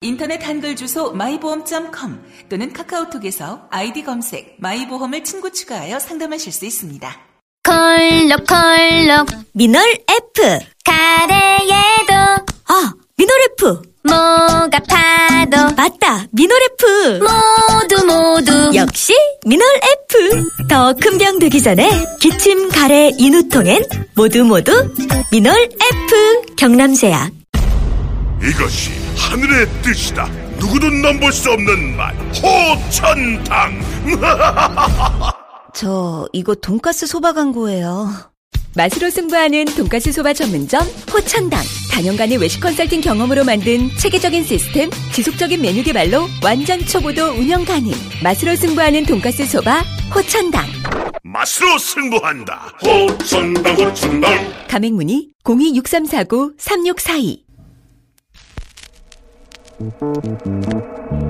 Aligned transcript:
인터넷 0.00 0.42
한글 0.46 0.76
주소 0.76 1.12
마이보험.com 1.12 2.20
또는 2.48 2.72
카카오톡에서 2.72 3.68
아이디 3.70 4.02
검색 4.04 4.56
마이보험을 4.58 5.24
친구 5.24 5.52
추가하여 5.52 5.98
상담하실 5.98 6.52
수 6.52 6.64
있습니다. 6.66 7.16
콜록콜록 7.64 9.26
미놀 9.52 9.82
F. 10.08 10.58
가래에도. 10.84 12.14
아 12.68 12.92
미놀 13.16 13.36
F. 13.58 13.82
목 14.02 14.70
아파도. 14.88 15.74
맞다 15.76 16.26
미놀 16.32 16.58
F. 16.80 17.20
모두 17.20 18.06
모두. 18.06 18.70
역시 18.74 19.12
미놀 19.46 19.66
F. 20.08 20.46
더 20.68 20.94
큰 20.94 21.18
병 21.18 21.38
되기 21.38 21.60
전에 21.62 21.88
기침 22.20 22.68
가래 22.70 23.10
인후통엔 23.18 23.82
모두 24.16 24.44
모두 24.44 24.72
미널 25.30 25.54
F. 25.62 26.54
경남제약 26.56 27.32
이것이 28.42 28.90
하늘의 29.16 29.66
뜻이다. 29.82 30.26
누구도 30.58 30.88
넘볼 30.88 31.32
수 31.32 31.50
없는 31.50 31.96
맛. 31.96 32.14
호천당. 32.42 33.80
저 35.74 36.26
이거 36.32 36.54
돈가스 36.54 37.06
소바 37.06 37.32
광고예요. 37.34 38.08
맛으로 38.76 39.10
승부하는 39.10 39.64
돈가스 39.76 40.12
소바 40.12 40.32
전문점 40.32 40.80
호천당. 41.12 41.60
단연간의 41.92 42.38
외식 42.38 42.60
컨설팅 42.60 43.00
경험으로 43.00 43.44
만든 43.44 43.90
체계적인 43.98 44.44
시스템, 44.44 44.90
지속적인 45.12 45.60
메뉴 45.60 45.82
개발로 45.82 46.26
완전 46.42 46.84
초보도 46.86 47.32
운영 47.32 47.64
가능. 47.64 47.92
맛으로 48.22 48.56
승부하는 48.56 49.04
돈가스 49.04 49.44
소바 49.46 49.84
호천당. 50.14 50.64
맛으로 51.22 51.78
승부한다. 51.78 52.72
호천당 52.84 53.76
호천당. 53.76 54.52
가맹 54.68 54.94
문의 54.94 55.28
Thank 59.80 60.44
you. 60.44 61.29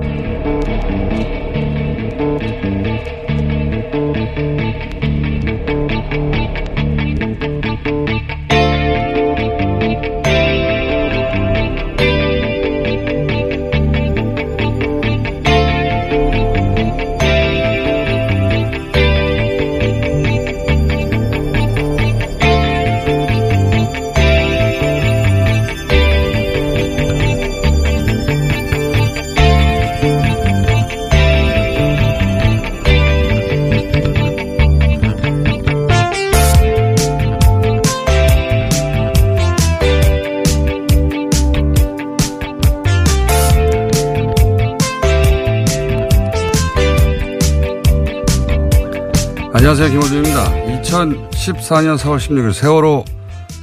안녕하세요. 49.80 49.98
김호준입니다. 49.98 50.82
2014년 50.82 51.96
4월 51.96 52.18
16일 52.18 52.52
세월호 52.52 53.02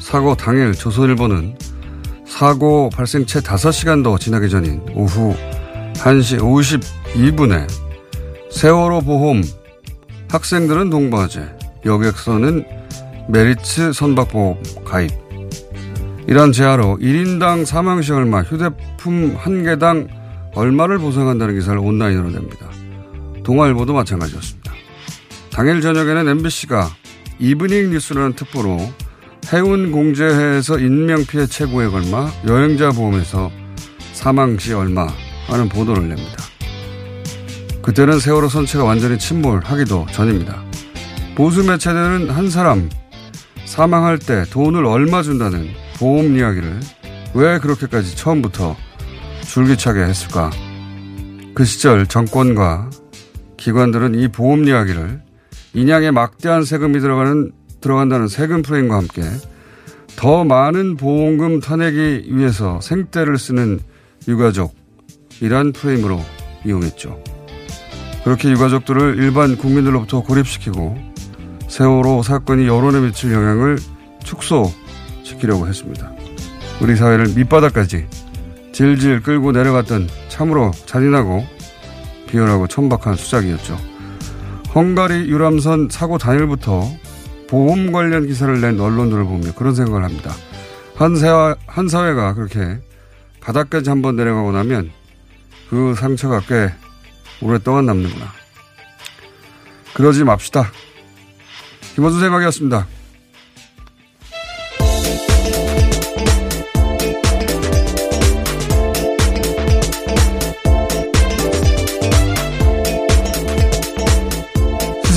사고 0.01 0.33
당일 0.33 0.73
조선일보는 0.73 1.55
사고 2.25 2.89
발생 2.89 3.23
채 3.27 3.39
5시간도 3.39 4.19
지나기 4.19 4.49
전인 4.49 4.81
오후 4.95 5.35
1시 5.93 6.39
52분에 6.39 7.67
세월호 8.49 9.01
보험 9.01 9.43
학생들은 10.29 10.89
동부화재 10.89 11.55
여객선은 11.85 12.65
메리츠 13.29 13.93
선박보험 13.93 14.63
가입 14.85 15.11
이런 16.25 16.51
제하로 16.51 16.97
1인당 16.99 17.63
사망시 17.63 18.11
얼마 18.13 18.41
휴대품 18.41 19.35
한 19.37 19.63
개당 19.63 20.07
얼마를 20.55 20.97
보상한다는 20.97 21.53
기사를 21.53 21.77
온라인으로 21.77 22.31
냅니다. 22.31 22.65
동아일보도 23.43 23.93
마찬가지였습니다. 23.93 24.56
당일 25.57 25.81
저녁에는 25.81 26.27
MBC가 26.27 26.87
이브닝 27.39 27.89
뉴스라는 27.89 28.33
특보로 28.33 28.77
해운 29.51 29.91
공제회에서 29.91 30.77
인명피해 30.77 31.47
최고액 31.47 31.95
얼마, 31.95 32.31
여행자 32.45 32.91
보험에서 32.91 33.49
사망 34.13 34.59
시 34.59 34.73
얼마 34.73 35.07
하는 35.47 35.67
보도를 35.67 36.09
냅니다. 36.09 36.43
그때는 37.81 38.19
세월호 38.19 38.49
선체가 38.49 38.83
완전히 38.83 39.17
침몰하기도 39.17 40.05
전입니다. 40.11 40.61
보수 41.33 41.63
매체들은 41.63 42.29
한 42.29 42.51
사람 42.51 42.87
사망할 43.65 44.19
때 44.19 44.43
돈을 44.51 44.85
얼마 44.85 45.23
준다는 45.23 45.69
보험 45.97 46.37
이야기를 46.37 46.81
왜 47.33 47.57
그렇게까지 47.57 48.15
처음부터 48.15 48.77
줄기차게 49.41 50.01
했을까? 50.01 50.51
그 51.55 51.65
시절 51.65 52.05
정권과 52.05 52.91
기관들은 53.57 54.13
이 54.13 54.27
보험 54.27 54.67
이야기를 54.67 55.25
인양에 55.77 56.09
막대한 56.09 56.63
세금이 56.63 56.99
들어가는, 56.99 57.51
들어간다는 57.81 58.27
세금 58.27 58.63
프레임과 58.63 58.95
함께 58.95 59.21
더 60.15 60.43
많은 60.43 60.97
보험금 60.97 61.59
타내기 61.59 62.29
위해서 62.29 62.81
생떼를 62.81 63.37
쓰는 63.37 63.79
유가족이란 64.27 65.73
프레임으로 65.73 66.19
이용했죠. 66.65 67.21
그렇게 68.23 68.49
유가족들을 68.49 69.19
일반 69.19 69.55
국민들로부터 69.55 70.21
고립시키고 70.23 70.97
세월호 71.67 72.23
사건이 72.23 72.65
여론에 72.65 72.99
미칠 73.01 73.31
영향을 73.31 73.77
축소시키려고 74.23 75.67
했습니다. 75.67 76.11
우리 76.81 76.95
사회를 76.95 77.35
밑바닥까지 77.35 78.07
질질 78.71 79.21
끌고 79.21 79.51
내려갔던 79.51 80.09
참으로 80.27 80.71
잔인하고 80.87 81.45
비열하고 82.25 82.65
천박한 82.65 83.15
수작이었죠. 83.15 83.96
헝가리 84.77 85.27
유람선 85.27 85.89
사고 85.89 86.19
당일부터 86.19 86.87
보험 87.47 87.91
관련 87.91 88.27
기사를 88.27 88.61
낸 88.61 88.79
언론들을 88.79 89.23
보며 89.23 89.51
그런 89.55 89.73
생각을 89.73 90.03
합니다. 90.03 90.31
한, 90.93 91.15
사회, 91.15 91.55
한 91.65 91.87
사회가 91.87 92.35
그렇게 92.35 92.77
바닥까지 93.41 93.89
한번 93.89 94.15
내려가고 94.17 94.51
나면 94.51 94.91
그 95.71 95.95
상처가 95.95 96.41
꽤 96.41 96.71
오랫동안 97.41 97.87
남는구나. 97.87 98.27
그러지 99.95 100.23
맙시다. 100.23 100.71
김원수 101.95 102.19
생각이었습니다. 102.19 102.85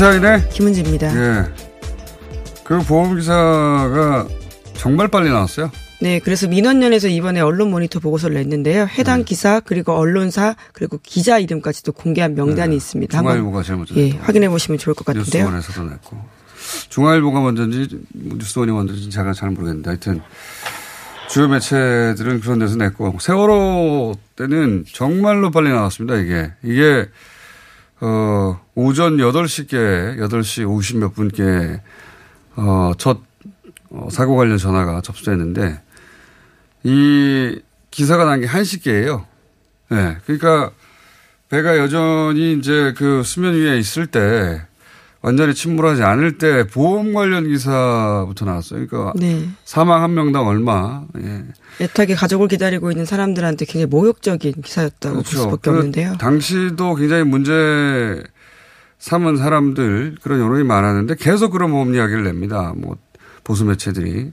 시사인의 0.01 0.49
김은지입니다. 0.49 1.15
예. 1.15 1.45
그 2.65 2.79
보험 2.85 3.17
기사가 3.17 4.27
정말 4.73 5.09
빨리 5.09 5.29
나왔어요. 5.29 5.71
네, 6.01 6.21
그래서 6.21 6.49
민원연에서 6.49 7.09
이번에 7.09 7.41
언론 7.41 7.71
모니터 7.71 8.01
보고서를 8.01 8.37
냈는데요. 8.37 8.87
네. 8.87 8.93
해당 8.95 9.25
기사 9.25 9.61
그리고 9.61 9.93
언론사 9.93 10.57
그리고 10.73 10.99
기자 11.03 11.39
이름까지도 11.39 11.93
공개한 11.93 12.35
명단이 12.35 12.71
네. 12.71 12.77
있습니다. 12.77 13.19
중앙일보가 13.19 13.63
제일 13.63 13.77
먼저 13.77 13.95
예. 13.97 14.09
확인해 14.13 14.49
보시면 14.49 14.79
좋을 14.79 14.95
것 14.95 15.05
같은데요. 15.05 15.45
뉴스원에서도 15.45 15.91
냈고. 15.91 16.17
중앙일보가 16.89 17.41
먼저인지 17.43 18.01
뉴스원이 18.15 18.73
먼저인지 18.73 19.11
제가 19.11 19.35
잘 19.35 19.51
모르겠는데 19.51 19.91
하여튼 19.91 20.23
주요 21.29 21.47
매체들은 21.47 22.41
그런 22.41 22.59
데서 22.59 22.77
냈고 22.77 23.19
세월호 23.21 24.15
때는 24.35 24.87
정말로 24.91 25.51
빨리 25.51 25.69
나왔습니다. 25.69 26.17
이게 26.17 26.53
이게 26.63 27.07
어 28.01 28.61
오전 28.75 29.17
8시께 29.19 30.19
8시 30.19 30.65
50몇 30.67 31.15
분께 31.15 31.81
어 32.57 32.93
첫 32.99 33.19
어, 33.91 34.09
사고 34.11 34.37
관련 34.37 34.57
전화가 34.59 35.01
접수됐는데 35.01 35.81
이 36.85 37.61
기사가 37.91 38.25
난 38.25 38.41
게 38.41 38.47
1시께예요. 38.47 39.25
네. 39.91 40.17
그러니까 40.25 40.71
배가 41.49 41.77
여전히 41.77 42.53
이제 42.53 42.95
그 42.97 43.23
수면 43.25 43.55
위에 43.55 43.77
있을 43.79 44.07
때 44.07 44.63
완전히 45.23 45.55
침몰하지 45.55 46.03
않을 46.03 46.39
때 46.39 46.67
보험 46.67 47.13
관련 47.13 47.47
기사부터 47.47 48.47
나왔어요. 48.47 48.87
그러니까 48.87 49.13
네. 49.17 49.49
사망 49.65 50.03
한 50.03 50.15
명당 50.15 50.47
얼마. 50.47 51.03
예. 51.19 51.45
애타게 51.81 52.15
가족을 52.15 52.49
기다리고 52.49 52.91
있는 52.91 53.05
사람들한테 53.05 53.67
굉장히 53.67 53.87
모욕적인 53.87 54.63
기사였다고 54.63 55.17
볼 55.17 55.25
수밖에 55.25 55.71
그 55.71 55.71
없는데요. 55.71 56.17
당시도 56.17 56.95
굉장히 56.95 57.25
문제 57.25 58.23
삼은 58.99 59.37
사람들 59.37 60.17
그런 60.23 60.41
여론이 60.41 60.65
많았는데 60.65 61.17
계속 61.17 61.51
그런 61.51 61.71
보험 61.71 61.95
이야기를 61.95 62.25
냅니다. 62.25 62.73
뭐 62.77 62.97
보수 63.45 63.65
매체들이 63.65 64.33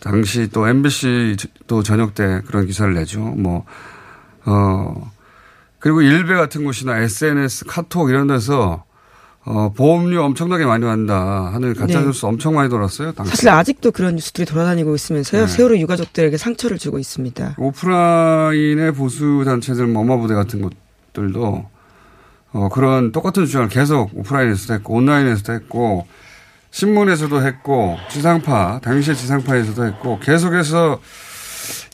당시 0.00 0.48
또 0.52 0.68
MBC 0.68 1.36
또 1.66 1.82
저녁 1.82 2.14
때 2.14 2.40
그런 2.46 2.66
기사를 2.66 2.92
내죠. 2.94 3.20
뭐 3.20 3.64
어. 4.44 5.12
그리고 5.80 6.00
일베 6.00 6.34
같은 6.34 6.64
곳이나 6.64 6.98
SNS, 6.98 7.66
카톡 7.66 8.08
이런 8.08 8.26
데서 8.26 8.84
어, 9.46 9.70
보험료 9.74 10.22
엄청나게 10.24 10.64
많이 10.64 10.86
한다 10.86 11.50
하는 11.52 11.74
가짜뉴스 11.74 12.22
네. 12.22 12.26
엄청 12.26 12.54
많이 12.54 12.70
돌았어요. 12.70 13.12
당시. 13.12 13.30
사실 13.30 13.48
아직도 13.50 13.92
그런 13.92 14.14
뉴스들이 14.16 14.46
돌아다니고 14.46 14.94
있으면서요. 14.94 15.42
네. 15.42 15.46
세월호 15.46 15.78
유가족들에게 15.78 16.36
상처를 16.38 16.78
주고 16.78 16.98
있습니다. 16.98 17.56
오프라인의 17.58 18.94
보수 18.94 19.42
단체들, 19.44 19.86
뭐 19.86 20.02
엄마부대 20.02 20.34
같은 20.34 20.62
것들도 21.12 21.66
어, 22.52 22.68
그런 22.70 23.12
똑같은 23.12 23.44
주장을 23.44 23.68
계속 23.68 24.16
오프라인에서도 24.16 24.74
했고 24.74 24.94
온라인에서도 24.94 25.52
했고 25.52 26.06
신문에서도 26.70 27.42
했고 27.42 27.98
지상파 28.10 28.80
당시의 28.82 29.16
지상파에서도 29.16 29.84
했고 29.84 30.18
계속해서 30.20 31.00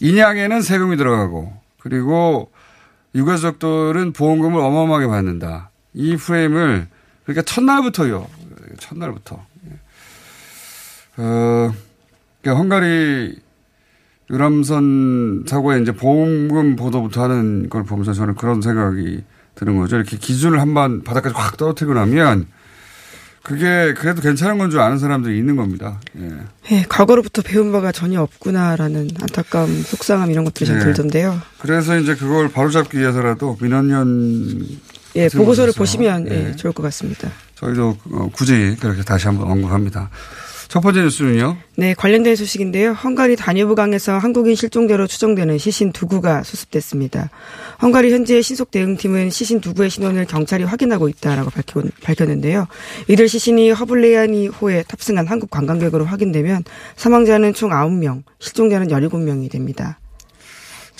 인양에는 0.00 0.62
세금이 0.62 0.96
들어가고 0.96 1.53
그리고 1.81 2.50
유가족들은 3.14 4.12
보험금을 4.12 4.61
어마어마하게 4.61 5.08
받는다. 5.08 5.70
이 5.94 6.17
프레임을 6.17 6.87
그러니까 7.25 7.43
첫날부터요. 7.43 8.26
첫날부터. 8.78 9.44
어, 11.17 11.75
그러니까 12.43 12.61
헝가리 12.62 13.38
유람선 14.31 15.44
사고에 15.46 15.81
이제 15.82 15.93
보험금 15.93 16.76
보도부터 16.76 17.25
하는 17.25 17.69
걸 17.69 17.84
보면서 17.84 18.12
저는 18.12 18.37
그런 18.37 18.62
생각이 18.62 19.22
드는 19.56 19.76
거죠. 19.76 19.96
이렇게 19.96 20.17
기준을 20.17 20.61
한번 20.61 21.02
바닥까지 21.02 21.34
확 21.37 21.56
떨어뜨리고 21.56 21.94
나면 21.94 22.46
그게 23.43 23.94
그래도 23.94 24.20
괜찮은 24.22 24.58
건 24.58 24.70
줄 24.70 24.81
아는 24.81 24.99
사람들이 24.99 25.37
있는 25.37 25.56
겁니다. 25.56 25.99
예. 26.19 26.31
예, 26.70 26.84
과거로부터 26.88 27.43
배운 27.43 27.72
바가 27.72 27.90
전혀 27.90 28.20
없구나라는 28.20 29.08
안타까움, 29.20 29.82
속상함 29.82 30.31
이런 30.31 30.44
것들이 30.44 30.67
좀 30.67 30.78
네. 30.78 30.84
들던데요. 30.84 31.40
그래서 31.58 31.99
이제 31.99 32.14
그걸 32.14 32.50
바로잡기 32.50 32.99
위해서라도 32.99 33.58
민원연 33.61 34.64
예, 35.16 35.28
보고서를 35.28 35.72
보시면 35.72 36.28
예, 36.30 36.48
예. 36.50 36.56
좋을 36.56 36.72
것 36.72 36.82
같습니다. 36.84 37.30
저희도 37.56 37.96
어, 38.12 38.30
굳이 38.32 38.76
그렇게 38.80 39.02
다시 39.02 39.26
한번 39.26 39.50
언급합니다. 39.50 40.10
첫 40.70 40.80
번째 40.82 41.02
뉴스는요. 41.02 41.56
네, 41.74 41.94
관련된 41.94 42.36
소식인데요. 42.36 42.92
헝가리 42.92 43.34
다뉴브 43.34 43.74
강에서 43.74 44.18
한국인 44.18 44.54
실종자로 44.54 45.08
추정되는 45.08 45.58
시신 45.58 45.90
두 45.90 46.06
구가 46.06 46.44
수습됐습니다. 46.44 47.28
헝가리 47.82 48.12
현지의 48.12 48.40
신속 48.44 48.70
대응팀은 48.70 49.30
시신 49.30 49.60
두 49.60 49.74
구의 49.74 49.90
신원을 49.90 50.26
경찰이 50.26 50.62
확인하고 50.62 51.08
있다라고 51.08 51.50
밝혔는데요. 52.04 52.68
이들 53.08 53.28
시신이 53.28 53.72
허블레아니 53.72 54.46
호에 54.46 54.84
탑승한 54.86 55.26
한국 55.26 55.50
관광객으로 55.50 56.04
확인되면 56.04 56.62
사망자는 56.94 57.52
총 57.52 57.70
9명, 57.70 58.22
실종자는 58.38 58.86
17명이 58.86 59.50
됩니다. 59.50 59.98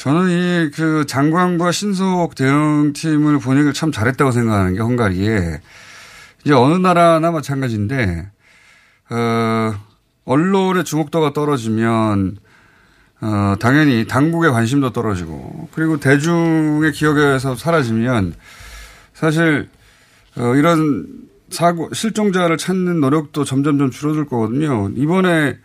저는 0.01 0.31
이 0.31 0.71
그 0.75 1.05
장관과 1.07 1.73
신속 1.73 2.35
대응팀을 2.35 3.39
보내기를 3.39 3.75
참 3.75 3.93
잘했다고 3.93 4.31
생각하는 4.31 4.73
게 4.73 4.81
헝가리에 4.81 5.61
이제 6.43 6.55
어느 6.55 6.75
나라나 6.77 7.31
마찬가지인데 7.31 8.31
어 9.11 9.75
언론의 10.25 10.85
주목도가 10.85 11.35
떨어지면 11.35 12.39
어 13.21 13.55
당연히 13.61 14.07
당국의 14.07 14.53
관심도 14.53 14.95
떨어지고 14.95 15.69
그리고 15.73 16.01
대중의 16.01 16.93
기억에서 16.93 17.55
사라지면 17.55 18.33
사실 19.13 19.69
어 20.39 20.55
이런 20.55 21.29
사고 21.51 21.93
실종자를 21.93 22.57
찾는 22.57 23.01
노력도 23.01 23.45
점점점 23.45 23.91
줄어들 23.91 24.25
거거든요. 24.25 24.89
이번에 24.97 25.59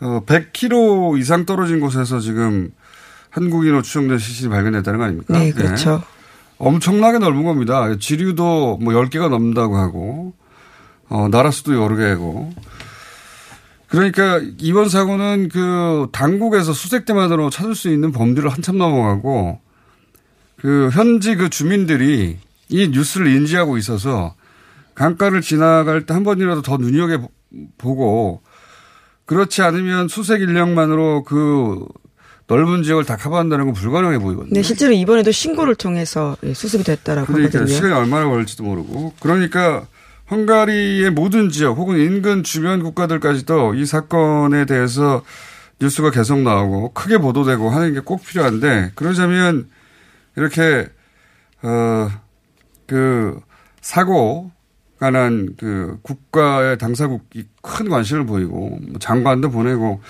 어 0.00 0.22
100km 0.24 1.18
이상 1.18 1.46
떨어진 1.46 1.80
곳에서 1.80 2.20
지금 2.20 2.70
한국인으로 3.30 3.82
추정된 3.82 4.18
시신이 4.18 4.50
발견됐다는 4.50 4.98
거 4.98 5.04
아닙니까? 5.04 5.38
네, 5.38 5.52
그렇죠. 5.52 6.02
엄청나게 6.58 7.18
넓은 7.18 7.44
겁니다. 7.44 7.96
지류도 7.98 8.78
뭐 8.82 8.92
10개가 8.92 9.28
넘는다고 9.30 9.76
하고, 9.76 10.34
어, 11.08 11.28
나라 11.30 11.50
수도 11.50 11.74
여러 11.74 11.96
개고. 11.96 12.52
그러니까 13.88 14.40
이번 14.58 14.88
사고는 14.88 15.48
그 15.50 16.08
당국에서 16.12 16.72
수색 16.72 17.06
대만으로 17.06 17.50
찾을 17.50 17.74
수 17.74 17.88
있는 17.88 18.12
범죄를 18.12 18.50
한참 18.50 18.78
넘어가고, 18.78 19.60
그 20.58 20.90
현지 20.92 21.34
그 21.36 21.48
주민들이 21.48 22.38
이 22.68 22.88
뉴스를 22.88 23.28
인지하고 23.28 23.78
있어서 23.78 24.34
강가를 24.94 25.40
지나갈 25.40 26.04
때 26.06 26.14
한 26.14 26.22
번이라도 26.24 26.62
더 26.62 26.76
눈여겨보고, 26.76 28.42
그렇지 29.24 29.62
않으면 29.62 30.08
수색 30.08 30.42
인력만으로 30.42 31.22
그 31.24 31.86
넓은 32.50 32.82
지역을 32.82 33.04
다 33.04 33.16
커버한다는 33.16 33.66
건 33.66 33.74
불가능해 33.74 34.18
보이거든요. 34.18 34.52
네, 34.52 34.62
실제로 34.62 34.92
이번에도 34.92 35.30
신고를 35.30 35.76
통해서 35.76 36.36
예, 36.42 36.52
수습이 36.52 36.82
됐다라고 36.82 37.28
그러니까 37.32 37.58
하거든요. 37.58 37.74
시간이 37.74 37.92
얼마나 37.94 38.28
걸릴지도 38.28 38.64
모르고. 38.64 39.14
그러니까 39.20 39.86
헝가리의 40.30 41.10
모든 41.10 41.48
지역 41.50 41.78
혹은 41.78 41.98
인근 41.98 42.42
주변 42.42 42.82
국가들까지도 42.82 43.74
이 43.74 43.86
사건에 43.86 44.64
대해서 44.64 45.22
뉴스가 45.80 46.10
계속 46.10 46.40
나오고 46.40 46.92
크게 46.92 47.18
보도되고 47.18 47.70
하는 47.70 47.94
게 47.94 48.00
꼭 48.00 48.24
필요한데 48.24 48.92
그러자면 48.96 49.68
이렇게 50.36 50.88
어그 52.86 53.40
사고 53.80 54.50
관한 54.98 55.54
그 55.58 55.98
국가의 56.02 56.78
당사국이 56.78 57.46
큰 57.62 57.88
관심을 57.88 58.26
보이고 58.26 58.78
뭐 58.82 58.98
장관도 58.98 59.50
보내고 59.50 60.00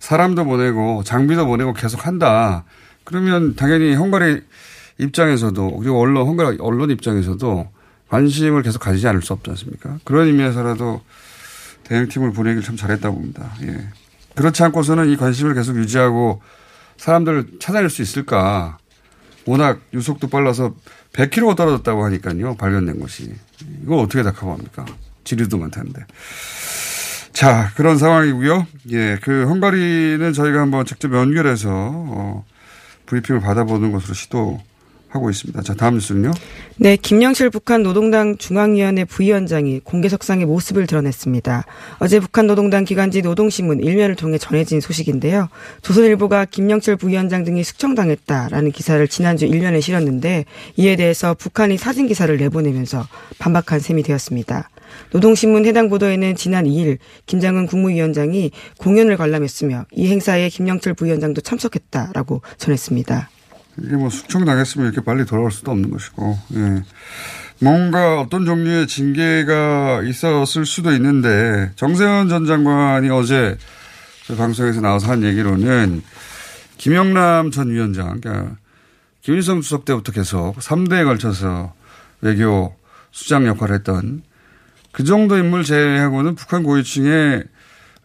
사람도 0.00 0.44
보내고 0.44 1.04
장비도 1.04 1.46
보내고 1.46 1.72
계속 1.72 2.06
한다. 2.06 2.64
그러면 3.04 3.54
당연히 3.54 3.94
헝가리 3.94 4.40
입장에서도 4.98 5.76
그리고 5.76 6.00
언론 6.00 6.26
헝가리 6.26 6.58
언론 6.60 6.90
입장에서도 6.90 7.70
관심을 8.08 8.62
계속 8.62 8.80
가지지 8.80 9.06
않을 9.06 9.22
수 9.22 9.32
없지 9.32 9.50
않습니까? 9.50 9.98
그런 10.04 10.26
의미에서라도 10.26 11.02
대응팀을 11.84 12.32
보내길 12.32 12.62
참 12.62 12.76
잘했다고 12.76 13.14
봅니다. 13.14 13.52
예. 13.62 13.88
그렇지 14.34 14.62
않고서는 14.64 15.10
이 15.10 15.16
관심을 15.16 15.54
계속 15.54 15.76
유지하고 15.76 16.42
사람들을 16.96 17.58
찾아낼 17.60 17.88
수 17.90 18.02
있을까? 18.02 18.78
워낙 19.46 19.80
유속도 19.92 20.28
빨라서 20.28 20.74
100km가 21.12 21.56
떨어졌다고 21.56 22.04
하니까요. 22.04 22.56
발견된 22.56 23.00
것이. 23.00 23.34
이걸 23.82 23.98
어떻게 23.98 24.22
다 24.22 24.32
커버합니까? 24.32 24.86
지류도 25.24 25.58
많다는데. 25.58 26.04
자, 27.32 27.70
그런 27.76 27.96
상황이고요. 27.96 28.66
예, 28.92 29.18
그 29.22 29.46
헝가리는 29.46 30.32
저희가 30.32 30.60
한번 30.60 30.84
직접 30.84 31.12
연결해서 31.14 31.68
어, 31.70 32.44
브리핑을 33.06 33.40
받아보는 33.40 33.92
것으로 33.92 34.14
시도 34.14 34.60
하고 35.10 35.28
있습니다. 35.28 35.60
자, 35.62 35.74
다음 35.74 35.94
뉴스는요. 35.94 36.30
네, 36.76 36.96
김영실 36.96 37.50
북한 37.50 37.82
노동당 37.82 38.36
중앙위원회 38.36 39.04
부위원장이 39.04 39.80
공개석상의 39.80 40.46
모습을 40.46 40.86
드러냈습니다. 40.86 41.64
어제 41.98 42.20
북한 42.20 42.46
노동당 42.46 42.84
기관지 42.84 43.20
노동신문 43.20 43.80
일면을 43.80 44.14
통해 44.14 44.38
전해진 44.38 44.80
소식인데요. 44.80 45.48
조선일보가 45.82 46.44
김영철 46.46 46.96
부위원장 46.96 47.44
등이 47.44 47.64
숙청당했다라는 47.64 48.70
기사를 48.70 49.06
지난주 49.08 49.46
일면에 49.46 49.80
실었는데 49.80 50.44
이에 50.76 50.96
대해서 50.96 51.34
북한이 51.34 51.76
사진 51.76 52.06
기사를 52.06 52.34
내보내면서 52.36 53.06
반박한 53.40 53.80
셈이 53.80 54.04
되었습니다. 54.04 54.70
노동신문 55.10 55.66
해당 55.66 55.88
보도에는 55.88 56.36
지난 56.36 56.64
2일 56.64 56.98
김장은 57.26 57.66
국무위원장이 57.66 58.50
공연을 58.78 59.16
관람했으며 59.16 59.86
이 59.92 60.08
행사에 60.08 60.48
김영철 60.48 60.94
부위원장도 60.94 61.40
참석했다라고 61.40 62.42
전했습니다. 62.58 63.30
이게 63.82 63.96
뭐 63.96 64.10
숙청당했으면 64.10 64.88
이렇게 64.88 65.04
빨리 65.04 65.24
돌아올 65.24 65.50
수도 65.50 65.70
없는 65.70 65.90
것이고, 65.90 66.38
예. 66.54 66.82
뭔가 67.60 68.20
어떤 68.20 68.44
종류의 68.44 68.86
징계가 68.86 70.02
있었을 70.04 70.66
수도 70.66 70.92
있는데, 70.92 71.70
정세현 71.76 72.28
전 72.28 72.46
장관이 72.46 73.10
어제 73.10 73.56
저희 74.26 74.36
방송에서 74.36 74.80
나와서 74.80 75.08
한 75.08 75.22
얘기로는, 75.22 76.02
김영남 76.78 77.50
전 77.50 77.70
위원장, 77.70 78.20
그러니까 78.20 78.56
김일성 79.22 79.60
주석 79.60 79.84
때부터 79.84 80.12
계속 80.12 80.56
3대에 80.58 81.04
걸쳐서 81.04 81.74
외교 82.22 82.74
수장 83.10 83.46
역할을 83.46 83.76
했던 83.76 84.22
그 84.92 85.04
정도 85.04 85.36
인물 85.36 85.64
제외하고는 85.64 86.34
북한 86.34 86.62
고위층에 86.62 87.42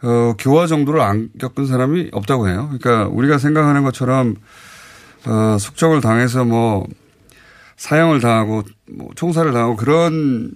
어, 0.03 0.35
교화 0.37 0.67
정도를 0.67 1.01
안 1.01 1.29
겪은 1.39 1.65
사람이 1.65 2.09
없다고 2.11 2.47
해요. 2.47 2.69
그러니까 2.79 3.07
우리가 3.07 3.37
생각하는 3.37 3.83
것처럼 3.83 4.35
어, 5.25 5.57
숙청을 5.59 6.01
당해서 6.01 6.45
뭐 6.45 6.85
사형을 7.77 8.21
당하고 8.21 8.63
뭐 8.89 9.09
총살을 9.15 9.51
당하고 9.51 9.75
그런 9.75 10.51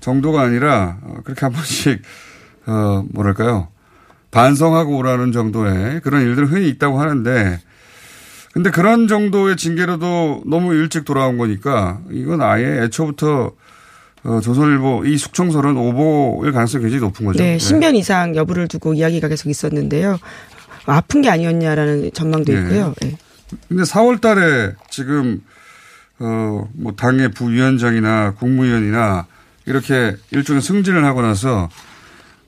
정도가 0.00 0.42
아니라 0.42 0.98
어, 1.02 1.16
그렇게 1.24 1.40
한 1.40 1.52
번씩 1.52 2.02
어 2.66 3.04
뭐랄까요 3.12 3.68
반성하고 4.30 4.96
오라는 4.96 5.32
정도의 5.32 6.00
그런 6.00 6.22
일들은 6.22 6.48
흔히 6.48 6.68
있다고 6.68 7.00
하는데 7.00 7.60
근데 8.52 8.70
그런 8.70 9.06
정도의 9.06 9.56
징계로도 9.56 10.44
너무 10.46 10.74
일찍 10.74 11.04
돌아온 11.04 11.38
거니까 11.38 12.00
이건 12.10 12.42
아예 12.42 12.82
애초부터 12.82 13.52
어, 14.26 14.40
조선일보 14.40 15.04
이 15.06 15.16
숙청설은 15.16 15.76
오보일 15.76 16.52
가능성이 16.52 16.82
굉장히 16.82 17.00
높은 17.00 17.26
거죠. 17.26 17.38
네, 17.38 17.58
신변 17.58 17.94
이상 17.94 18.34
여부를 18.34 18.66
두고 18.66 18.94
이야기가 18.94 19.28
계속 19.28 19.48
있었는데요. 19.48 20.18
아픈 20.86 21.22
게 21.22 21.30
아니었냐라는 21.30 22.10
전망도 22.12 22.52
네. 22.52 22.60
있고요. 22.60 22.94
네. 23.02 23.16
근데 23.68 23.84
4월 23.84 24.20
달에 24.20 24.72
지금, 24.90 25.42
어, 26.18 26.68
뭐, 26.74 26.92
당의 26.96 27.30
부위원장이나 27.30 28.34
국무위원이나 28.34 29.26
이렇게 29.66 30.16
일종의 30.32 30.62
승진을 30.62 31.04
하고 31.04 31.22
나서 31.22 31.68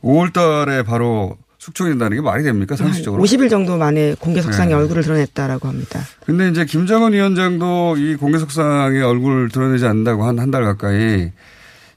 5월 0.02 0.32
달에 0.32 0.82
바로 0.82 1.36
숙청이 1.58 1.90
된다는 1.90 2.16
게 2.16 2.20
말이 2.22 2.42
됩니까? 2.42 2.74
상식적으로. 2.76 3.22
50일 3.22 3.50
정도 3.50 3.76
만에 3.76 4.14
공개석상에 4.18 4.68
네. 4.68 4.74
얼굴을 4.74 5.02
드러냈다라고 5.02 5.68
합니다. 5.68 6.00
근데 6.26 6.48
이제 6.48 6.64
김정은 6.64 7.12
위원장도 7.12 7.96
이 7.98 8.16
공개석상에 8.16 9.00
얼굴을 9.00 9.48
드러내지 9.50 9.84
않는다고 9.86 10.24
한 10.24 10.38
한 10.38 10.50
달 10.50 10.62
가까이 10.64 11.30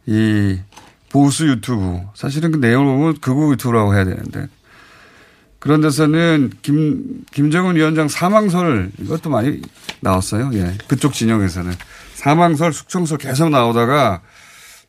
이 0.06 0.60
보수 1.10 1.48
유튜브 1.48 2.00
사실은 2.16 2.52
그 2.52 2.58
내용을 2.58 2.96
보면 2.96 3.20
극우 3.20 3.52
유튜브라고 3.54 3.94
해야 3.94 4.06
되는데 4.06 4.48
그런 5.60 5.82
데서는 5.82 6.52
김 6.64 7.24
김정은 7.32 7.76
위원장 7.76 8.08
사망설 8.08 8.92
이것도 8.98 9.30
많이 9.30 9.62
나왔어요. 10.00 10.50
예. 10.54 10.76
그쪽 10.88 11.14
진영에서는 11.14 11.72
사망설, 12.16 12.74
숙청설 12.74 13.20
계속 13.20 13.50
나오다가 13.50 14.22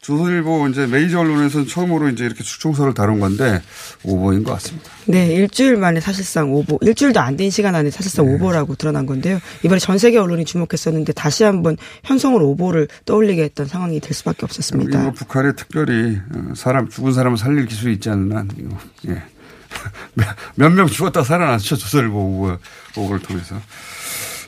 조선일보 0.03 0.67
이제 0.69 0.85
메이저 0.89 1.21
언론에서는 1.21 1.69
처음으로 1.69 2.09
이제 2.09 2.25
이렇게 2.25 2.43
숙청설을 2.43 2.93
다룬 2.93 3.21
건데 3.21 3.63
오보인 4.03 4.43
것 4.43 4.51
같습니다. 4.55 4.91
네, 5.07 5.29
일주일 5.33 5.77
만에 5.77 6.01
사실상 6.01 6.53
오보, 6.53 6.81
일주일도 6.83 7.21
안 7.21 7.37
된 7.37 7.51
시간 7.51 7.77
안에 7.77 7.89
사실상 7.91 8.27
네. 8.27 8.35
오보라고 8.35 8.75
드러난 8.75 9.07
건데요. 9.07 9.39
이번에 9.63 9.79
전 9.79 9.99
세계 9.99 10.19
언론이 10.19 10.45
주목했었는데 10.45 11.13
다시 11.13 11.45
한번 11.45 11.77
현성을 12.03 12.43
오보를 12.43 12.89
떠올리게 13.05 13.45
했던 13.45 13.67
상황이 13.67 14.01
될 14.01 14.13
수밖에 14.13 14.41
없었습니다. 14.45 15.01
이거 15.03 15.13
북한에 15.13 15.53
특별히 15.55 16.19
어, 16.35 16.53
사람 16.57 16.89
죽은 16.89 17.13
사람을 17.13 17.39
살릴 17.39 17.67
기술이 17.67 17.95
있지 17.95 18.11
않는 18.11 18.37
한 18.37 18.49
예. 19.09 19.23
몇명 20.57 20.89
죽었다 20.89 21.23
살아났죠 21.23 21.77
조선일보 21.77 22.17
오보, 22.19 22.59
오보를 22.97 23.23
통해서. 23.23 23.55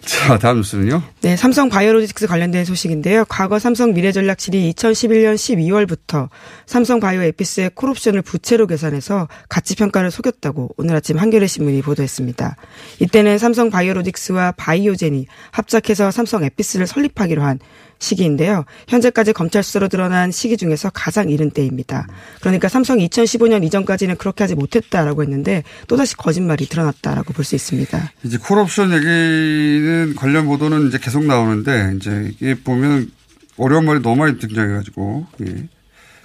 자 0.04 0.38
다음 0.38 0.58
뉴스는요. 0.58 1.02
네, 1.22 1.36
삼성 1.36 1.68
바이오로직스 1.68 2.26
관련된 2.26 2.64
소식인데요. 2.64 3.24
과거 3.28 3.58
삼성 3.58 3.94
미래전략실이 3.94 4.72
2011년 4.72 5.34
12월부터 5.34 6.28
삼성 6.66 7.00
바이오 7.00 7.22
에피스의 7.22 7.70
콜옵션을 7.74 8.22
부채로 8.22 8.66
계산해서 8.66 9.28
가치 9.48 9.74
평가를 9.76 10.10
속였다고 10.10 10.70
오늘 10.76 10.96
아침 10.96 11.18
한겨레 11.18 11.46
신문이 11.46 11.82
보도했습니다. 11.82 12.56
이때는 13.00 13.38
삼성 13.38 13.70
바이오로직스와 13.70 14.52
바이오젠이 14.52 15.26
합작해서 15.50 16.10
삼성 16.10 16.44
에피스를 16.44 16.86
설립하기로 16.86 17.42
한 17.42 17.58
시기인데요. 18.04 18.64
현재까지 18.88 19.32
검찰 19.32 19.62
수사로 19.62 19.88
드러난 19.88 20.30
시기 20.30 20.56
중에서 20.56 20.90
가장 20.92 21.30
이른 21.30 21.50
때입니다. 21.50 22.06
그러니까 22.40 22.68
삼성이 22.68 23.08
2015년 23.08 23.64
이전까지는 23.64 24.16
그렇게 24.16 24.44
하지 24.44 24.54
못했다라고 24.54 25.22
했는데 25.22 25.64
또다시 25.88 26.16
거짓말이 26.16 26.66
드러났다라고 26.68 27.32
볼 27.32 27.44
수 27.44 27.54
있습니다. 27.54 28.12
이제 28.24 28.38
콜옵션 28.38 28.92
얘기는 28.92 30.14
관련 30.16 30.46
보도는 30.46 30.88
이제 30.88 30.98
계속 30.98 31.24
나오는데 31.24 31.94
이제 31.96 32.30
이게 32.32 32.54
보면 32.54 33.10
어려운 33.56 33.84
말이 33.84 34.00
너무 34.00 34.16
많이 34.16 34.38
등장해가지고 34.38 35.26
예. 35.46 35.68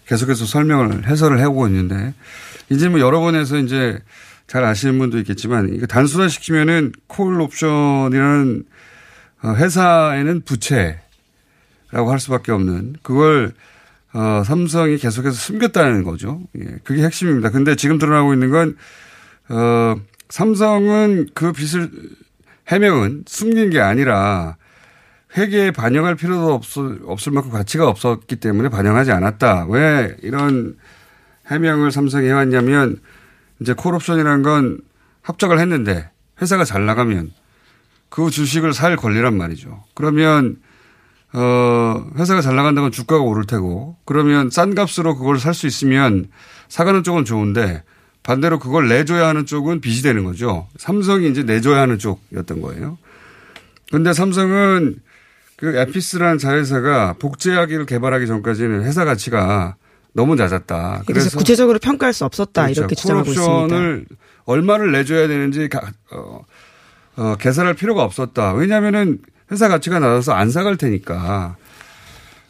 계속해서 0.07 0.45
설명을 0.45 1.07
해설을 1.07 1.39
해오고 1.39 1.67
있는데 1.67 2.13
이제 2.69 2.89
뭐 2.89 2.99
여러 2.99 3.19
번에서 3.19 3.57
이제 3.57 3.99
잘 4.47 4.63
아시는 4.63 4.97
분도 4.97 5.19
있겠지만 5.19 5.73
이거 5.73 5.85
단순화시키면은 5.85 6.93
콜옵션이라는 7.07 8.63
어, 9.43 9.53
회사에는 9.55 10.41
부채 10.41 10.99
라고 11.91 12.11
할 12.11 12.19
수밖에 12.19 12.51
없는 12.51 12.97
그걸 13.01 13.53
어, 14.13 14.43
삼성이 14.43 14.97
계속해서 14.97 15.35
숨겼다는 15.35 16.03
거죠. 16.03 16.41
예, 16.57 16.77
그게 16.83 17.03
핵심입니다. 17.03 17.51
근데 17.51 17.75
지금 17.75 17.97
드러나고 17.97 18.33
있는 18.33 18.49
건 18.49 18.77
어, 19.49 19.95
삼성은 20.29 21.29
그 21.33 21.51
빚을 21.51 21.89
해명은 22.67 23.23
숨긴 23.27 23.69
게 23.69 23.79
아니라 23.79 24.57
회계에 25.37 25.71
반영할 25.71 26.15
필요도 26.15 26.53
없을, 26.53 26.99
없을 27.05 27.31
만큼 27.31 27.51
가치가 27.51 27.87
없었기 27.87 28.37
때문에 28.37 28.69
반영하지 28.69 29.11
않았다. 29.11 29.65
왜 29.69 30.15
이런 30.21 30.75
해명을 31.47 31.91
삼성이 31.91 32.27
해왔냐면 32.27 32.99
이제 33.59 33.73
콜옵션이라는 33.73 34.43
건 34.43 34.79
합작을 35.21 35.59
했는데 35.59 36.09
회사가 36.41 36.63
잘 36.63 36.85
나가면 36.85 37.31
그 38.09 38.29
주식을 38.29 38.73
살 38.73 38.95
권리란 38.95 39.37
말이죠. 39.37 39.83
그러면 39.93 40.57
어, 41.33 42.05
회사가 42.17 42.41
잘 42.41 42.55
나간다면 42.55 42.85
건 42.85 42.91
주가가 42.91 43.21
오를 43.23 43.45
테고 43.45 43.97
그러면 44.05 44.49
싼 44.49 44.73
값으로 44.73 45.15
그걸 45.15 45.39
살 45.39 45.53
수 45.53 45.67
있으면 45.67 46.29
사가는 46.69 47.03
쪽은 47.03 47.25
좋은데 47.25 47.83
반대로 48.23 48.59
그걸 48.59 48.87
내줘야 48.87 49.27
하는 49.27 49.45
쪽은 49.45 49.81
빚이 49.81 50.01
되는 50.01 50.23
거죠. 50.23 50.67
삼성이 50.77 51.29
이제 51.29 51.43
내줘야 51.43 51.81
하는 51.81 51.97
쪽이었던 51.99 52.61
거예요. 52.61 52.97
근데 53.91 54.13
삼성은 54.13 54.97
그 55.55 55.75
에피스라는 55.75 56.37
자회사가 56.37 57.15
복제하기를 57.19 57.85
개발하기 57.85 58.27
전까지는 58.27 58.83
회사 58.83 59.03
가치가 59.05 59.75
너무 60.13 60.35
낮았다. 60.35 61.03
그래서, 61.05 61.37
구체적으로 61.37 61.79
평가할 61.79 62.13
수 62.13 62.25
없었다 62.25 62.63
그렇죠. 62.63 62.81
이렇게 62.81 62.95
주장하고 62.95 63.29
있습니다. 63.31 64.15
얼마를 64.45 64.91
내줘야 64.91 65.27
되는지 65.27 65.69
가, 65.69 65.81
어, 66.11 66.41
어, 67.17 67.35
계산할 67.39 67.73
필요가 67.75 68.03
없었다. 68.03 68.53
왜냐하면은 68.53 69.19
회사 69.51 69.67
가치가 69.67 69.99
낮아서 69.99 70.33
안 70.33 70.49
사갈 70.51 70.77
테니까. 70.77 71.55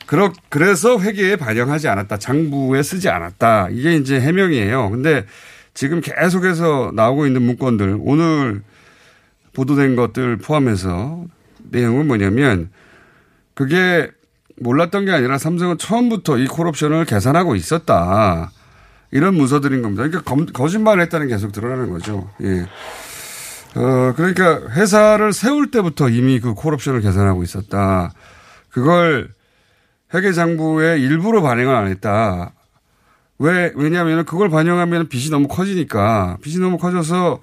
그러, 0.05 0.33
그래서 0.49 0.99
회계에 0.99 1.35
반영하지 1.35 1.87
않았다. 1.87 2.17
장부에 2.17 2.81
쓰지 2.81 3.09
않았다. 3.09 3.69
이게 3.71 3.95
이제 3.95 4.19
해명이에요. 4.19 4.89
근데 4.89 5.25
지금 5.73 6.01
계속해서 6.01 6.91
나오고 6.95 7.27
있는 7.27 7.43
문건들 7.43 7.97
오늘 8.01 8.63
보도된 9.53 9.95
것들 9.95 10.37
포함해서 10.37 11.25
내용은 11.71 12.07
뭐냐면 12.07 12.69
그게 13.53 14.09
몰랐던 14.57 15.05
게 15.05 15.11
아니라 15.11 15.37
삼성은 15.37 15.77
처음부터 15.77 16.37
이 16.37 16.47
콜옵션을 16.47 17.05
계산하고 17.05 17.55
있었다. 17.55 18.51
이런 19.11 19.35
문서들인 19.35 19.81
겁니다. 19.81 20.03
그러니까 20.03 20.29
검, 20.29 20.45
거짓말을 20.45 21.03
했다는 21.03 21.27
게 21.27 21.33
계속 21.33 21.51
드러나는 21.51 21.89
거죠. 21.89 22.29
예. 22.41 22.65
어, 23.75 24.13
그러니까 24.15 24.61
회사를 24.71 25.33
세울 25.33 25.71
때부터 25.71 26.09
이미 26.09 26.39
그 26.39 26.53
콜옵션을 26.53 27.01
계산하고 27.01 27.43
있었다. 27.43 28.11
그걸 28.69 29.29
회계 30.13 30.31
장부에 30.31 30.99
일부러 30.99 31.41
반영을 31.41 31.75
안 31.75 31.87
했다. 31.87 32.53
왜, 33.37 33.71
왜냐하면 33.75 34.25
그걸 34.25 34.49
반영하면 34.49 35.07
빚이 35.07 35.29
너무 35.29 35.47
커지니까 35.47 36.37
빚이 36.41 36.59
너무 36.59 36.77
커져서 36.77 37.39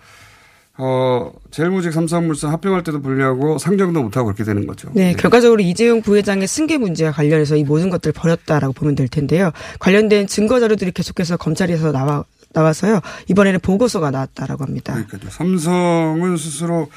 어, 0.79 1.33
제일모직 1.51 1.91
삼성물산 1.93 2.51
합병할 2.53 2.83
때도 2.83 3.01
불리하고 3.01 3.57
상정도 3.57 4.03
못하고 4.03 4.27
그렇게 4.27 4.45
되는 4.45 4.67
거죠. 4.67 4.91
네, 4.93 5.15
결과적으로 5.15 5.63
이재용 5.63 6.03
부회장의 6.03 6.47
승계 6.47 6.77
문제와 6.77 7.13
관련해서 7.13 7.57
이 7.57 7.65
모든 7.65 7.89
것들을 7.89 8.13
버렸다라고 8.13 8.75
보면 8.75 8.95
될 8.95 9.09
텐데요. 9.09 9.53
관련된 9.79 10.27
증거 10.27 10.61
자료들이 10.61 10.93
계속해서 10.93 11.39
검찰에서 11.39 11.93
나와 11.93 12.25
나와서요. 12.57 13.01
이번에는 13.29 13.61
보고서가 13.61 14.11
나왔다라고 14.11 14.65
합니다. 14.65 14.95
그러니까요. 14.95 15.31
삼성은 15.31 16.37
스스로 16.39 16.91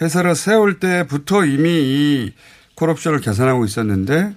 회사를 0.00 0.34
세울 0.34 0.78
때부터 0.78 1.44
이미 1.46 1.70
이 1.70 2.32
콜옵션을 2.74 3.20
계산하고 3.20 3.64
있었는데 3.64 4.34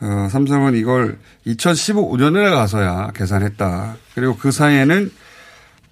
어, 0.00 0.28
삼성은 0.30 0.76
이걸 0.76 1.18
2015년에 1.46 2.50
가서야 2.50 3.10
계산했다. 3.14 3.96
그리고 4.14 4.36
그 4.36 4.50
사이에는 4.50 5.10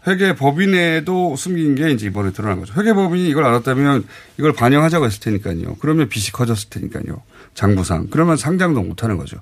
회계 0.07 0.35
법인에도 0.35 1.37
숨긴 1.37 1.75
게 1.75 1.91
이제 1.91 2.07
이번에 2.07 2.33
드러난 2.33 2.61
거죠. 2.61 2.73
회계 2.81 2.95
법인이 2.95 3.29
이걸 3.29 3.45
알았다면 3.45 4.05
이걸 4.39 4.53
반영하자고 4.53 5.05
했을 5.05 5.21
테니까요. 5.21 5.77
그러면 5.81 6.09
빚이 6.09 6.33
커졌을 6.33 6.71
테니까요. 6.71 7.21
장부상. 7.55 8.07
그러면 8.11 8.37
상장도 8.37 8.83
못 8.83 9.03
하는 9.03 9.17
거죠. 9.19 9.39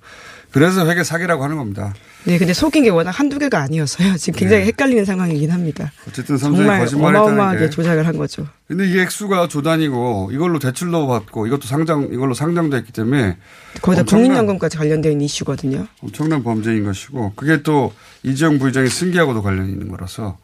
그래서 0.53 0.87
회계 0.89 1.05
사기라고 1.05 1.45
하는 1.45 1.57
겁니다. 1.57 1.93
네, 2.25 2.39
근데 2.39 2.53
속인 2.53 2.83
게 2.85 2.89
워낙 2.91 3.11
한두 3.11 3.39
개가 3.39 3.61
아니어서요. 3.61 4.17
지금 4.17 4.39
굉장히 4.39 4.63
네. 4.63 4.69
헷갈리는 4.69 5.05
상황이긴 5.05 5.51
합니다. 5.51 5.93
어쨌든 6.09 6.39
삼성이 6.39 6.65
정말 6.65 6.81
거짓말을 6.81 7.17
어마어마하게. 7.19 7.71
조작을 7.71 8.07
한 8.07 8.17
거죠. 8.17 8.47
근데 8.67 8.89
이 8.89 8.99
액수가 8.99 9.49
조단이고 9.49 10.31
이걸로 10.33 10.59
대출도 10.59 11.07
받고 11.07 11.47
이것도 11.47 11.67
상장 11.67 12.09
이걸로 12.11 12.35
상장도 12.35 12.77
했기 12.77 12.93
때문에 12.93 13.37
거기다 13.83 14.05
국민연금까지 14.05 14.79
있는 14.83 15.21
이슈거든요. 15.21 15.87
엄청난 16.03 16.43
범죄인 16.43 16.85
것이고 16.85 17.35
그게 17.37 17.63
또 17.63 17.93
이재용 18.23 18.59
부회장의 18.59 18.91
승계하고도 18.91 19.43
관련이 19.43 19.71
있는 19.71 19.89
거라서 19.89 20.39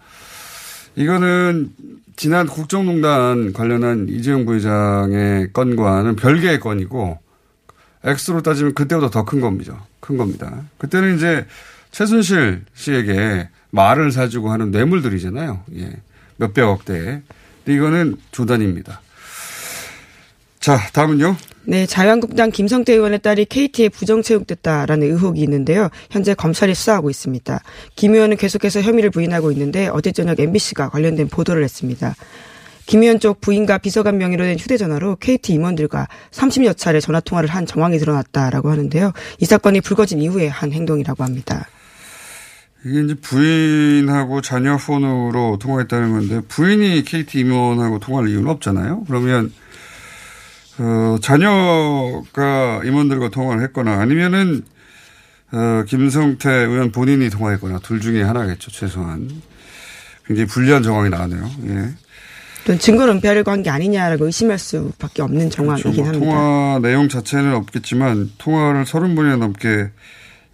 이거는 0.94 1.70
지난 2.16 2.46
국정농단 2.46 3.52
관련한 3.54 4.06
이재용 4.08 4.44
부회장의 4.44 5.52
건과는 5.52 6.16
별개의 6.16 6.60
건이고 6.60 7.18
X로 8.04 8.42
따지면 8.42 8.74
그때보다 8.74 9.10
더 9.10 9.24
큰 9.24 9.40
겁니다. 9.40 9.84
큰 10.02 10.16
겁니다. 10.16 10.64
그때는 10.78 11.16
이제 11.16 11.46
최순실 11.92 12.64
씨에게 12.74 13.48
말을 13.70 14.10
사주고 14.10 14.50
하는 14.50 14.70
뇌물들이잖아요. 14.70 15.62
예. 15.76 15.92
몇백억대. 16.36 17.22
이거는 17.66 18.16
조단입니다. 18.32 19.00
자, 20.58 20.78
다음은요. 20.92 21.36
네, 21.64 21.86
자유한국당 21.86 22.50
김성태 22.50 22.92
의원의 22.92 23.20
딸이 23.20 23.44
KT에 23.44 23.88
부정 23.88 24.22
채용됐다라는 24.22 25.06
의혹이 25.06 25.40
있는데요. 25.42 25.88
현재 26.10 26.34
검찰이 26.34 26.74
수사하고 26.74 27.08
있습니다. 27.08 27.60
김 27.94 28.14
의원은 28.14 28.36
계속해서 28.36 28.82
혐의를 28.82 29.10
부인하고 29.10 29.52
있는데 29.52 29.86
어제 29.88 30.10
저녁 30.10 30.40
MBC가 30.40 30.88
관련된 30.88 31.28
보도를 31.28 31.62
했습니다. 31.62 32.16
김 32.86 33.02
의원 33.02 33.20
쪽 33.20 33.40
부인과 33.40 33.78
비서관 33.78 34.18
명의로 34.18 34.44
된 34.44 34.58
휴대전화로 34.58 35.16
KT 35.16 35.52
임원들과 35.54 36.08
30여 36.30 36.76
차례 36.76 37.00
전화 37.00 37.20
통화를 37.20 37.48
한 37.48 37.66
정황이 37.66 37.98
드러났다라고 37.98 38.70
하는데요. 38.70 39.12
이 39.38 39.44
사건이 39.44 39.80
불거진 39.80 40.20
이후에 40.20 40.48
한 40.48 40.72
행동이라고 40.72 41.22
합니다. 41.24 41.68
이게 42.84 43.00
이제 43.00 43.14
부인하고 43.14 44.40
자녀 44.40 44.76
폰으로 44.76 45.58
통화했다는 45.60 46.12
건데 46.12 46.40
부인이 46.48 47.04
KT 47.04 47.40
임원하고 47.40 48.00
통화할 48.00 48.28
이유는 48.28 48.48
없잖아요. 48.48 49.04
그러면 49.06 49.52
어, 50.78 51.16
자녀가 51.20 52.80
임원들과 52.84 53.28
통화를 53.28 53.62
했거나 53.64 54.00
아니면은 54.00 54.62
어, 55.52 55.84
김성태 55.86 56.50
의원 56.50 56.90
본인이 56.92 57.28
통화했거나 57.28 57.80
둘 57.80 58.00
중에 58.00 58.22
하나겠죠 58.22 58.70
최소한 58.70 59.28
굉장히 60.26 60.46
불리한 60.48 60.82
정황이 60.82 61.10
나왔네요. 61.10 61.50
예. 61.68 61.88
또 62.64 62.78
증거를 62.78 63.14
은폐하려고 63.14 63.50
한 63.50 63.62
게 63.62 63.70
아니냐라고 63.70 64.26
의심할 64.26 64.58
수밖에 64.58 65.22
없는 65.22 65.50
정황이긴 65.50 65.92
그렇죠. 65.92 66.18
뭐 66.20 66.34
합니다. 66.34 66.34
통화 66.36 66.78
내용 66.80 67.08
자체는 67.08 67.54
없겠지만 67.54 68.32
통화를 68.38 68.84
30분이나 68.84 69.38
넘게 69.38 69.88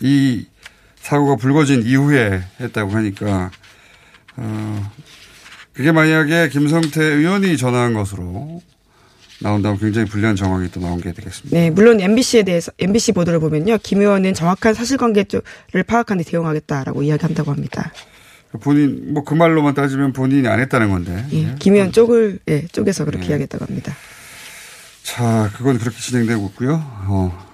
이 0.00 0.46
사고가 0.96 1.36
불거진 1.36 1.82
이후에 1.84 2.42
했다고 2.60 2.90
하니까 2.90 3.50
어 4.36 4.90
그게 5.72 5.92
만약에 5.92 6.48
김성태 6.48 7.02
의원이 7.02 7.56
전화한 7.56 7.94
것으로 7.94 8.60
나온다면 9.40 9.78
굉장히 9.78 10.08
불리한 10.08 10.34
정황이 10.34 10.68
또 10.72 10.80
나온 10.80 11.00
게 11.00 11.12
되겠습니다. 11.12 11.56
네, 11.56 11.70
물론 11.70 12.00
MBC에 12.00 12.42
대해서 12.42 12.72
MBC 12.78 13.12
보도를 13.12 13.38
보면요, 13.38 13.78
김 13.84 14.00
의원은 14.00 14.34
정확한 14.34 14.74
사실관계를 14.74 15.42
파악하는 15.86 16.24
데 16.24 16.30
대응하겠다라고 16.30 17.04
이야기한다고 17.04 17.52
합니다. 17.52 17.92
본인 18.61 19.12
뭐 19.12 19.25
그 19.25 19.35
말로만 19.35 19.75
따지면 19.75 20.12
본인이 20.12 20.49
안 20.49 20.59
했다는 20.61 20.88
건데. 20.90 21.26
예, 21.33 21.55
김 21.59 21.75
의원 21.75 21.93
쪽을 21.93 22.38
예, 22.49 22.67
쪽에서 22.69 23.05
그렇게 23.05 23.25
네. 23.25 23.31
이야기했다고 23.31 23.64
합니다. 23.67 23.95
자, 25.02 25.50
그건 25.57 25.78
그렇게 25.78 25.99
진행되고 25.99 26.47
있고요. 26.52 26.75
어, 27.09 27.47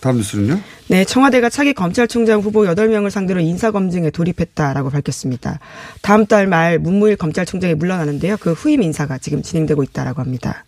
다음 0.00 0.16
뉴스는요? 0.16 0.60
네, 0.88 1.04
청와대가 1.04 1.48
차기 1.50 1.72
검찰총장 1.74 2.40
후보 2.40 2.62
8명을 2.62 3.10
상대로 3.10 3.40
인사검증에 3.40 4.10
돌입했다라고 4.10 4.90
밝혔습니다. 4.90 5.58
다음 6.02 6.26
달 6.26 6.46
말 6.46 6.78
문무일 6.78 7.16
검찰총장이 7.16 7.74
물러나는데요. 7.74 8.36
그 8.38 8.52
후임 8.52 8.82
인사가 8.82 9.18
지금 9.18 9.42
진행되고 9.42 9.82
있다라고 9.84 10.20
합니다. 10.22 10.64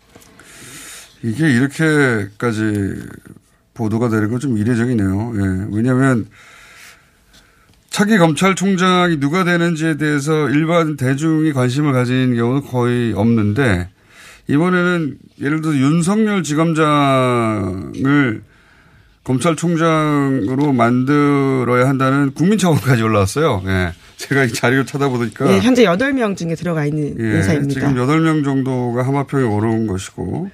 이게 1.23 1.49
이렇게까지 1.51 2.95
보도가 3.73 4.09
되는 4.09 4.29
건 4.29 4.39
좀 4.39 4.57
이례적이네요. 4.57 5.33
예. 5.35 5.67
왜냐하면 5.71 6.27
차기 7.93 8.17
검찰총장이 8.17 9.19
누가 9.19 9.43
되는지에 9.43 9.97
대해서 9.97 10.49
일반 10.49 10.97
대중이 10.97 11.53
관심을 11.53 11.93
가진 11.93 12.35
경우는 12.35 12.63
거의 12.63 13.13
없는데 13.13 13.87
이번에는 14.47 15.17
예를 15.39 15.61
들어 15.61 15.73
서 15.73 15.77
윤석열 15.77 16.41
지검장을 16.41 18.41
검찰총장으로 19.23 20.73
만들어야 20.73 21.87
한다는 21.87 22.33
국민청원까지 22.33 23.03
올라왔어요. 23.03 23.61
예. 23.67 23.93
제가 24.17 24.45
이 24.45 24.51
자료를 24.51 24.87
찾아보니까 24.87 25.53
예, 25.53 25.59
현재 25.59 25.85
8명 25.85 26.35
중에 26.35 26.55
들어가 26.55 26.85
있는 26.85 27.15
예, 27.19 27.37
인사입니다. 27.37 27.79
지금 27.79 27.93
8명 27.93 28.43
정도가 28.43 29.05
하마평에 29.05 29.43
오른 29.43 29.85
것이고, 29.85 30.49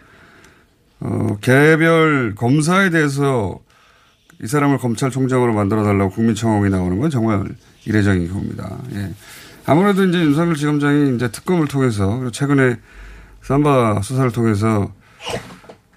어, 0.99 1.37
개별 1.39 2.35
검사에 2.35 2.89
대해서 2.89 3.59
이 4.41 4.47
사람을 4.47 4.77
검찰총장으로 4.77 5.53
만들어 5.53 5.83
달라고 5.83 6.11
국민청원이 6.11 6.69
나오는 6.71 6.97
건 6.99 7.09
정말 7.09 7.43
이례적인 7.85 8.27
경우입니다. 8.29 8.77
예. 8.93 9.13
아무래도 9.65 10.05
이제 10.05 10.17
윤석열 10.19 10.55
지검장이 10.55 11.15
이제 11.15 11.29
특검을 11.29 11.67
통해서, 11.67 12.07
그리고 12.15 12.31
최근에 12.31 12.77
삼바 13.43 14.01
수사를 14.01 14.31
통해서 14.31 14.91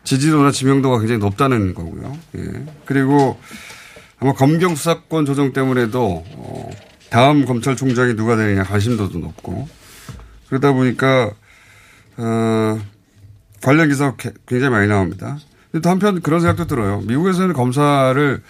지지도나 0.05 0.51
지명도가 0.51 0.99
굉장히 0.99 1.21
높다는 1.21 1.75
거고요. 1.75 2.17
예. 2.37 2.65
그리고 2.85 3.39
아마 4.19 4.33
검경 4.33 4.75
수사권 4.75 5.25
조정 5.25 5.53
때문에도 5.53 6.25
어, 6.37 6.71
다음 7.11 7.45
검찰총장이 7.45 8.15
누가 8.17 8.37
되느냐 8.37 8.65
관심도도 8.65 9.19
높고 9.19 9.69
그러다 10.49 10.73
보니까 10.73 11.31
어, 12.17 12.81
관련 13.63 13.89
기사가 13.89 14.17
개- 14.17 14.33
굉장히 14.47 14.71
많이 14.73 14.89
나옵니다. 14.89 15.39
근데 15.73 15.83
또 15.83 15.91
한편 15.91 16.21
그런 16.21 16.41
생각도 16.41 16.67
들어요. 16.67 17.03
미국에서는 17.07 17.55
검사를 17.55 18.43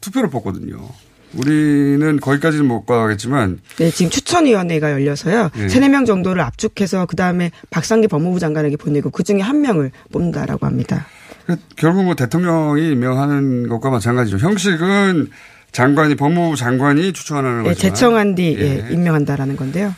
투표를 0.00 0.30
뽑거든요. 0.30 0.88
우리는 1.34 2.20
거기까지는 2.20 2.66
못 2.66 2.86
가겠지만 2.86 3.58
네, 3.78 3.90
지금 3.90 4.10
추천위원회가 4.10 4.92
열려서요. 4.92 5.50
예. 5.58 5.68
세네 5.68 5.88
명 5.88 6.04
정도를 6.04 6.40
압축해서 6.42 7.06
그 7.06 7.16
다음에 7.16 7.50
박상기 7.70 8.06
법무부 8.08 8.38
장관에게 8.38 8.76
보내고 8.76 9.10
그 9.10 9.24
중에 9.24 9.40
한 9.40 9.60
명을 9.60 9.90
뽑는다라고 10.12 10.64
합니다. 10.66 11.06
그 11.46 11.56
결국 11.76 12.04
뭐 12.04 12.14
대통령이 12.14 12.92
임명하는 12.92 13.68
것과 13.68 13.90
마찬가지죠. 13.90 14.38
형식은 14.38 15.30
장관이 15.72 16.14
법무부 16.14 16.56
장관이 16.56 17.12
추천하는 17.12 17.64
예, 17.64 17.68
거죠. 17.70 17.80
제청한 17.80 18.36
뒤 18.36 18.56
예. 18.58 18.86
예, 18.88 18.92
임명한다라는 18.92 19.56
건데요. 19.56 19.94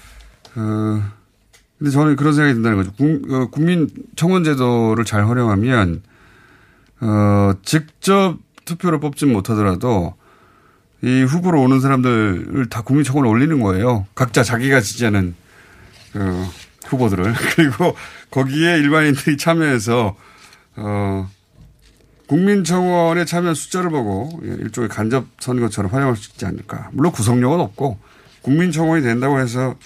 어, 0.56 1.02
근데 1.78 1.90
저는 1.90 2.16
그런 2.16 2.32
생각이 2.32 2.54
든다는 2.54 2.78
거죠. 2.78 2.92
국, 2.96 3.32
어, 3.32 3.48
국민 3.50 3.88
청원 4.16 4.44
제도를 4.44 5.04
잘 5.04 5.28
활용하면 5.28 6.02
어, 7.00 7.52
직접 7.64 8.36
투표를 8.64 9.00
뽑지 9.00 9.26
못하더라도 9.26 10.14
이 11.02 11.22
후보로 11.22 11.62
오는 11.62 11.80
사람들을 11.80 12.66
다 12.70 12.82
국민 12.82 13.04
청원에 13.04 13.28
올리는 13.28 13.60
거예요. 13.60 14.06
각자 14.14 14.42
자기가 14.42 14.80
지지하는 14.80 15.34
그 16.12 16.46
후보들을 16.86 17.32
그리고 17.54 17.96
거기에 18.30 18.78
일반인들이 18.78 19.36
참여해서 19.36 20.16
어 20.76 21.30
국민청원에 22.26 23.24
참여한 23.24 23.54
숫자를 23.54 23.90
보고 23.90 24.28
예, 24.44 24.48
일종의 24.48 24.88
간접 24.88 25.26
선거처럼 25.38 25.90
활용할 25.92 26.16
수 26.16 26.30
있지 26.30 26.44
않을까. 26.44 26.90
물론 26.92 27.12
구성력은 27.12 27.60
없고 27.60 27.98
국민청원이 28.42 29.02
된다고 29.02 29.38
해서 29.38 29.76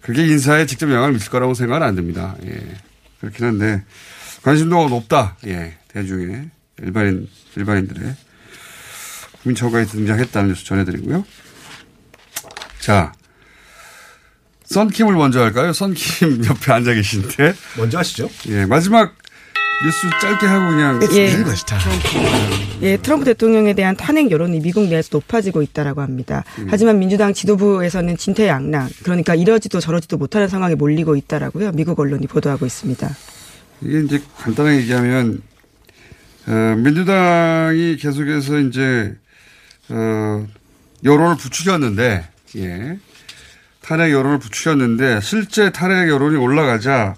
그게 0.00 0.24
인사에 0.24 0.66
직접 0.66 0.88
영향을 0.88 1.12
미칠 1.12 1.30
거라고 1.30 1.54
생각은 1.54 1.86
안 1.86 1.94
듭니다. 1.96 2.36
예. 2.44 2.58
그렇긴 3.20 3.44
한데 3.44 3.84
관심도가 4.42 4.88
높다. 4.88 5.36
예. 5.46 5.76
대중의 5.96 6.50
일반인 6.82 7.26
일반인들의 7.56 8.14
국민청원이 9.42 9.86
등장했다는 9.86 10.50
뉴스 10.50 10.64
전해드리고요. 10.66 11.24
자, 12.80 13.12
썬킴을 14.64 15.14
먼저 15.14 15.40
할까요? 15.40 15.72
썬킴 15.72 16.44
옆에 16.50 16.72
앉아 16.72 16.92
계신데. 16.92 17.54
먼저 17.78 17.98
하시죠. 17.98 18.28
예, 18.48 18.66
마지막 18.66 19.14
뉴스 19.84 20.06
짧게 20.20 20.46
하고 20.46 20.70
그냥. 20.70 21.00
예. 21.12 21.34
네. 21.34 21.44
예, 22.82 22.96
트럼프 22.98 23.24
대통령에 23.24 23.72
대한 23.72 23.96
탄핵 23.96 24.30
여론이 24.30 24.60
미국 24.60 24.88
내에서 24.88 25.08
높아지고 25.12 25.62
있다라고 25.62 26.02
합니다. 26.02 26.44
음. 26.58 26.66
하지만 26.68 26.98
민주당 26.98 27.32
지도부에서는 27.32 28.18
진퇴양난, 28.18 28.90
그러니까 29.02 29.34
이러지도 29.34 29.80
저러지도 29.80 30.18
못하는 30.18 30.48
상황에 30.48 30.74
몰리고 30.74 31.16
있다라고요. 31.16 31.72
미국 31.72 31.98
언론이 32.00 32.26
보도하고 32.26 32.66
있습니다. 32.66 33.16
이게 33.82 34.00
이제 34.00 34.22
간단하게 34.38 34.76
얘기하면, 34.78 35.42
어, 36.48 36.74
민주당이 36.76 37.96
계속해서 37.96 38.58
이제, 38.60 39.14
어, 39.88 40.46
여론을 41.04 41.36
부추겼는데, 41.36 42.24
예. 42.56 42.98
탄핵 43.82 44.12
여론을 44.12 44.38
부추겼는데, 44.38 45.20
실제 45.22 45.70
탄핵 45.70 46.08
여론이 46.08 46.36
올라가자, 46.36 47.14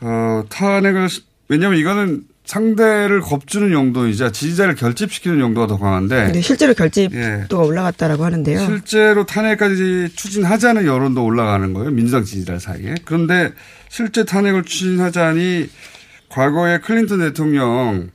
어, 0.00 0.42
탄핵을, 0.48 1.08
시- 1.08 1.22
왜냐면 1.48 1.78
이거는 1.78 2.22
상대를 2.44 3.20
겁주는 3.22 3.72
용도이자 3.72 4.30
지지자를 4.30 4.76
결집시키는 4.76 5.40
용도가 5.40 5.66
더 5.66 5.78
강한데, 5.78 6.26
근데 6.26 6.40
실제로 6.40 6.74
결집도가 6.74 7.16
예. 7.20 7.66
올라갔다라고 7.66 8.24
하는데요. 8.24 8.58
실제로 8.58 9.24
탄핵까지 9.26 10.10
추진하자는 10.14 10.84
여론도 10.86 11.24
올라가는 11.24 11.72
거예요. 11.72 11.90
민주당 11.90 12.24
지지자 12.24 12.58
사이에. 12.60 12.94
그런데 13.04 13.52
실제 13.88 14.24
탄핵을 14.24 14.62
추진하자니 14.64 15.68
과거에 16.28 16.78
클린턴 16.78 17.18
대통령 17.20 18.10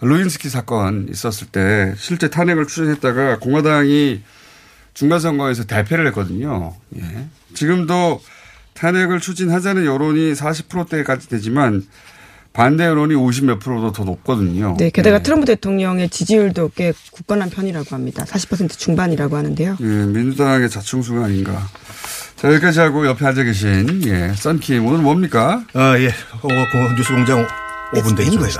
루인스키 0.00 0.48
사건 0.48 1.08
있었을 1.10 1.46
때 1.48 1.94
실제 1.96 2.28
탄핵을 2.28 2.66
추진했다가 2.66 3.38
공화당이 3.38 4.22
중간선거에서 4.94 5.64
대패를 5.64 6.06
했거든요. 6.08 6.74
예. 6.96 7.26
지금도 7.54 8.20
탄핵을 8.74 9.20
추진하자는 9.20 9.84
여론이 9.84 10.32
40%대까지 10.32 11.28
되지만 11.28 11.86
반대 12.52 12.84
여론이 12.84 13.14
50몇 13.14 13.60
프로도 13.60 13.92
더 13.92 14.04
높거든요. 14.04 14.76
네, 14.78 14.88
게다가 14.88 15.22
트럼프 15.22 15.44
대통령의 15.44 16.08
지지율도 16.08 16.70
꽤 16.74 16.92
굳건한 17.12 17.50
편이라고 17.50 17.94
합니다. 17.94 18.24
40% 18.24 18.78
중반이라고 18.78 19.36
하는데요. 19.36 19.76
예, 19.78 19.84
민주당의 19.84 20.70
자충수가 20.70 21.26
아닌가. 21.26 21.68
자, 22.36 22.48
여기까지 22.52 22.80
하고 22.80 23.06
옆에 23.06 23.26
앉아 23.26 23.42
계신, 23.42 24.02
예, 24.06 24.32
썬킴. 24.34 24.86
오늘 24.86 25.00
뭡니까? 25.00 25.64
아, 25.74 25.98
예. 25.98 26.08
어, 26.08 26.48
그 26.48 26.94
뉴스 26.96 27.12
공장 27.12 27.46
5분 27.92 28.16
대인 28.16 28.36
거예요. 28.38 28.52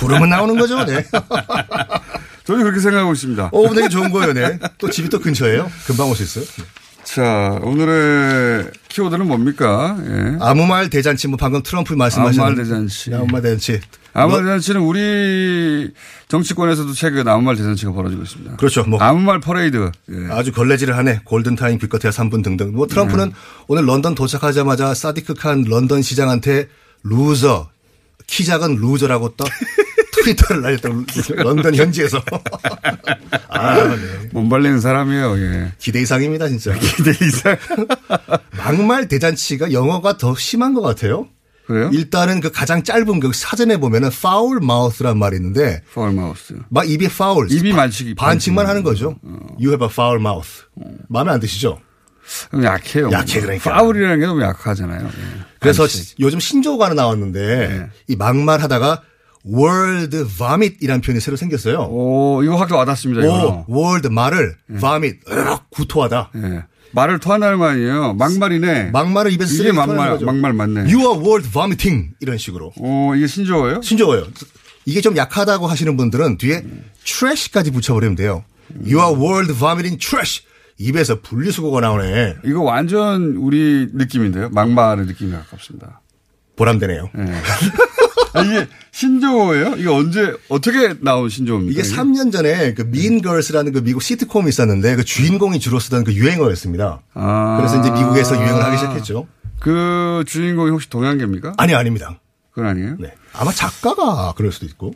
부르면 0.00 0.28
나오는 0.28 0.56
거죠, 0.58 0.84
네. 0.84 1.04
저는 2.44 2.62
그렇게 2.62 2.80
생각하고 2.80 3.12
있습니다. 3.12 3.50
5분 3.50 3.74
되게 3.74 3.88
좋은 3.88 4.10
거예요, 4.10 4.32
네. 4.32 4.58
또 4.78 4.90
집이 4.90 5.08
또 5.08 5.18
근처예요. 5.20 5.70
금방 5.86 6.08
올 6.08 6.16
수 6.16 6.22
있어요. 6.22 6.44
자, 7.04 7.58
오늘의 7.62 8.70
키워드는 8.88 9.26
뭡니까? 9.26 9.96
예. 10.04 10.36
아무 10.40 10.66
말 10.66 10.90
대잔치, 10.90 11.26
뭐 11.26 11.38
방금 11.38 11.62
트럼프 11.62 11.94
말씀하신. 11.94 12.38
아무 12.40 12.50
말 12.54 12.56
대잔치. 12.64 13.14
아무 13.14 13.26
말 13.28 13.40
대잔치. 13.40 13.80
아무 14.12 14.28
뭐- 14.32 14.36
말 14.40 14.46
대잔치는 14.46 14.80
우리 14.82 15.90
정치권에서도 16.28 16.92
최근 16.92 17.26
아무 17.28 17.40
말 17.42 17.56
대잔치가 17.56 17.92
벌어지고 17.92 18.24
있습니다. 18.24 18.56
그렇죠. 18.56 18.84
뭐. 18.84 19.00
아무 19.00 19.20
말 19.20 19.40
퍼레이드. 19.40 19.90
예. 20.10 20.32
아주 20.32 20.52
걸레질을 20.52 20.98
하네. 20.98 21.20
골든타임 21.24 21.78
기껏해야 21.78 22.10
3분 22.12 22.44
등등. 22.44 22.72
뭐 22.74 22.86
트럼프는 22.86 23.28
네. 23.30 23.34
오늘 23.68 23.86
런던 23.86 24.14
도착하자마자 24.14 24.92
사디크 24.92 25.32
칸 25.34 25.62
런던 25.66 26.02
시장한테 26.02 26.68
루저, 27.02 27.68
키 28.26 28.44
작은 28.44 28.76
루저라고 28.76 29.34
또 29.36 29.44
트위터를 30.14 30.62
날렸다. 30.62 30.88
런던 31.36 31.74
현지에서. 31.74 32.20
아, 33.48 33.74
네. 33.84 34.28
몸 34.32 34.48
발리는 34.48 34.80
사람이에요. 34.80 35.38
예. 35.38 35.72
기대 35.78 36.00
이상입니다, 36.02 36.48
진짜. 36.48 36.72
기대 36.78 37.10
이상. 37.24 37.56
막말 38.56 39.08
대잔치가 39.08 39.72
영어가 39.72 40.18
더 40.18 40.34
심한 40.34 40.74
것 40.74 40.82
같아요. 40.82 41.28
그래요? 41.66 41.90
일단은 41.92 42.40
그 42.40 42.50
가장 42.50 42.82
짧은 42.82 43.20
그 43.20 43.30
사전에 43.32 43.76
보면은 43.76 44.08
foul 44.08 44.58
mouth란 44.62 45.18
말이 45.18 45.36
있는데 45.36 45.82
파울 45.94 46.12
마우스. 46.12 46.54
막 46.70 46.88
입이 46.88 47.04
foul. 47.06 47.50
입이 47.52 47.72
만식이 47.74 48.14
반칙만 48.14 48.64
반칙. 48.64 48.70
하는 48.70 48.82
거죠. 48.82 49.14
You 49.58 49.68
have 49.70 49.84
a 49.86 49.90
foul 49.90 50.18
mouth. 50.18 50.48
마음에 51.08 51.30
안 51.30 51.40
드시죠? 51.40 51.78
약해요. 52.62 53.10
약해, 53.12 53.40
그러니까. 53.40 53.72
파울이라는 53.72 54.20
게 54.20 54.26
너무 54.26 54.42
약하잖아요. 54.42 55.06
예. 55.06 55.10
그래서 55.60 55.82
반칙. 55.82 56.20
요즘 56.20 56.40
신조어가 56.40 56.86
하나 56.86 56.94
나왔는데 56.94 57.68
네. 57.68 57.86
이 58.06 58.16
막말 58.16 58.60
하다가 58.60 59.02
word 59.46 60.24
vomit이라는 60.36 61.00
표현이 61.00 61.20
새로 61.20 61.36
생겼어요. 61.36 61.88
오, 61.90 62.42
이거 62.42 62.56
확 62.56 62.70
와닿습니다. 62.70 63.22
이거. 63.22 63.64
오, 63.66 63.74
word 63.74 64.08
말을 64.08 64.56
vomit 64.78 65.20
으악, 65.30 65.70
구토하다. 65.70 66.30
예. 66.36 66.64
말을 66.92 67.18
토한다는 67.18 67.58
거 67.58 67.66
아니에요. 67.66 68.14
막말이네. 68.14 68.90
막말을 68.92 69.32
입에서 69.32 69.52
쓰레기 69.52 69.76
막말. 69.76 70.18
막말 70.20 70.52
맞네. 70.54 70.80
You 70.92 71.00
are 71.00 71.18
word 71.18 71.50
vomiting 71.50 72.10
이런 72.20 72.38
식으로. 72.38 72.72
오, 72.76 73.14
이게 73.14 73.26
신조어예요? 73.26 73.82
신조어예요. 73.82 74.26
이게 74.86 75.02
좀 75.02 75.16
약하다고 75.16 75.66
하시는 75.66 75.96
분들은 75.98 76.38
뒤에 76.38 76.64
trash까지 77.04 77.72
붙여버리면 77.72 78.16
돼요. 78.16 78.42
You 78.84 79.00
are 79.00 79.14
word 79.14 79.52
vomiting 79.54 79.98
trash. 79.98 80.42
입에서 80.78 81.20
분리수거가 81.20 81.80
나오네. 81.80 82.36
이거 82.44 82.62
완전 82.62 83.34
우리 83.36 83.88
느낌인데요. 83.92 84.48
막말의 84.50 85.06
느낌이 85.06 85.32
가깝습니다. 85.32 86.00
보람되네요. 86.56 87.10
예. 87.18 87.22
아, 88.34 88.42
이게 88.42 88.68
신조어예요? 88.92 89.74
이게 89.76 89.88
언제, 89.88 90.34
어떻게 90.48 90.94
나온 91.00 91.28
신조어입니까? 91.28 91.80
이게 91.80 91.82
3년 91.88 92.30
전에 92.30 92.74
그 92.74 92.82
Mean 92.82 93.22
Girls라는 93.22 93.72
그 93.72 93.82
미국 93.82 94.02
시트콤이 94.02 94.48
있었는데 94.48 94.96
그 94.96 95.04
주인공이 95.04 95.58
주로 95.60 95.78
쓰던 95.80 96.04
그 96.04 96.12
유행어였습니다. 96.12 97.00
아. 97.14 97.56
그래서 97.58 97.80
이제 97.80 97.90
미국에서 97.90 98.36
유행을 98.36 98.62
하기 98.64 98.76
시작했죠. 98.76 99.26
그 99.60 100.24
주인공이 100.26 100.70
혹시 100.70 100.88
동양계입니까? 100.90 101.54
아니 101.56 101.74
아닙니다. 101.74 102.20
그건 102.50 102.70
아니에요? 102.70 102.96
네. 102.98 103.14
아마 103.32 103.50
작가가 103.50 104.32
그럴 104.36 104.52
수도 104.52 104.66
있고. 104.66 104.92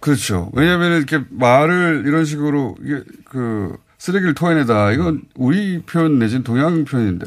그렇죠. 0.00 0.50
왜냐하면 0.54 0.96
이렇게 0.96 1.24
말을 1.30 2.04
이런 2.06 2.24
식으로 2.24 2.76
이게 2.84 3.02
그 3.24 3.76
쓰레기를 4.02 4.34
토해내다 4.34 4.90
이건 4.92 5.22
우리 5.36 5.80
표현 5.82 6.18
내지는 6.18 6.42
동양 6.42 6.84
표현인데 6.84 7.24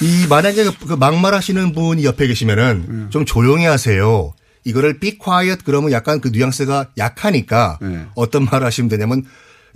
이 0.00 0.26
만약에 0.28 0.64
그- 0.64 0.86
그 0.88 0.94
막말하시는 0.94 1.72
분이 1.72 2.04
옆에 2.04 2.26
계시면은 2.26 3.10
좀 3.10 3.24
조용히 3.24 3.64
하세요. 3.64 4.34
이거를 4.64 4.98
be 4.98 5.18
quiet 5.18 5.62
그러면 5.64 5.92
약간 5.92 6.20
그 6.20 6.28
뉘앙스가 6.28 6.86
약하니까 6.98 7.78
네. 7.80 8.06
어떤 8.16 8.44
말을 8.44 8.66
하시면 8.66 8.88
되냐면 8.88 9.24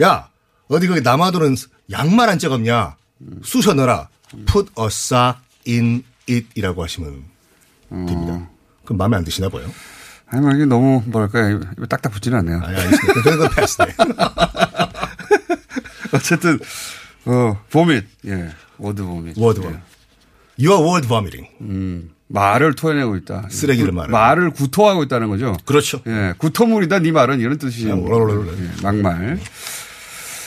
야 0.03 0.29
어디 0.69 0.89
거기 0.89 1.03
남아도는 1.03 1.55
양말 1.93 2.29
한짝 2.29 2.51
없냐 2.51 2.97
쑤셔 3.45 3.75
넣어라 3.75 4.09
put 4.53 4.73
a 4.77 4.87
sock 4.87 5.39
in 5.69 6.03
it이라고 6.29 6.83
하시면 6.83 7.23
됩니다. 7.91 8.49
그럼 8.85 8.99
마음에 8.99 9.17
안 9.19 9.23
드시나 9.25 9.49
봐요. 9.49 9.71
아니 10.27 10.43
뭐 10.43 10.51
이게 10.53 10.65
너무 10.65 11.01
뭐랄까 11.07 11.49
입에 11.49 11.87
딱딱 11.89 12.11
붙지는 12.13 12.39
않네요. 12.41 12.61
아니 12.61 12.77
알겠습니다. 12.77 13.23
그건 13.23 13.49
패스. 13.55 13.79
네. 13.83 13.95
어쨌든 16.13 16.59
어 17.25 17.59
vomit 17.71 18.05
예 18.27 18.49
word 18.79 19.03
vomit 19.03 19.35
word 19.39 19.61
예. 19.61 19.65
원. 19.67 19.83
You 20.61 20.73
are 20.73 20.83
word 20.85 21.07
vomiting. 21.09 21.49
음 21.61 22.11
말을 22.29 22.75
토해내고 22.75 23.17
있다. 23.17 23.49
쓰레기를 23.51 23.91
구- 23.91 23.97
말을. 23.97 24.11
말을 24.11 24.51
구토하고 24.51 25.03
있다는 25.05 25.29
거죠. 25.29 25.57
그렇죠. 25.65 26.01
예 26.07 26.35
구토물이다 26.39 26.99
네 27.01 27.13
말은 27.13 27.41
이런 27.41 27.59
뜻이죠. 27.59 27.93
아. 27.93 27.97
예, 27.97 28.83
막말 28.83 29.39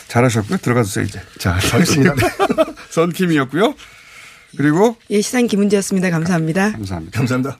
잘하셨고요. 0.08 0.58
들어가주세요 0.58 1.06
이제. 1.06 1.22
자 1.40 1.54
알겠습니다. 1.74 2.14
썬 2.92 3.14
킴이었고요. 3.14 3.74
그리고 4.58 4.98
예, 5.10 5.22
시사인 5.22 5.48
김은지였습니다. 5.48 6.10
감사합니다. 6.10 6.72
감사합니다. 6.74 7.18
감사합니다. 7.18 7.60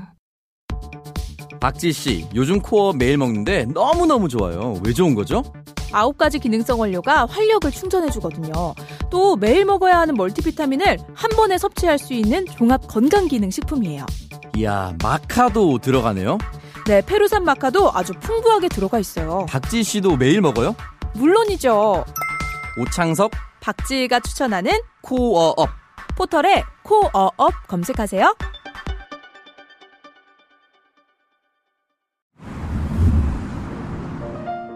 박지 1.61 1.93
씨, 1.93 2.27
요즘 2.33 2.59
코어 2.59 2.93
매일 2.93 3.17
먹는데 3.17 3.65
너무너무 3.65 4.27
좋아요. 4.27 4.81
왜 4.83 4.93
좋은 4.93 5.13
거죠? 5.13 5.43
아홉 5.91 6.17
가지 6.17 6.39
기능성 6.39 6.79
원료가 6.79 7.27
활력을 7.27 7.69
충전해주거든요. 7.69 8.73
또 9.11 9.35
매일 9.35 9.65
먹어야 9.65 9.99
하는 9.99 10.15
멀티비타민을 10.15 10.97
한 11.13 11.29
번에 11.35 11.59
섭취할 11.59 11.99
수 11.99 12.13
있는 12.13 12.47
종합 12.47 12.87
건강기능식품이에요. 12.87 14.05
이야, 14.57 14.93
마카도 15.03 15.77
들어가네요. 15.77 16.39
네, 16.87 17.01
페루산 17.05 17.43
마카도 17.43 17.91
아주 17.93 18.13
풍부하게 18.13 18.67
들어가 18.67 18.97
있어요. 18.97 19.45
박지 19.47 19.83
씨도 19.83 20.17
매일 20.17 20.41
먹어요? 20.41 20.75
물론이죠. 21.13 22.05
오창석 22.79 23.31
박지희가 23.59 24.19
추천하는 24.21 24.71
코어업. 25.01 25.69
포털에 26.17 26.63
코어업 26.81 27.67
검색하세요. 27.67 28.35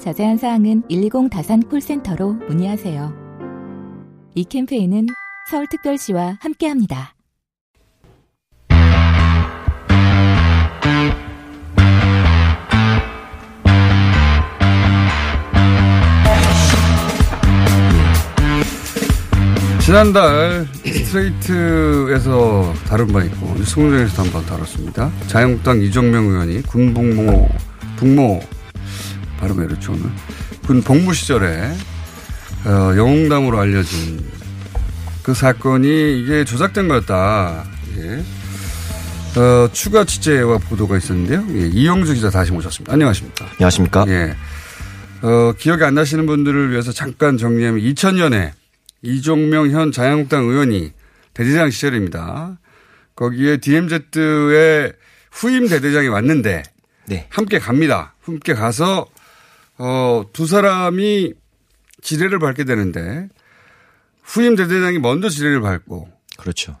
자세한 0.00 0.38
사항은 0.38 0.84
120 0.88 1.28
다산 1.30 1.60
콜센터로 1.60 2.32
문의하세요. 2.48 3.12
이 4.34 4.44
캠페인은 4.44 5.06
서울특별시와 5.50 6.38
함께합니다. 6.40 7.14
지난달 19.80 20.66
스트레이트에서 20.84 22.72
다룬 22.86 23.08
바 23.08 23.22
있고 23.24 23.54
뉴스공장에서도 23.54 24.22
한번 24.22 24.46
다뤘습니다. 24.46 25.10
자유한국당 25.26 25.82
이정명 25.82 26.26
의원이 26.26 26.62
군 26.62 26.94
복무 26.94 27.48
북모 27.96 28.40
발음이 29.40 29.64
이렇죠 29.64 29.92
오늘 29.92 30.10
군 30.66 30.82
복무 30.82 31.14
시절에 31.14 31.72
어, 32.66 32.94
영웅담으로 32.96 33.58
알려진 33.58 34.22
그 35.22 35.34
사건이 35.34 36.20
이게 36.20 36.44
조작된 36.44 36.88
거였다. 36.88 37.64
예. 37.98 38.24
어, 39.40 39.68
추가 39.72 40.04
취재와 40.04 40.58
보도가 40.58 40.98
있었는데요. 40.98 41.44
예, 41.54 41.68
이영주 41.68 42.14
기자 42.14 42.30
다시 42.30 42.52
모셨습니다. 42.52 42.92
안녕하십니까? 42.92 43.46
안녕하십니까? 43.52 44.04
예. 44.08 44.36
어, 45.22 45.52
기억이 45.56 45.84
안 45.84 45.94
나시는 45.94 46.26
분들을 46.26 46.70
위해서 46.70 46.92
잠깐 46.92 47.38
정리하면 47.38 47.80
2000년에 47.80 48.52
이종명 49.02 49.70
현 49.70 49.92
자유한국당 49.92 50.44
의원이 50.44 50.92
대대장 51.32 51.70
시절입니다. 51.70 52.58
거기에 53.14 53.58
DMZ의 53.58 54.92
후임 55.30 55.68
대대장이 55.68 56.08
왔는데 56.08 56.62
네. 57.06 57.26
함께 57.30 57.58
갑니다. 57.58 58.14
함께 58.22 58.54
가서 58.54 59.06
어, 59.82 60.26
두 60.34 60.46
사람이 60.46 61.32
지뢰를 62.02 62.38
밟게 62.38 62.64
되는데 62.64 63.28
후임 64.22 64.54
대대장이 64.54 64.98
먼저 64.98 65.30
지뢰를 65.30 65.62
밟고 65.62 66.08
그렇죠. 66.36 66.76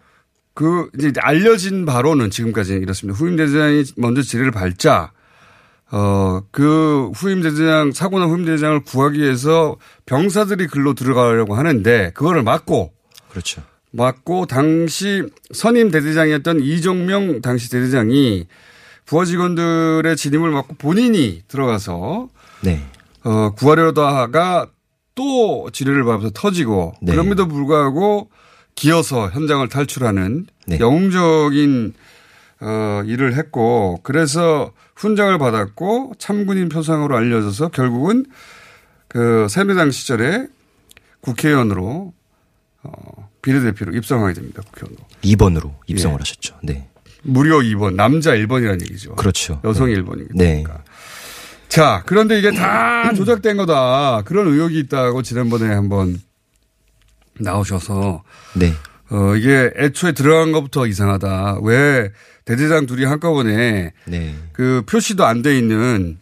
그 0.52 0.90
이제 0.98 1.12
알려진 1.20 1.86
바로는 1.86 2.30
지금까지는 2.30 2.82
이렇습니다. 2.82 3.18
후임 3.18 3.36
대대장이 3.36 3.84
먼저 3.96 4.20
지뢰를 4.20 4.50
밟자 4.50 5.12
어, 5.92 6.42
그 6.50 7.10
후임 7.14 7.40
대대장, 7.40 7.90
사고난 7.92 8.28
후임 8.28 8.44
대대장을 8.44 8.84
구하기 8.84 9.18
위해서 9.18 9.76
병사들이 10.04 10.66
글로 10.66 10.92
들어가려고 10.92 11.54
하는데 11.54 12.12
그거를 12.12 12.42
막고 12.42 12.92
그렇죠. 13.30 13.62
막고 13.92 14.44
당시 14.44 15.24
선임 15.52 15.90
대대장이었던 15.90 16.60
이종명 16.60 17.40
당시 17.40 17.70
대대장이 17.70 18.46
부하 19.06 19.24
직원들의 19.24 20.16
진입을 20.16 20.50
막고 20.50 20.74
본인이 20.74 21.42
들어가서 21.48 22.28
네. 22.62 22.84
어, 23.24 23.50
구하려다가 23.54 24.70
또 25.14 25.70
지뢰를 25.72 26.04
밟아서 26.04 26.30
터지고 26.32 26.94
네. 27.02 27.12
그럼에도 27.12 27.46
불구하고 27.48 28.30
기어서 28.74 29.28
현장을 29.28 29.68
탈출하는 29.68 30.46
네. 30.66 30.78
영웅적인 30.78 31.92
어, 32.62 33.02
일을 33.06 33.34
했고 33.34 34.00
그래서 34.02 34.72
훈장을 34.96 35.36
받았고 35.38 36.14
참군인 36.18 36.68
표상으로 36.68 37.16
알려져서 37.16 37.68
결국은 37.68 38.26
그 39.08 39.46
새누리당 39.48 39.90
시절에 39.90 40.46
국회의원으로 41.20 42.12
어, 42.82 43.30
비례대표로 43.42 43.94
입성하게 43.94 44.34
됩니다. 44.34 44.62
국회의원으로. 44.72 45.04
2번으로 45.22 45.74
입성을 45.86 46.14
예. 46.14 46.18
하셨죠. 46.18 46.56
네. 46.62 46.88
무려 47.22 47.58
2번, 47.58 47.94
남자 47.94 48.32
1번이라는 48.32 48.82
얘기죠. 48.82 49.14
그렇죠. 49.16 49.60
여성이 49.64 49.94
네. 49.94 50.00
1번이니까. 50.00 50.36
네. 50.36 50.64
자, 51.70 52.02
그런데 52.04 52.38
이게 52.38 52.50
다 52.50 53.12
조작된 53.14 53.56
거다. 53.56 54.22
그런 54.24 54.48
의혹이 54.48 54.78
있다고 54.80 55.22
지난번에 55.22 55.72
한번 55.72 56.20
나오셔서 57.38 58.22
네. 58.54 58.74
어, 59.10 59.34
이게 59.36 59.70
애초에 59.76 60.12
들어간 60.12 60.52
것부터 60.52 60.86
이상하다. 60.86 61.60
왜 61.62 62.10
대대장 62.44 62.86
둘이 62.86 63.04
한꺼번에 63.04 63.92
네. 64.06 64.34
그 64.52 64.82
표시도 64.88 65.24
안 65.24 65.42
돼 65.42 65.56
있는 65.56 66.18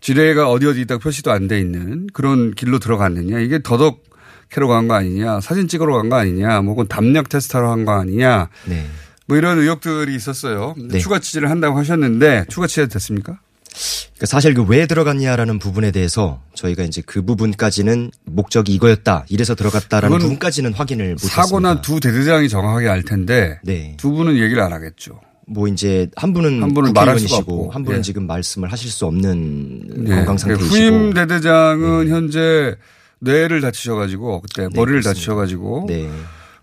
지뢰가 0.00 0.50
어디 0.50 0.66
어디 0.66 0.82
있다 0.82 0.98
표시도 0.98 1.30
안 1.32 1.48
돼 1.48 1.58
있는 1.58 2.06
그런 2.12 2.52
길로 2.52 2.78
들어갔느냐. 2.78 3.38
이게 3.40 3.62
더덕 3.62 4.02
캐러 4.50 4.66
간 4.68 4.88
거 4.88 4.94
아니냐. 4.94 5.40
사진 5.40 5.68
찍으러 5.68 5.96
간 5.96 6.10
거 6.10 6.16
아니냐. 6.16 6.60
뭐 6.60 6.72
혹은 6.74 6.86
담력 6.88 7.28
테스트하러 7.30 7.68
간 7.68 7.84
거 7.86 7.92
아니냐. 7.98 8.48
네. 8.66 8.86
뭐 9.26 9.36
이런 9.38 9.58
의혹들이 9.58 10.14
있었어요. 10.14 10.74
네. 10.76 10.98
추가 10.98 11.18
취재를 11.18 11.48
한다고 11.48 11.78
하셨는데 11.78 12.44
추가 12.50 12.66
취재 12.66 12.86
됐습니까? 12.88 13.40
그러니까 13.72 14.26
사실 14.26 14.54
그 14.54 14.62
왜 14.62 14.86
들어갔냐라는 14.86 15.58
부분에 15.58 15.90
대해서 15.90 16.40
저희가 16.54 16.84
이제 16.84 17.02
그 17.04 17.22
부분까지는 17.24 18.10
목적이 18.24 18.74
이거였다. 18.74 19.26
이래서 19.28 19.54
들어갔다라는 19.54 20.18
부분까지는 20.18 20.72
확인을 20.72 21.12
못 21.12 21.18
사고 21.18 21.60
난 21.60 21.78
했습니다. 21.78 21.82
두 21.82 22.00
대대장이 22.00 22.48
정확하게 22.48 22.88
알 22.88 23.02
텐데 23.02 23.58
네. 23.64 23.94
두 23.98 24.12
분은 24.12 24.36
얘기를 24.36 24.62
안 24.62 24.72
하겠죠. 24.72 25.20
뭐 25.46 25.66
이제 25.68 26.08
한 26.16 26.32
분은 26.32 26.62
한 26.62 26.72
분은 26.72 26.92
말할 26.92 27.16
국회의원이시고 27.16 27.38
없고. 27.38 27.70
한 27.72 27.84
분은 27.84 27.98
예. 27.98 28.02
지금 28.02 28.26
말씀을 28.26 28.70
하실 28.72 28.90
수 28.90 29.06
없는 29.06 30.04
네. 30.04 30.14
건강 30.16 30.38
상태이시고 30.38 30.74
네. 30.76 30.88
후임 30.88 31.12
대대장은 31.14 32.08
현재 32.08 32.76
뇌를 33.18 33.60
다치셔가지고 33.60 34.42
그때 34.42 34.62
머리를 34.62 35.00
그렇습니다. 35.00 35.10
다치셔가지고 35.10 35.86
네. 35.88 36.08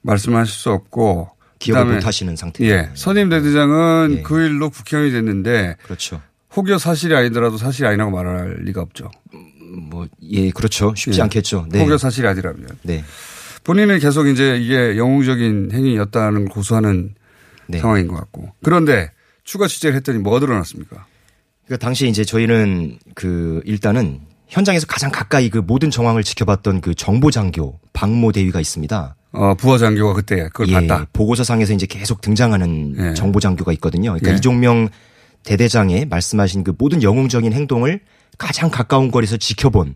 말씀하실 0.02 0.54
수 0.54 0.72
없고 0.72 1.30
기억을 1.60 1.95
못 1.95 2.06
하시는 2.06 2.36
상태예요. 2.36 2.74
예, 2.74 2.89
선임 2.93 3.30
대대장은 3.30 4.15
네. 4.15 4.22
그 4.24 4.41
일로 4.41 4.69
국회의원이 4.69 5.12
됐는데 5.12 5.76
그렇죠. 5.84 6.22
혹여 6.56 6.78
사실이 6.78 7.16
아니더라도 7.16 7.58
사실이 7.58 7.88
아니라고 7.88 8.12
말할 8.12 8.60
리가 8.62 8.82
없죠. 8.82 9.12
뭐 9.90 10.08
예, 10.24 10.50
그렇죠. 10.52 10.94
쉽지 10.96 11.20
예. 11.20 11.24
않겠죠. 11.24 11.68
네. 11.70 11.84
혹여 11.84 11.98
사실이 11.98 12.28
아니라면 12.28 12.68
네. 12.82 13.04
본인은 13.64 14.00
계속 14.00 14.28
이제 14.28 14.58
이게 14.58 14.98
영웅적인 14.98 15.70
행위였다는 15.72 16.46
걸 16.46 16.50
고수하는 16.50 17.14
네. 17.68 17.80
상황인 17.80 18.08
것 18.08 18.16
같고 18.16 18.52
그런데 18.64 19.12
추가 19.44 19.68
취재를 19.68 19.96
했더니 19.98 20.18
뭐가 20.20 20.40
드러났습니까? 20.40 21.06
그러니까 21.66 21.86
당시 21.86 22.08
이제 22.08 22.24
저희는 22.24 22.98
그 23.14 23.62
일단은 23.66 24.22
현장에서 24.48 24.88
가장 24.88 25.12
가까이 25.12 25.50
그 25.50 25.60
모든 25.60 25.92
정황을 25.92 26.24
지켜봤던 26.24 26.82
그 26.82 26.96
정보장교 26.96 27.80
박모 27.94 28.32
대위가 28.32 28.60
있습니다. 28.60 29.16
어, 29.32 29.54
부하 29.54 29.78
장교가 29.78 30.14
그때 30.14 30.50
그걸 30.52 30.70
예, 30.70 30.74
봤다. 30.74 31.06
보고서상에서 31.14 31.74
이제 31.74 31.86
계속 31.86 32.22
등장하는 32.22 32.96
예. 32.98 33.14
정보장교가 33.14 33.72
있거든요. 33.74 34.12
그러니까 34.14 34.32
예. 34.32 34.36
이종명 34.38 34.90
대대장의 35.43 36.06
말씀하신 36.06 36.63
그 36.63 36.73
모든 36.78 37.02
영웅적인 37.04 37.54
행동을 37.54 38.02
가장 38.38 38.69
가까운 38.69 39.12
거리에서 39.12 39.38
지켜본 39.38 39.95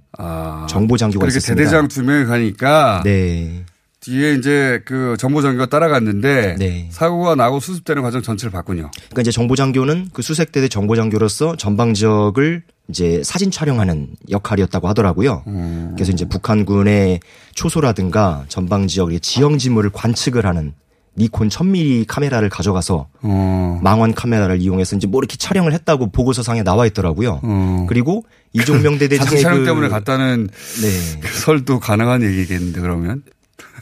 정보 0.67 0.97
장교가 0.97 1.23
그렇게 1.23 1.37
있었습니다. 1.37 1.63
대대장 1.63 1.87
두 1.87 2.03
명이 2.03 2.25
가니까 2.25 3.01
네. 3.03 3.63
뒤에 4.01 4.33
이제 4.33 4.81
그 4.83 5.15
정보 5.17 5.41
장교가 5.41 5.67
따라갔는데 5.67 6.57
네. 6.59 6.89
사고가 6.91 7.35
나고 7.35 7.61
수습되는 7.61 8.03
과정 8.03 8.21
전체를 8.21 8.51
봤군요. 8.51 8.91
그러니까 8.91 9.21
이제 9.21 9.31
정보 9.31 9.55
장교는 9.55 10.09
그 10.11 10.21
수색 10.21 10.51
대대 10.51 10.67
정보 10.67 10.97
장교로서 10.97 11.55
전방 11.55 11.93
지역을 11.93 12.63
이제 12.89 13.21
사진 13.23 13.49
촬영하는 13.49 14.09
역할이었다고 14.29 14.89
하더라고요. 14.89 15.43
음. 15.47 15.91
그래서 15.95 16.11
이제 16.11 16.25
북한군의 16.27 17.21
초소라든가 17.55 18.43
전방 18.49 18.87
지역의 18.87 19.21
지형 19.21 19.57
지물을 19.57 19.91
관측을 19.91 20.45
하는 20.45 20.73
니콘 21.17 21.49
1000mm 21.49 22.05
카메라를 22.07 22.49
가져가서 22.49 23.07
어. 23.21 23.79
망원 23.83 24.13
카메라를 24.13 24.61
이용해서 24.61 24.95
이제 24.95 25.07
뭐 25.07 25.19
이렇게 25.19 25.37
촬영을 25.37 25.73
했다고 25.73 26.11
보고서상에 26.11 26.63
나와 26.63 26.85
있더라고요. 26.87 27.41
그리고 27.87 28.25
이종명 28.53 28.97
대대장의 28.97 29.41
촬영 29.41 29.59
그 29.59 29.65
때문에 29.65 29.89
갔다는 29.89 30.49
네. 30.81 31.19
그 31.21 31.39
설도 31.39 31.79
가능한 31.79 32.23
얘기겠는데 32.23 32.81
그러면 32.81 33.23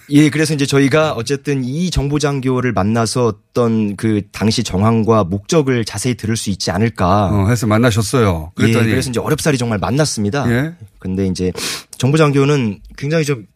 예, 0.10 0.30
그래서 0.30 0.54
이제 0.54 0.66
저희가 0.66 1.14
어쨌든 1.14 1.64
이 1.64 1.90
정보장교를 1.90 2.74
만나서 2.74 3.28
어떤 3.28 3.96
그 3.96 4.24
당시 4.32 4.64
정황과 4.64 5.24
목적을 5.24 5.86
자세히 5.86 6.16
들을 6.16 6.36
수 6.36 6.50
있지 6.50 6.70
않을까. 6.70 7.30
어, 7.32 7.48
해서 7.48 7.66
만나셨어요. 7.66 8.52
그랬더니 8.56 8.88
예, 8.88 8.90
그래서 8.92 9.10
이제 9.10 9.20
어렵사리 9.22 9.58
정말 9.58 9.80
만났습니다. 9.80 10.52
예. 10.52 10.74
근데 11.00 11.28
이제 11.28 11.54
정보장교는 11.98 12.82
굉장히 12.98 13.24
좀, 13.24 13.48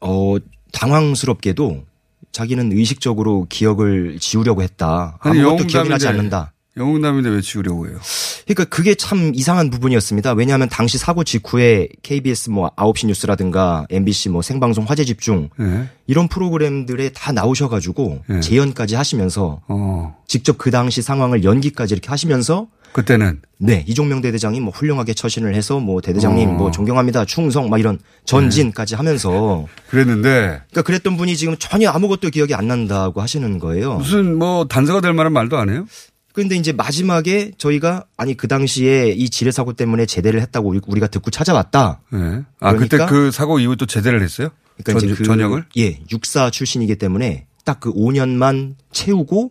어, 0.00 0.36
당황스럽게도 0.72 1.84
자기는 2.32 2.72
의식적으로 2.72 3.46
기억을 3.48 4.18
지우려고 4.20 4.62
했다. 4.62 5.18
아무것도 5.20 5.66
기억이 5.66 5.88
나지 5.88 6.06
영웅담인데 6.06 6.08
않는다. 6.08 6.52
영웅남인데 6.76 7.30
왜 7.30 7.40
지우려고 7.40 7.88
해요? 7.88 7.98
그러니까 8.44 8.64
그게 8.64 8.94
참 8.94 9.32
이상한 9.34 9.70
부분이었습니다. 9.70 10.32
왜냐하면 10.32 10.68
당시 10.68 10.98
사고 10.98 11.24
직후에 11.24 11.88
KBS 12.02 12.50
뭐 12.50 12.70
9시 12.70 13.06
뉴스라든가 13.08 13.86
MBC 13.90 14.28
뭐 14.28 14.42
생방송 14.42 14.84
화제 14.84 15.04
집중 15.04 15.50
예. 15.60 15.88
이런 16.06 16.28
프로그램들에 16.28 17.10
다 17.10 17.32
나오셔가지고 17.32 18.22
예. 18.30 18.40
재연까지 18.40 18.94
하시면서 18.94 19.60
어. 19.68 20.16
직접 20.26 20.58
그 20.58 20.70
당시 20.70 21.02
상황을 21.02 21.44
연기까지 21.44 21.94
이렇게 21.94 22.08
하시면서 22.08 22.68
그때는 22.92 23.40
네 23.58 23.84
이종명 23.86 24.20
대대장이 24.20 24.60
뭐 24.60 24.72
훌륭하게 24.72 25.14
처신을 25.14 25.54
해서 25.54 25.78
뭐 25.78 26.00
대대장님 26.00 26.48
어. 26.50 26.52
뭐 26.54 26.70
존경합니다 26.70 27.24
충성 27.24 27.68
막 27.70 27.78
이런 27.78 27.98
전진까지 28.24 28.94
하면서 28.96 29.66
그랬는데 29.90 30.28
그러니까 30.70 30.82
그랬던 30.82 31.16
분이 31.16 31.36
지금 31.36 31.56
전혀 31.58 31.90
아무것도 31.90 32.30
기억이 32.30 32.54
안 32.54 32.68
난다고 32.68 33.20
하시는 33.20 33.58
거예요. 33.58 33.94
무슨 33.98 34.36
뭐 34.38 34.66
단서가 34.66 35.00
될 35.00 35.12
만한 35.12 35.32
말도 35.32 35.56
안 35.58 35.68
해요? 35.70 35.86
근데 36.32 36.54
이제 36.56 36.72
마지막에 36.72 37.50
저희가 37.58 38.04
아니 38.16 38.36
그 38.36 38.46
당시에 38.48 39.08
이 39.10 39.28
지뢰 39.30 39.50
사고 39.50 39.72
때문에 39.72 40.06
제대를 40.06 40.40
했다고 40.42 40.68
우리- 40.68 40.80
우리가 40.86 41.08
듣고 41.08 41.30
찾아왔다. 41.30 42.00
네. 42.12 42.18
아, 42.60 42.72
그때 42.74 42.96
그러니까- 42.96 43.06
그 43.06 43.30
사고 43.32 43.58
이후 43.58 43.76
또 43.76 43.84
제대를 43.86 44.22
했어요? 44.22 44.48
그러니까 44.82 45.00
전, 45.00 45.10
이제 45.10 45.18
그 45.18 45.24
전역을? 45.24 45.64
예, 45.76 45.98
육사 46.12 46.50
출신이기 46.50 46.96
때문에 46.96 47.46
딱 47.64 47.80
그 47.80 47.92
5년만 47.92 48.74
채우고 48.92 49.50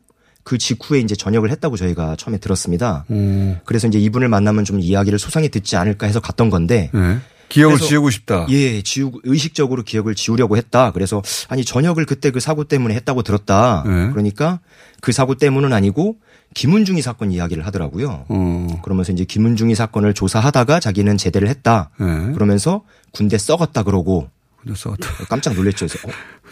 그 0.50 0.58
직후에 0.58 1.00
이제 1.00 1.16
전역을 1.16 1.52
했다고 1.52 1.78
저희가 1.78 2.16
처음에 2.16 2.40
들었습니다. 2.40 3.06
음. 3.12 3.60
그래서 3.66 3.88
이제 3.88 4.00
이분을 4.00 4.30
만나면 4.30 4.66
좀 4.66 4.80
이야기를 4.80 5.20
소상히 5.20 5.50
듣지 5.50 5.76
않을까 5.76 6.08
해서 6.08 6.20
갔던 6.20 6.50
건데 6.50 6.90
네. 6.92 7.20
기억을 7.50 7.78
지우고 7.78 8.10
싶다. 8.10 8.48
예, 8.50 8.82
지우고 8.82 9.20
의식적으로 9.26 9.84
기억을 9.84 10.16
지우려고 10.16 10.58
했다. 10.58 10.90
그래서 10.90 11.22
아니 11.50 11.64
전역을 11.64 12.08
그때 12.08 12.32
그 12.32 12.40
사고 12.40 12.64
때문에 12.64 12.96
했다고 12.96 13.22
들었다. 13.22 13.84
네. 13.86 14.10
그러니까 14.10 14.60
그 15.02 15.12
사고 15.12 15.36
때문은 15.36 15.72
아니고 15.72 16.16
김은중이 16.56 17.04
사건 17.04 17.32
이야기를 17.32 17.64
하더라고요. 17.68 18.26
어. 18.28 18.82
그러면서 18.82 19.12
이제 19.12 19.26
김은중이 19.26 19.76
사건을 19.76 20.16
조사하다가 20.16 20.80
자기는 20.80 21.16
제대를 21.18 21.48
했다. 21.48 21.92
네. 22.00 22.34
그러면서 22.34 22.82
군대 23.12 23.38
썩었다 23.38 23.84
그러고 23.84 24.30
군대 24.62 24.76
썩었다. 24.78 25.08
깜짝 25.30 25.54
놀랐죠. 25.54 25.88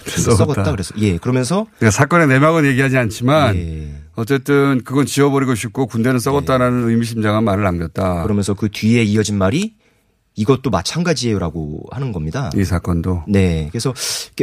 그래서 0.03 0.31
어? 0.31 0.35
썩었다. 0.35 0.71
그래서 0.71 0.93
예, 0.97 1.17
그러면서 1.17 1.65
그러니까 1.77 1.91
사건의 1.91 2.27
내막은 2.27 2.65
얘기하지 2.65 2.97
않지만 2.97 3.55
예. 3.55 3.95
어쨌든 4.15 4.81
그건 4.83 5.05
지워버리고 5.05 5.55
싶고 5.55 5.87
군대는 5.87 6.19
썩었다라는 6.19 6.89
의미심장한 6.89 7.43
말을 7.43 7.63
남겼다. 7.63 8.23
그러면서 8.23 8.53
그 8.53 8.69
뒤에 8.69 9.03
이어진 9.03 9.37
말이 9.37 9.75
이것도 10.37 10.69
마찬가지예요라고 10.69 11.83
하는 11.91 12.11
겁니다. 12.13 12.49
이 12.55 12.63
사건도 12.63 13.23
네. 13.27 13.67
그래서 13.71 13.93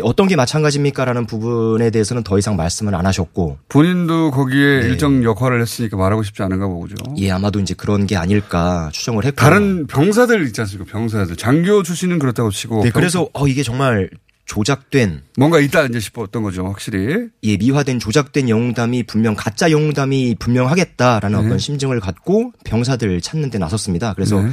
어떤 0.02 0.26
게 0.28 0.34
마찬가지입니까라는 0.36 1.24
부분에 1.26 1.90
대해서는 1.90 2.24
더 2.24 2.36
이상 2.36 2.56
말씀을 2.56 2.94
안 2.94 3.06
하셨고 3.06 3.58
본인도 3.68 4.32
거기에 4.32 4.80
일정 4.82 5.22
역할을 5.24 5.62
했으니까 5.62 5.96
말하고 5.96 6.22
싶지 6.24 6.42
않은가 6.42 6.66
보죠. 6.66 6.96
예, 7.18 7.30
아마도 7.30 7.60
이제 7.60 7.74
그런 7.74 8.06
게 8.06 8.16
아닐까 8.16 8.90
추정을 8.92 9.24
했고 9.24 9.36
다른 9.36 9.86
병사들 9.86 10.44
있지 10.46 10.60
않습니까? 10.60 10.90
병사들. 10.92 11.36
장교 11.36 11.82
출신은 11.84 12.18
그렇다고 12.18 12.50
치고. 12.50 12.76
네, 12.82 12.90
병- 12.90 12.92
그래서 12.92 13.28
어 13.32 13.46
이게 13.46 13.62
정말 13.62 14.10
조작된 14.46 15.22
뭔가 15.38 15.58
있다 15.60 15.84
이제 15.84 16.00
싶었던 16.00 16.42
거죠, 16.42 16.66
확실히. 16.66 17.28
예, 17.44 17.56
미화된 17.56 17.98
조작된 18.00 18.48
영웅담이 18.48 19.04
분명 19.04 19.34
가짜 19.36 19.70
영웅담이 19.70 20.36
분명하겠다라는 20.38 21.38
네. 21.40 21.46
어떤 21.46 21.58
심증을 21.58 22.00
갖고 22.00 22.52
병사들 22.64 23.20
찾는 23.20 23.50
데 23.50 23.58
나섰습니다. 23.58 24.12
그래서 24.14 24.42
네. 24.42 24.50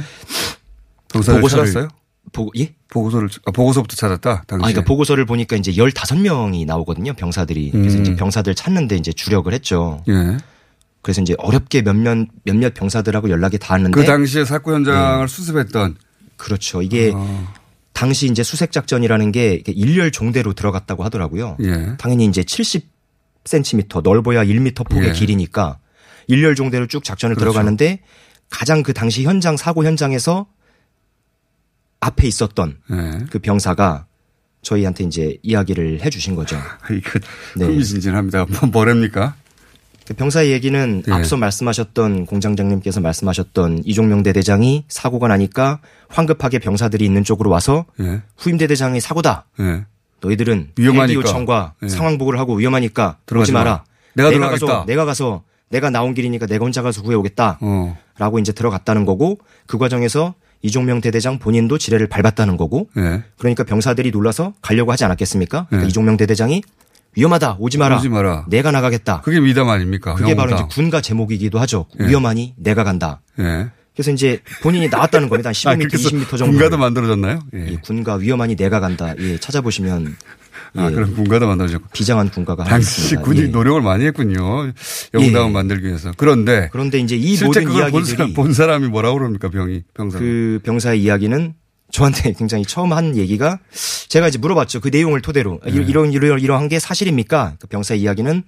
보고서를- 1.20 1.48
찾았어요? 1.50 1.88
보고 2.32 2.50
예? 2.58 2.72
보고서를 2.88 3.28
아, 3.46 3.50
보고서부터 3.50 3.96
찾았다. 3.96 4.44
당시. 4.46 4.62
아, 4.62 4.68
그러니까 4.68 4.84
보고서를 4.84 5.26
보니까 5.26 5.56
이제 5.56 5.72
15명이 5.72 6.64
나오거든요, 6.66 7.14
병사들이. 7.14 7.70
그래서 7.72 7.98
음. 7.98 8.02
이제 8.02 8.16
병사들 8.16 8.54
찾는데 8.54 8.96
이제 8.96 9.12
주력을 9.12 9.52
했죠. 9.52 10.02
예. 10.08 10.36
그래서 11.02 11.20
이제 11.20 11.34
어렵게 11.38 11.82
몇몇, 11.82 12.28
몇몇 12.44 12.74
병사들하고 12.74 13.28
연락이 13.28 13.58
닿았는데. 13.58 14.00
그 14.00 14.06
당시에 14.06 14.44
사건 14.44 14.74
현장을 14.76 15.26
네. 15.26 15.26
수습했던 15.26 15.96
그렇죠. 16.36 16.80
이게 16.80 17.10
아. 17.14 17.52
당시 17.92 18.26
이제 18.26 18.42
수색 18.44 18.70
작전이라는 18.72 19.32
게 19.32 19.54
이렇게 19.54 19.72
일렬 19.72 20.12
종대로 20.12 20.52
들어갔다고 20.52 21.02
하더라고요. 21.04 21.56
예. 21.64 21.96
당연히 21.98 22.24
이제 22.26 22.42
70cm 23.44 24.02
넓어야 24.02 24.44
1m 24.44 24.88
폭의 24.88 25.08
예. 25.08 25.12
길이니까 25.12 25.78
일렬 26.28 26.54
종대로 26.54 26.86
쭉 26.86 27.02
작전을 27.04 27.34
그렇죠. 27.34 27.52
들어가는데 27.52 28.00
가장 28.48 28.82
그 28.82 28.92
당시 28.92 29.24
현장 29.24 29.56
사고 29.56 29.84
현장에서 29.84 30.46
앞에 32.02 32.26
있었던 32.26 32.76
예. 32.90 33.24
그 33.30 33.38
병사가 33.38 34.06
저희한테 34.60 35.04
이제 35.04 35.38
이야기를 35.42 36.02
해 36.02 36.10
주신 36.10 36.34
거죠. 36.34 36.56
이거 36.90 37.18
네. 37.56 37.66
흥미진진합니다. 37.66 38.46
뭐 38.46 38.68
뭐랍니까? 38.70 39.34
그 40.06 40.14
병사의 40.14 40.50
얘기는 40.50 41.02
예. 41.06 41.12
앞서 41.12 41.36
말씀하셨던 41.36 42.26
공장장님께서 42.26 43.00
말씀하셨던 43.00 43.82
이종명 43.84 44.24
대대장이 44.24 44.84
사고가 44.88 45.28
나니까 45.28 45.80
황급하게 46.08 46.58
병사들이 46.58 47.04
있는 47.04 47.22
쪽으로 47.22 47.50
와서 47.50 47.86
예. 48.00 48.22
후임 48.36 48.58
대대장이 48.58 49.00
사고다. 49.00 49.46
예. 49.60 49.86
너희들은 50.20 50.72
위험하니까. 50.76 51.20
요청과 51.20 51.74
예. 51.84 51.88
상황 51.88 52.18
보고를 52.18 52.38
하고 52.40 52.54
위험하니까 52.54 53.18
들어가지 53.26 53.50
오지 53.50 53.52
마라. 53.52 53.84
마라. 54.14 54.30
내가 54.30 54.50
가서. 54.50 54.84
내가 54.86 55.04
가서 55.04 55.44
내가 55.68 55.88
나온 55.90 56.14
길이니까 56.14 56.46
내가 56.46 56.64
혼자 56.64 56.82
가서 56.82 57.02
구해오겠다. 57.02 57.58
어. 57.60 57.96
라고 58.18 58.38
이제 58.40 58.52
들어갔다는 58.52 59.06
거고 59.06 59.38
그 59.66 59.78
과정에서 59.78 60.34
이종명 60.62 61.00
대대장 61.00 61.38
본인도 61.38 61.76
지뢰를 61.78 62.06
밟았다는 62.08 62.56
거고 62.56 62.88
예. 62.96 63.24
그러니까 63.38 63.64
병사들이 63.64 64.10
놀라서 64.10 64.54
가려고 64.62 64.92
하지 64.92 65.04
않았겠습니까? 65.04 65.66
그러니까 65.68 65.86
예. 65.86 65.88
이종명 65.88 66.16
대대장이 66.16 66.62
위험하다 67.14 67.56
오지 67.58 67.76
마라. 67.78 67.98
오지 67.98 68.08
마라. 68.08 68.46
내가 68.48 68.70
나가겠다. 68.70 69.20
그게 69.20 69.38
미담 69.40 69.68
아닙니까? 69.68 70.14
그게 70.14 70.34
바로 70.34 70.54
이제. 70.54 70.64
군가 70.70 71.00
제목이기도 71.00 71.58
하죠. 71.60 71.86
예. 72.00 72.06
위험하니 72.08 72.54
내가 72.56 72.84
간다. 72.84 73.20
예. 73.38 73.68
그래서 73.94 74.10
이제 74.10 74.40
본인이 74.62 74.88
나왔다는 74.88 75.28
겁니다. 75.28 75.48
한 75.50 75.52
15m, 75.52 75.68
아, 75.68 75.76
그렇게 75.76 75.96
해서 75.98 76.08
20m 76.08 76.38
정도. 76.38 76.46
군가도 76.46 76.78
만들어졌나요? 76.78 77.40
예, 77.52 77.76
군가 77.84 78.14
위험하니 78.14 78.56
내가 78.56 78.80
간다. 78.80 79.14
예, 79.18 79.36
찾아보시면 79.36 80.16
아, 80.74 80.88
예, 80.90 80.94
그럼 80.94 81.14
군가도 81.14 81.46
만들어졌고. 81.46 81.88
비장한 81.92 82.30
군가가 82.30 82.64
당시. 82.64 83.16
군이 83.16 83.40
예. 83.40 83.46
노력을 83.48 83.80
많이 83.82 84.04
했군요. 84.06 84.72
영웅담을 85.14 85.48
예. 85.48 85.52
만들기 85.52 85.86
위해서. 85.86 86.12
그런데 86.16 86.68
그런데 86.72 86.98
이제 86.98 87.16
이 87.16 87.36
모든 87.42 87.64
그걸 87.64 87.90
본, 87.90 88.00
이야기들이 88.02 88.16
사람, 88.16 88.32
본 88.34 88.52
사람 88.54 88.84
이 88.84 88.88
뭐라고 88.88 89.18
그럽니까? 89.18 89.48
병이 89.50 89.82
병사. 89.94 90.18
그 90.18 90.60
병사의 90.64 91.02
이야기는 91.02 91.54
저한테 91.90 92.32
굉장히 92.38 92.64
처음 92.64 92.92
한 92.94 93.16
얘기가 93.16 93.58
제가 94.08 94.28
이제 94.28 94.38
물어봤죠. 94.38 94.80
그 94.80 94.88
내용을 94.88 95.20
토대로 95.20 95.60
네. 95.66 95.72
이- 95.72 95.84
이런 95.86 96.12
이런 96.12 96.40
이러한 96.40 96.68
게 96.68 96.78
사실입니까? 96.78 97.56
그 97.60 97.66
병사의 97.66 98.00
이야기는 98.00 98.42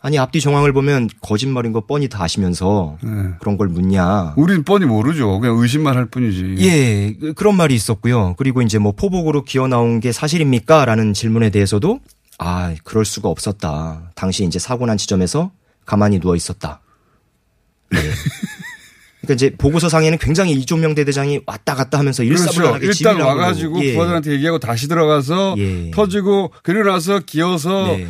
아니 0.00 0.16
앞뒤 0.18 0.40
정황을 0.40 0.72
보면 0.72 1.08
거짓말인 1.20 1.72
거 1.72 1.80
뻔히 1.84 2.08
다 2.08 2.22
아시면서 2.22 2.98
네. 3.02 3.10
그런 3.40 3.56
걸 3.56 3.68
묻냐. 3.68 4.34
우린 4.36 4.62
뻔히 4.62 4.86
모르죠. 4.86 5.40
그냥 5.40 5.58
의심만 5.58 5.96
할 5.96 6.06
뿐이지. 6.06 6.56
예, 6.60 7.14
그- 7.18 7.32
그런 7.34 7.56
말이 7.56 7.74
있었고요. 7.74 8.34
그리고 8.38 8.62
이제 8.62 8.78
뭐 8.78 8.92
포복으로 8.92 9.42
기어 9.42 9.66
나온 9.66 9.98
게 9.98 10.12
사실입니까? 10.12 10.84
라는 10.84 11.12
질문에 11.14 11.50
대해서도 11.50 11.98
아, 12.38 12.72
그럴 12.84 13.04
수가 13.04 13.28
없었다. 13.28 14.12
당시 14.14 14.44
이제 14.44 14.60
사고 14.60 14.86
난 14.86 14.96
지점에서 14.96 15.50
가만히 15.84 16.20
누워 16.20 16.36
있었다. 16.36 16.80
네. 17.90 17.98
그러니까 19.22 19.34
이제 19.34 19.50
보고서 19.58 19.88
상에는 19.88 20.18
굉장히 20.18 20.52
이종명 20.52 20.94
대대장이 20.94 21.40
왔다 21.44 21.74
갔다 21.74 21.98
하면서 21.98 22.22
그렇죠. 22.22 22.44
일사불란하게 22.44 22.86
일단 22.86 22.94
지휘를 22.94 23.20
하고 23.20 23.40
와가지고 23.40 23.84
예. 23.84 23.94
부하들한테 23.94 24.30
얘기하고 24.32 24.58
다시 24.60 24.86
들어가서 24.86 25.56
예. 25.58 25.90
터지고 25.90 26.52
그리고 26.62 26.88
나서 26.88 27.18
기어서 27.18 27.88
네. 27.96 28.06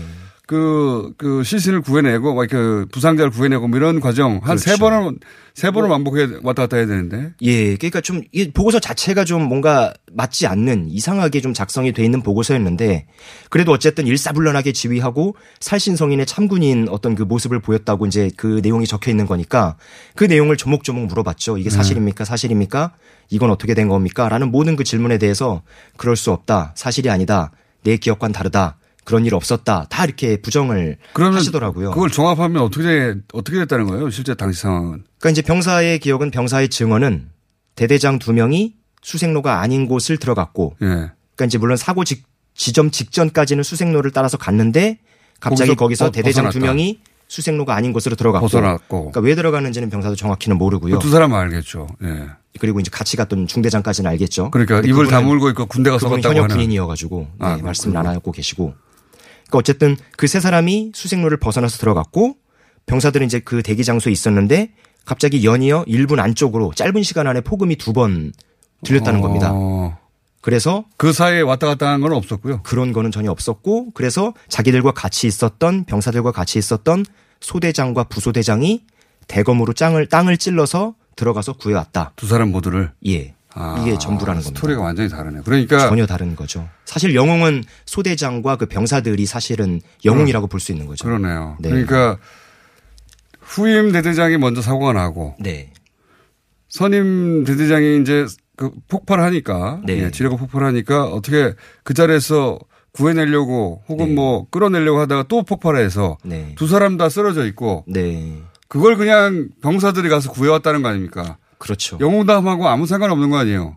그, 0.49 1.13
그 1.19 1.43
시신을 1.45 1.83
구해내고, 1.83 2.35
막 2.35 2.49
그 2.49 2.87
부상자를 2.91 3.31
구해내고 3.31 3.69
뭐 3.69 3.79
이런 3.79 4.01
과정 4.01 4.41
한세 4.43 4.77
그렇죠. 4.77 4.81
번을, 4.81 5.19
세 5.55 5.71
번을 5.71 5.91
반복해 5.91 6.39
왔다 6.43 6.63
갔다 6.63 6.79
해야 6.79 6.87
되는데. 6.87 7.33
예, 7.43 7.77
그러니까 7.77 8.01
좀 8.01 8.23
이 8.33 8.51
보고서 8.51 8.81
자체가 8.81 9.25
좀 9.25 9.43
뭔가 9.43 9.93
맞지 10.13 10.47
않는 10.47 10.89
이상하게 10.91 11.41
좀 11.43 11.53
작성이 11.53 11.93
돼 11.93 12.03
있는 12.05 12.23
보고서였는데 12.23 13.07
그래도 13.51 13.73
어쨌든 13.73 14.07
일사불란하게 14.07 14.73
지휘하고 14.73 15.37
살신성인의 15.61 16.25
참군인 16.25 16.89
어떤 16.89 17.15
그 17.15 17.23
모습을 17.25 17.61
보였다고 17.61 18.07
이제 18.07 18.31
그 18.37 18.61
내용이 18.63 18.87
적혀 18.87 19.11
있는 19.11 19.27
거니까 19.27 19.77
그 20.15 20.25
내용을 20.25 20.57
조목조목 20.57 21.07
물어봤죠. 21.07 21.59
이게 21.59 21.69
네. 21.69 21.77
사실입니까? 21.77 22.25
사실입니까? 22.25 22.95
이건 23.29 23.51
어떻게 23.51 23.75
된 23.75 23.89
겁니까? 23.89 24.29
라는 24.31 24.51
모든 24.51 24.77
그 24.77 24.85
질문에 24.85 25.19
대해서 25.19 25.63
그럴 25.99 26.17
수 26.17 26.31
없다. 26.33 26.73
사실이 26.77 27.11
아니다. 27.11 27.51
내 27.83 27.97
기억과는 27.99 28.33
다르다. 28.33 28.79
그런 29.09 29.25
일 29.25 29.35
없었다. 29.35 29.87
다 29.89 30.05
이렇게 30.05 30.37
부정을 30.43 30.99
하시더라고요. 31.15 31.93
그걸 31.93 32.11
종합하면 32.11 32.61
어떻게, 32.63 33.15
어떻게 33.33 33.57
됐다는 33.61 33.87
거예요? 33.87 34.11
실제 34.11 34.35
당시 34.35 34.61
상황은. 34.61 35.03
그러니까 35.19 35.31
이제 35.31 35.41
병사의 35.41 35.99
기억은 36.01 36.31
병사의 36.31 36.69
증언은 36.69 37.31
대대장 37.75 38.19
두 38.19 38.35
명이 38.35 38.75
수색로가 39.01 39.61
아닌 39.63 39.87
곳을 39.89 40.19
들어갔고, 40.19 40.77
예. 40.83 40.87
그러니까 40.87 41.45
이제 41.47 41.57
물론 41.57 41.79
사고 41.79 42.05
직, 42.05 42.25
지점 42.55 42.91
직전까지는 42.91 43.63
수색로를 43.63 44.11
따라서 44.11 44.37
갔는데 44.37 44.99
갑자기 45.41 45.75
거기서 45.75 45.79
거기서, 45.79 46.05
버- 46.07 46.11
대대장 46.11 46.45
두 46.51 46.59
벗어났다. 46.59 46.67
명이 46.75 47.01
수색로가 47.29 47.75
아닌 47.75 47.95
곳으로 47.95 48.15
들어갔고, 48.15 48.45
벗어났고. 48.47 48.99
그러니까 49.11 49.21
왜 49.21 49.35
들어갔는지는 49.35 49.89
병사도 49.89 50.17
정확히는 50.17 50.59
모르고요. 50.59 50.99
그 50.99 51.03
두 51.03 51.09
사람은 51.09 51.35
알겠죠. 51.35 51.87
예. 52.05 52.27
그리고 52.61 52.79
이제 52.81 52.91
같이 52.93 53.17
갔던 53.17 53.47
중대장까지는 53.47 54.11
알겠죠. 54.11 54.51
그러니까 54.51 54.81
입을 54.81 55.07
다물고 55.07 55.49
있고 55.51 55.65
군대가 55.65 55.97
그분은 55.97 56.21
썩었다고 56.21 56.43
현역. 56.45 56.55
군인이어가지고 56.57 57.21
네, 57.41 57.47
아, 57.47 57.57
말씀을. 57.63 57.97
안 57.97 58.07
하고 58.07 58.33
계시고. 58.33 58.75
그러니까 59.49 59.59
어쨌든 59.59 59.97
그 60.17 60.27
세 60.27 60.41
사람이 60.41 60.93
수색로를 60.95 61.39
벗어나서 61.39 61.79
들어갔고 61.79 62.37
병사들은 62.87 63.27
이제 63.27 63.41
그 63.41 63.63
대기 63.63 63.85
장소에 63.85 64.13
있었는데 64.13 64.73
갑자기 65.05 65.45
연이어 65.45 65.85
1분 65.87 66.19
안쪽으로 66.21 66.73
짧은 66.75 67.03
시간 67.03 67.27
안에 67.27 67.41
폭음이 67.41 67.77
두 67.77 67.93
번 67.93 68.33
들렸다는 68.85 69.21
겁니다. 69.21 69.51
어. 69.53 69.99
그래서 70.41 70.85
그 70.97 71.13
사이에 71.13 71.41
왔다 71.41 71.67
갔다 71.67 71.89
한건 71.91 72.13
없었고요. 72.13 72.63
그런 72.63 72.93
거는 72.93 73.11
전혀 73.11 73.31
없었고 73.31 73.91
그래서 73.93 74.35
자기들과 74.49 74.93
같이 74.93 75.27
있었던 75.27 75.85
병사들과 75.85 76.31
같이 76.33 76.59
있었던 76.61 77.05
소대장과 77.41 78.05
부소대장이 78.05 78.85
대검으로 79.27 79.73
땅을 79.73 80.07
땅을 80.07 80.37
찔러서 80.39 80.95
들어가서 81.17 81.55
구해왔다. 81.55 82.13
두 82.17 82.27
사람 82.29 82.53
모두를. 82.53 82.93
예. 83.07 83.35
아, 83.61 83.77
이게 83.81 83.99
전부라는 83.99 84.43
겁니다. 84.43 84.57
스토리가 84.59 84.81
완전히 84.83 85.09
다르네. 85.09 85.41
그러니까 85.45 85.89
전혀 85.89 86.07
다른 86.07 86.37
거죠. 86.37 86.69
사실 86.85 87.15
영웅은 87.15 87.65
소대장과 87.87 88.57
그 88.57 88.67
병사들이 88.67 89.27
사실은 89.27 89.81
영웅이라고 90.05 90.47
볼 90.47 90.61
수 90.61 90.73
있는 90.73 90.87
거죠. 90.87 91.05
그러네요. 91.05 91.57
네. 91.61 91.71
그러니까 91.71 92.19
후임 93.41 93.93
대대장이 93.93 94.37
먼저 94.39 94.61
사고가 94.63 94.93
나고 94.93 95.35
네. 95.41 95.73
선임 96.69 97.45
대대장이 97.45 98.01
이제 98.01 98.27
그 98.57 98.71
폭발하니까 98.89 99.81
네. 99.85 100.05
예, 100.05 100.11
지뢰가 100.11 100.37
폭발하니까 100.37 101.05
어떻게 101.05 101.55
그 101.85 101.95
자리에서 101.95 102.59
구해내려고 102.93 103.83
혹은 103.89 104.15
뭐 104.15 104.47
끌어내려고 104.51 104.99
하다가 105.01 105.25
또 105.29 105.43
폭발해서 105.45 106.19
네. 106.25 106.55
두 106.59 106.67
사람 106.67 106.97
다 106.97 107.09
쓰러져 107.09 107.47
있고 107.47 107.85
네. 107.87 108.43
그걸 108.67 108.97
그냥 108.97 109.49
병사들이 109.63 110.09
가서 110.09 110.31
구해왔다는 110.33 110.83
거 110.83 110.89
아닙니까? 110.89 111.39
그렇죠. 111.59 111.99
영웅담하고 112.01 112.69
아무 112.69 112.87
상관없는 112.87 113.31
거 113.31 113.39
아니에요? 113.39 113.77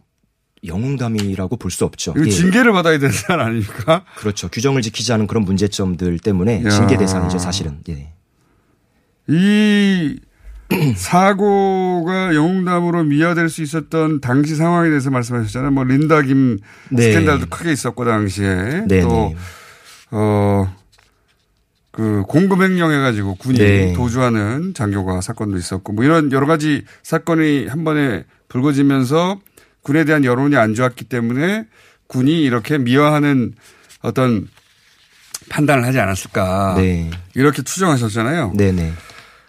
영웅담이라고 0.66 1.58
볼 1.58 1.72
수 1.72 1.86
없죠. 1.86 2.14
예. 2.24 2.30
징계를 2.30 2.72
받아야 2.72 3.00
되는 3.00 3.12
사안 3.14 3.40
아닙니까? 3.40 4.06
그렇죠. 4.16 4.48
규정을 4.50 4.82
지키지 4.84 5.12
않은 5.14 5.26
그런 5.28 5.44
문제점들 5.44 6.20
때문에 6.20 6.64
야. 6.66 6.70
징계 6.70 6.98
대상이죠, 6.98 7.40
사실은. 7.40 7.80
예. 7.90 8.14
이 9.28 10.20
사고가 10.96 12.34
영웅담으로 12.36 13.04
미화될 13.04 13.50
수 13.50 13.62
있었던 13.62 14.22
당시 14.22 14.56
상황에 14.56 14.90
대해서 14.90 15.10
말씀하셨잖아요. 15.10 15.72
뭐 15.72 15.84
린다 15.84 16.22
김 16.22 16.60
네. 16.90 17.04
스캔들도 17.04 17.48
크게 17.50 17.72
있었고 17.72 18.06
당시에 18.06 18.86
네, 18.88 19.02
또 19.02 19.10
네. 19.34 19.36
어. 20.12 20.74
그 21.92 22.24
공금횡령 22.28 22.92
해 22.92 23.00
가지고 23.00 23.36
군이 23.36 23.58
네. 23.58 23.94
도주하는 23.94 24.74
장교가 24.74 25.22
사건도 25.22 25.58
있었고 25.58 25.92
뭐 25.94 26.06
이런 26.06 26.32
여러 26.32 26.48
가지 26.48 26.86
사건이 27.04 27.68
한 27.68 27.84
번에 27.84 28.24
불거지면서 28.48 29.39
군에 29.82 30.06
대한 30.06 30.24
여론이 30.24 30.56
안 30.56 30.74
좋았기 30.74 31.06
때문에 31.06 31.66
군이 32.08 32.42
이렇게 32.44 32.78
미화하는 32.78 33.54
어떤 34.02 34.48
판단을 35.50 35.86
하지 35.86 36.00
않았을까 36.00 36.76
네. 36.78 37.10
이렇게 37.36 37.62
추정하셨잖아요. 37.62 38.54
네네. 38.56 38.94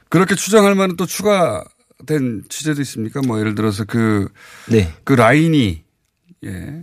그렇게 0.09 0.35
추정할 0.35 0.75
만한 0.75 0.97
또 0.97 1.07
추가된 1.07 2.45
취재도 2.49 2.81
있습니까? 2.83 3.21
뭐 3.27 3.39
예를 3.39 3.55
들어서 3.55 3.85
그, 3.85 4.29
네. 4.69 4.93
그 5.05 5.13
라인이, 5.13 5.83
예. 6.45 6.83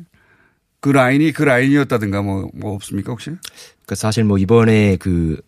그 0.80 0.90
라인이 0.90 1.32
그 1.34 1.44
라인이었다든가 1.44 2.22
뭐, 2.22 2.50
뭐 2.54 2.74
없습니까 2.74 3.12
혹시? 3.12 3.32
그 3.86 3.96
사실 3.96 4.24
뭐 4.24 4.38
이번에 4.38 4.96
그 4.98 5.42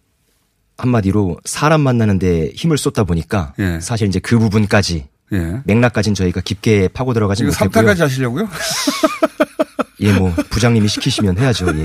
한마디로 0.81 1.37
사람 1.45 1.81
만나는데 1.81 2.51
힘을 2.55 2.77
쏟다 2.77 3.03
보니까 3.03 3.53
예. 3.59 3.79
사실 3.79 4.07
이제 4.07 4.19
그 4.19 4.39
부분까지 4.39 5.05
예. 5.33 5.61
맥락까지는 5.65 6.15
저희가 6.15 6.41
깊게 6.41 6.89
파고 6.89 7.13
들어가지 7.13 7.43
못했고요. 7.43 7.69
3탄까지 7.69 7.99
하시려고요? 7.99 8.49
예, 10.01 10.13
뭐 10.13 10.33
부장님이 10.49 10.87
시키시면 10.87 11.37
해야죠. 11.37 11.67
예. 11.67 11.83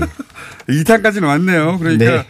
2탄까지는 0.83 1.25
왔네요. 1.27 1.77
그러니까 1.77 2.05
네. 2.05 2.25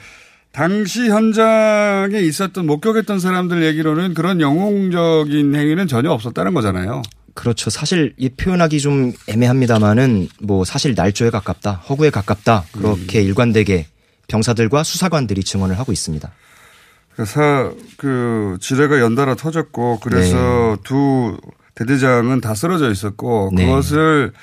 당시 0.52 1.08
현장에 1.08 2.20
있었던 2.20 2.66
목격했던 2.66 3.20
사람들 3.20 3.64
얘기로는 3.64 4.14
그런 4.14 4.42
영웅적인 4.42 5.56
행위는 5.56 5.88
전혀 5.88 6.12
없었다는 6.12 6.54
거잖아요. 6.54 7.02
그렇죠. 7.34 7.70
사실 7.70 8.14
이 8.18 8.30
표현하기 8.30 8.82
좀 8.82 9.14
애매합니다만은 9.28 10.28
뭐 10.42 10.66
사실 10.66 10.96
날조에 10.96 11.30
가깝다, 11.30 11.74
허구에 11.74 12.10
가깝다 12.10 12.66
그렇게 12.72 13.22
일관되게 13.22 13.86
병사들과 14.28 14.84
수사관들이 14.84 15.44
증언을 15.44 15.78
하고 15.78 15.92
있습니다. 15.92 16.32
그 17.18 17.26
사, 17.26 17.72
그, 17.98 18.58
지뢰가 18.62 19.00
연달아 19.00 19.34
터졌고, 19.34 20.00
그래서 20.02 20.78
두 20.84 21.36
대대장은 21.74 22.42
다 22.42 22.54
쓰러져 22.54 22.92
있었고, 22.92 23.50
네. 23.56 23.66
그것을, 23.66 24.34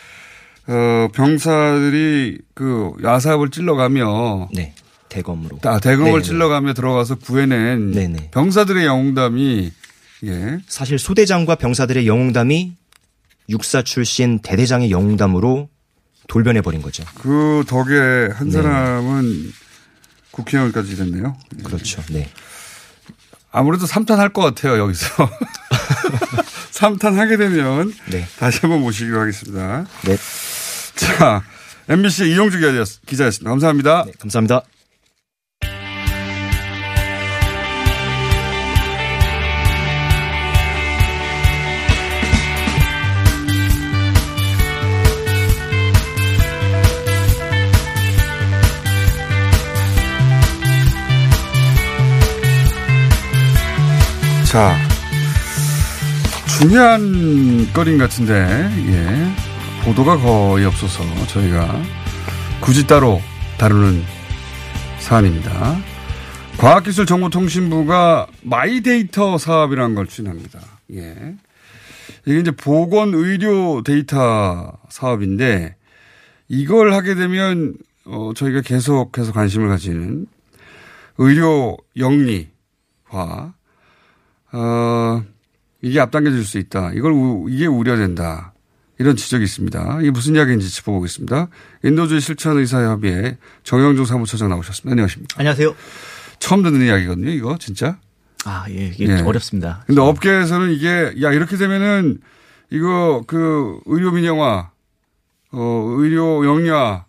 어, 0.67 1.09
병사들이 1.15 2.39
그 2.53 2.91
야삽을 3.05 3.51
찔러가며, 3.51 4.49
네. 4.53 4.75
대검으로. 5.09 5.61
아, 5.63 5.79
대검을 5.79 6.11
네네. 6.15 6.23
찔러가며 6.23 6.75
들어가서 6.75 7.15
구해낸 7.15 7.93
네네. 7.93 8.31
병사들의 8.33 8.85
영웅담이, 8.85 9.71
예. 10.25 10.59
사실 10.67 10.99
소대장과 10.99 11.55
병사들의 11.55 12.09
영웅담이 12.09 12.75
육사 13.51 13.83
출신 13.83 14.41
대대장의 14.41 14.91
영웅담으로 14.91 15.69
돌변해 16.27 16.61
버린 16.61 16.83
거죠. 16.83 17.05
그 17.21 17.63
덕에 17.69 18.33
한 18.35 18.49
네. 18.49 18.51
사람은 18.51 19.53
국회의원까지 20.33 20.97
됐네요. 20.97 21.37
그렇죠. 21.63 22.03
네. 22.11 22.29
아무래도 23.57 23.87
3탄 23.87 24.17
할 24.17 24.31
것 24.31 24.43
같아요, 24.43 24.79
여기서. 24.79 25.07
3탄 26.75 27.15
하게 27.15 27.37
되면 27.37 27.95
네. 28.11 28.27
다시 28.39 28.59
한번 28.63 28.81
모시기로 28.81 29.21
하겠습니다. 29.21 29.87
네. 30.03 30.17
자, 30.97 31.43
MBC 31.89 32.31
이용주 32.33 32.59
기자였- 32.59 32.99
기자였습니다. 33.07 33.51
감사합니다. 33.51 34.05
네, 34.07 34.13
감사합니다. 34.19 34.63
자, 54.55 54.77
중요한 56.47 57.73
거 57.73 57.99
같은데, 57.99 58.35
예. 58.87 59.85
보도가 59.85 60.17
거의 60.19 60.65
없어서 60.65 61.03
저희가 61.27 61.83
굳이 62.61 62.87
따로 62.87 63.21
다루는 63.59 64.05
사안입니다. 65.01 65.77
과학기술정보통신부가 66.59 68.29
마이데이터 68.43 69.39
사업이라는 69.39 69.97
걸 69.97 70.07
추진합니다. 70.07 70.61
예. 70.93 71.35
이게 72.25 72.39
이제 72.39 72.53
보건 72.53 73.13
의료 73.13 73.83
데이터 73.83 74.79
사업인데 74.89 75.75
이걸 76.47 76.95
하게 76.95 77.17
되면 77.17 77.75
어, 78.05 78.31
저희가 78.37 78.61
계속해서 78.61 79.33
관심을 79.33 79.67
가지는 79.67 80.27
의료 81.19 81.77
영리화 81.97 83.53
어, 84.57 85.23
이게 85.83 86.01
앞당겨질 86.01 86.45
수 86.45 86.59
있다. 86.59 86.93
이걸 86.95 87.13
우, 87.13 87.47
이게 87.51 87.67
우려된다. 87.67 88.53
이런 88.99 89.17
지적이 89.17 89.45
있습니다. 89.45 89.99
이게 90.03 90.11
무슨 90.13 90.37
이야기인지 90.37 90.71
짚어보겠습니다. 90.71 91.49
인도주의 91.83 92.21
실천 92.21 92.57
의사협의회 92.59 93.39
정영종 93.65 94.05
사무처장 94.05 94.49
나오셨습니다. 94.49 94.93
안녕하십니까. 94.93 95.35
안녕하세요. 95.39 95.75
처음 96.39 96.63
듣는 96.63 96.87
이야기거든요. 96.87 97.31
이거 97.31 97.57
진짜. 97.59 97.99
아, 98.45 98.67
예, 98.71 98.87
이게 98.97 99.07
예. 99.09 99.21
어렵습니다. 99.23 99.83
근데 99.87 100.01
업계에서는 100.01 100.71
이게 100.71 101.13
야 101.23 101.33
이렇게 101.33 101.57
되면은 101.57 102.21
이거 102.71 103.25
그 103.27 103.81
의료 103.87 104.13
민영화, 104.13 104.71
어 105.51 105.95
의료 105.99 106.45
영리화 106.47 107.07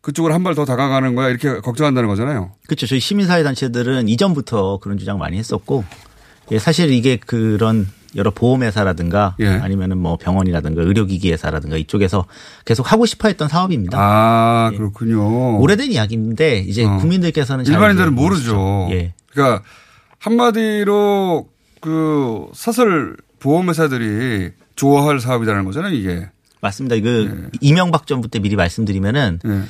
그쪽으로 0.00 0.32
한 0.32 0.44
발 0.44 0.54
더 0.54 0.64
다가가는 0.64 1.14
거야 1.14 1.28
이렇게 1.28 1.60
걱정한다는 1.60 2.08
거잖아요. 2.08 2.52
그렇죠. 2.66 2.86
저희 2.86 3.00
시민사회 3.00 3.42
단체들은 3.42 4.08
이전부터 4.08 4.78
그런 4.78 4.96
주장 4.98 5.18
많이 5.18 5.36
했었고, 5.36 5.84
예, 6.50 6.58
사실 6.58 6.90
이게 6.90 7.16
그런 7.16 7.86
여러 8.16 8.30
보험회사라든가 8.30 9.36
예. 9.40 9.48
아니면은 9.48 9.98
뭐 9.98 10.16
병원이라든가 10.16 10.82
의료기기 10.82 11.30
회사라든가 11.30 11.76
이쪽에서 11.76 12.24
계속 12.64 12.90
하고 12.90 13.04
싶어 13.06 13.28
했던 13.28 13.48
사업입니다. 13.48 13.98
아 14.00 14.70
그렇군요. 14.74 15.58
오래된 15.60 15.92
이야기인데 15.92 16.60
이제 16.60 16.84
어. 16.84 16.96
국민들께서는 16.96 17.64
잘 17.64 17.74
일반인들은. 17.74 18.14
모르죠. 18.14 18.88
예. 18.90 19.12
그러니까 19.30 19.62
한마디로 20.18 21.48
그 21.80 22.46
사설 22.54 23.16
보험회사들이 23.40 24.50
좋아할 24.74 25.20
사업이라는 25.20 25.64
거잖아요. 25.64 25.94
이게. 25.94 26.28
맞습니다. 26.60 26.96
그 27.00 27.50
이명박 27.60 28.06
정부 28.06 28.26
때 28.28 28.40
미리 28.40 28.56
말씀드리면은 28.56 29.38
예. 29.46 29.62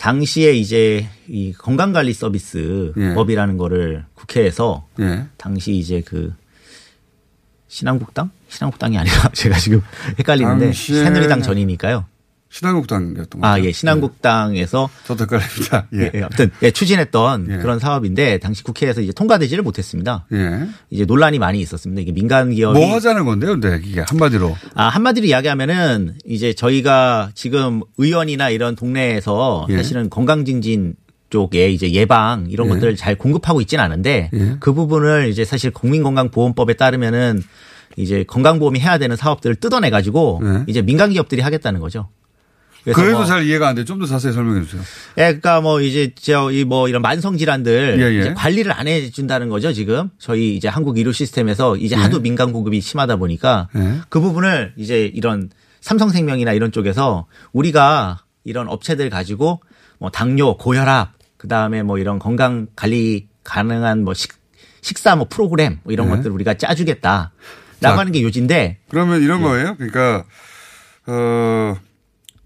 당시에 0.00 0.52
이제 0.52 1.06
이 1.28 1.52
건강관리 1.52 2.14
서비스 2.14 2.94
예. 2.96 3.12
법이라는 3.12 3.58
거를 3.58 4.06
국회에서 4.14 4.86
예. 4.98 5.26
당시 5.36 5.74
이제 5.74 6.00
그 6.00 6.32
신한국당? 7.68 8.30
신한국당이 8.48 8.96
아니라 8.96 9.28
제가 9.34 9.58
지금 9.58 9.82
헷갈리는데 10.18 10.72
새누리당 10.72 11.42
전이니까요. 11.42 12.06
신한국당이었던 12.50 13.40
거죠. 13.40 13.40
아, 13.42 13.60
예. 13.60 13.72
신한국당에서 13.72 14.90
저도 15.06 15.24
헷갈립니다. 15.24 15.86
예. 15.94 16.10
예, 16.14 16.22
아무튼 16.22 16.50
예, 16.62 16.70
추진했던 16.70 17.60
그런 17.60 17.78
사업인데 17.78 18.38
당시 18.38 18.64
국회에서 18.64 19.00
이제 19.00 19.12
통과되지를 19.12 19.62
못했습니다. 19.62 20.26
예. 20.32 20.66
이제 20.90 21.04
논란이 21.04 21.38
많이 21.38 21.60
있었습니다. 21.60 22.02
이게 22.02 22.12
민간 22.12 22.50
기업이 22.50 22.78
뭐 22.78 22.94
하자는 22.94 23.24
건데요, 23.24 23.52
근데 23.52 23.80
이게 23.84 24.00
한마디로. 24.00 24.56
아, 24.74 24.88
한마디로 24.88 25.26
이야기하면은 25.26 26.16
이제 26.26 26.52
저희가 26.52 27.30
지금 27.34 27.82
의원이나 27.98 28.50
이런 28.50 28.74
동네에서 28.74 29.66
예. 29.70 29.76
사실은 29.76 30.10
건강 30.10 30.44
증진 30.44 30.94
쪽에 31.30 31.70
이제 31.70 31.92
예방 31.92 32.46
이런 32.50 32.66
예. 32.66 32.72
것들을 32.72 32.96
잘 32.96 33.14
공급하고 33.14 33.60
있지는 33.60 33.84
않은데 33.84 34.30
예. 34.32 34.56
그 34.58 34.72
부분을 34.72 35.28
이제 35.28 35.44
사실 35.44 35.70
국민건강보험법에 35.70 36.74
따르면은 36.74 37.42
이제 37.96 38.24
건강보험이 38.24 38.80
해야 38.80 38.98
되는 38.98 39.14
사업들을 39.14 39.56
뜯어내 39.56 39.90
가지고 39.90 40.40
예. 40.42 40.64
이제 40.66 40.82
민간 40.82 41.10
기업들이 41.10 41.42
하겠다는 41.42 41.78
거죠. 41.78 42.08
그래서 42.84 43.12
뭐- 43.18 43.24
잘 43.26 43.44
이해가 43.44 43.68
안 43.68 43.74
돼. 43.74 43.84
좀 43.84 43.98
더 44.00 44.06
자세히 44.06 44.32
설명해 44.32 44.62
주세요. 44.64 44.80
예, 45.18 45.22
그러니까 45.24 45.60
뭐 45.60 45.80
이제 45.80 46.12
저이뭐 46.14 46.88
이런 46.88 47.02
만성 47.02 47.36
질환들 47.36 47.96
예, 48.00 48.26
예. 48.28 48.34
관리를 48.34 48.72
안 48.72 48.88
해 48.88 49.10
준다는 49.10 49.48
거죠 49.50 49.72
지금 49.72 50.08
저희 50.18 50.56
이제 50.56 50.68
한국 50.68 50.96
의료 50.96 51.12
시스템에서 51.12 51.76
이제 51.76 51.94
예. 51.96 52.00
하도 52.00 52.20
민간 52.20 52.52
공급이 52.52 52.80
심하다 52.80 53.16
보니까 53.16 53.68
예. 53.76 54.00
그 54.08 54.20
부분을 54.20 54.72
이제 54.76 55.04
이런 55.06 55.50
삼성생명이나 55.82 56.52
이런 56.52 56.72
쪽에서 56.72 57.26
우리가 57.52 58.24
이런 58.44 58.68
업체들 58.68 59.10
가지고 59.10 59.60
뭐 59.98 60.10
당뇨, 60.10 60.56
고혈압, 60.56 61.12
그 61.36 61.48
다음에 61.48 61.82
뭐 61.82 61.98
이런 61.98 62.18
건강 62.18 62.66
관리 62.76 63.28
가능한 63.44 64.02
뭐 64.04 64.14
식, 64.14 64.32
식사 64.80 65.14
뭐 65.16 65.26
프로그램 65.28 65.78
뭐 65.82 65.92
이런 65.92 66.08
네. 66.08 66.16
것들 66.16 66.26
을 66.30 66.34
우리가 66.34 66.54
짜 66.54 66.74
주겠다라고 66.74 67.30
자, 67.82 67.96
하는 67.98 68.12
게 68.12 68.22
요지인데 68.22 68.78
그러면 68.88 69.22
이런 69.22 69.42
거예요. 69.42 69.76
그러니까 69.76 70.24
어 71.06 71.76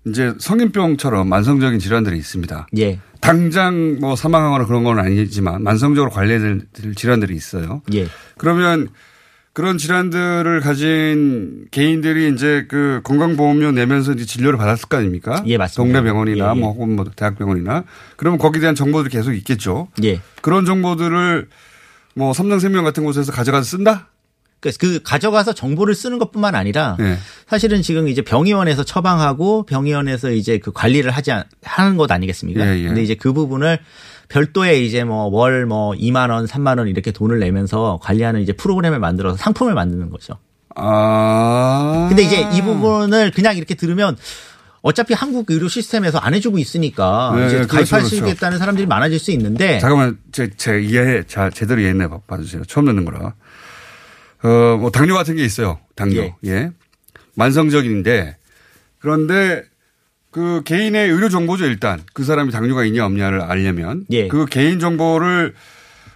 이제 0.06 0.34
성인병처럼 0.38 1.28
만성적인 1.28 1.78
질환들이 1.78 2.16
있습니다. 2.18 2.68
예. 2.78 2.98
당장 3.20 3.98
뭐 4.00 4.16
사망하거나 4.16 4.66
그런 4.66 4.84
건 4.84 4.98
아니지만 4.98 5.62
만성적으로 5.62 6.10
관리해야 6.10 6.40
될 6.40 6.94
질환들이 6.94 7.34
있어요. 7.34 7.82
예. 7.94 8.06
그러면 8.36 8.88
그런 9.54 9.78
질환들을 9.78 10.60
가진 10.60 11.66
개인들이 11.70 12.34
이제 12.34 12.66
그 12.68 13.00
건강보험료 13.04 13.70
내면서 13.70 14.12
이제 14.12 14.26
진료를 14.26 14.58
받았을 14.58 14.88
거 14.88 14.96
아닙니까? 14.96 15.42
예, 15.46 15.56
맞습니다. 15.56 16.00
동네 16.00 16.10
병원이나 16.10 16.46
예, 16.52 16.56
예. 16.56 16.60
뭐 16.60 16.72
혹은 16.72 16.96
뭐 16.96 17.06
대학병원이나 17.14 17.84
그러면 18.16 18.38
거기에 18.38 18.60
대한 18.60 18.74
정보들이 18.74 19.10
계속 19.10 19.32
있겠죠. 19.32 19.88
예. 20.02 20.20
그런 20.42 20.66
정보들을 20.66 21.48
뭐 22.14 22.32
삼성생명 22.32 22.84
같은 22.84 23.04
곳에서 23.04 23.32
가져가서 23.32 23.64
쓴다? 23.64 24.08
그, 24.64 24.72
그 24.78 25.02
가져가서 25.02 25.52
정보를 25.54 25.94
쓰는 25.94 26.18
것뿐만 26.18 26.54
아니라 26.54 26.96
예. 27.00 27.18
사실은 27.48 27.82
지금 27.82 28.08
이제 28.08 28.22
병의원에서 28.22 28.84
처방하고 28.84 29.64
병의원에서 29.66 30.30
이제 30.30 30.58
그 30.58 30.72
관리를 30.72 31.10
하지 31.10 31.32
않- 31.32 31.44
하는 31.62 31.96
것 31.96 32.10
아니겠습니까? 32.10 32.66
예, 32.66 32.80
예. 32.80 32.86
근데 32.86 33.02
이제 33.02 33.14
그 33.14 33.32
부분을 33.32 33.78
별도의 34.28 34.86
이제 34.86 35.04
뭐월뭐 35.04 35.92
2만 35.92 36.30
원, 36.30 36.46
3만 36.46 36.78
원 36.78 36.88
이렇게 36.88 37.10
돈을 37.12 37.38
내면서 37.40 37.98
관리하는 38.02 38.40
이제 38.40 38.52
프로그램을 38.52 38.98
만들어서 38.98 39.36
상품을 39.36 39.74
만드는 39.74 40.10
거죠. 40.10 40.38
아. 40.76 42.06
근데 42.08 42.22
이제 42.22 42.48
이 42.54 42.62
부분을 42.62 43.30
그냥 43.30 43.56
이렇게 43.56 43.74
들으면 43.74 44.16
어차피 44.82 45.14
한국 45.14 45.50
의료 45.50 45.66
시스템에서 45.68 46.18
안 46.18 46.34
해주고 46.34 46.58
있으니까 46.58 47.32
네, 47.36 47.46
이제 47.46 47.54
그렇죠, 47.56 47.68
가입할 47.68 48.02
수 48.02 48.16
그렇죠. 48.16 48.26
있겠다는 48.26 48.58
사람들이 48.58 48.86
많아질 48.86 49.18
수 49.18 49.30
있는데 49.30 49.78
잠깐만, 49.78 50.18
제, 50.30 50.50
제 50.58 50.78
이해, 50.80 51.22
자, 51.26 51.48
제대로 51.48 51.80
이해했네. 51.80 52.08
봐- 52.08 52.18
봐주세요. 52.26 52.64
처음 52.66 52.84
듣는 52.86 53.04
거라. 53.06 53.34
어, 54.44 54.76
뭐, 54.76 54.90
당뇨 54.90 55.14
같은 55.14 55.36
게 55.36 55.44
있어요. 55.44 55.80
당뇨. 55.94 56.34
예. 56.44 56.70
만성적인데, 57.34 58.36
그런데 58.98 59.64
그 60.30 60.62
개인의 60.64 61.08
의료 61.10 61.28
정보죠, 61.28 61.64
일단. 61.64 62.02
그 62.12 62.24
사람이 62.24 62.50
당뇨가 62.52 62.84
있냐, 62.84 63.06
없냐를 63.06 63.40
알려면. 63.40 64.04
예. 64.10 64.28
그 64.28 64.46
개인 64.46 64.78
정보를 64.78 65.54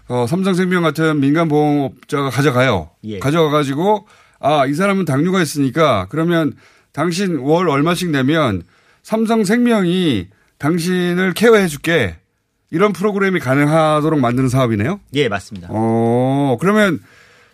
어, 0.08 0.26
삼성생명 0.26 0.82
같은 0.82 1.20
민간 1.20 1.48
보험업자가 1.48 2.30
가져가요. 2.30 2.90
예. 3.04 3.18
가져가 3.18 3.50
가지고, 3.50 4.06
아, 4.40 4.66
이 4.66 4.74
사람은 4.74 5.04
당뇨가 5.04 5.42
있으니까, 5.42 6.06
그러면 6.08 6.54
당신 6.92 7.38
월 7.38 7.68
얼마씩 7.68 8.10
내면 8.10 8.62
삼성생명이 9.02 10.28
당신을 10.58 11.32
케어해 11.34 11.66
줄게. 11.68 12.16
이런 12.70 12.92
프로그램이 12.92 13.40
가능하도록 13.40 14.20
만드는 14.20 14.48
사업이네요? 14.48 15.00
예 15.14 15.28
맞습니다. 15.28 15.68
어, 15.70 16.56
그러면 16.60 17.00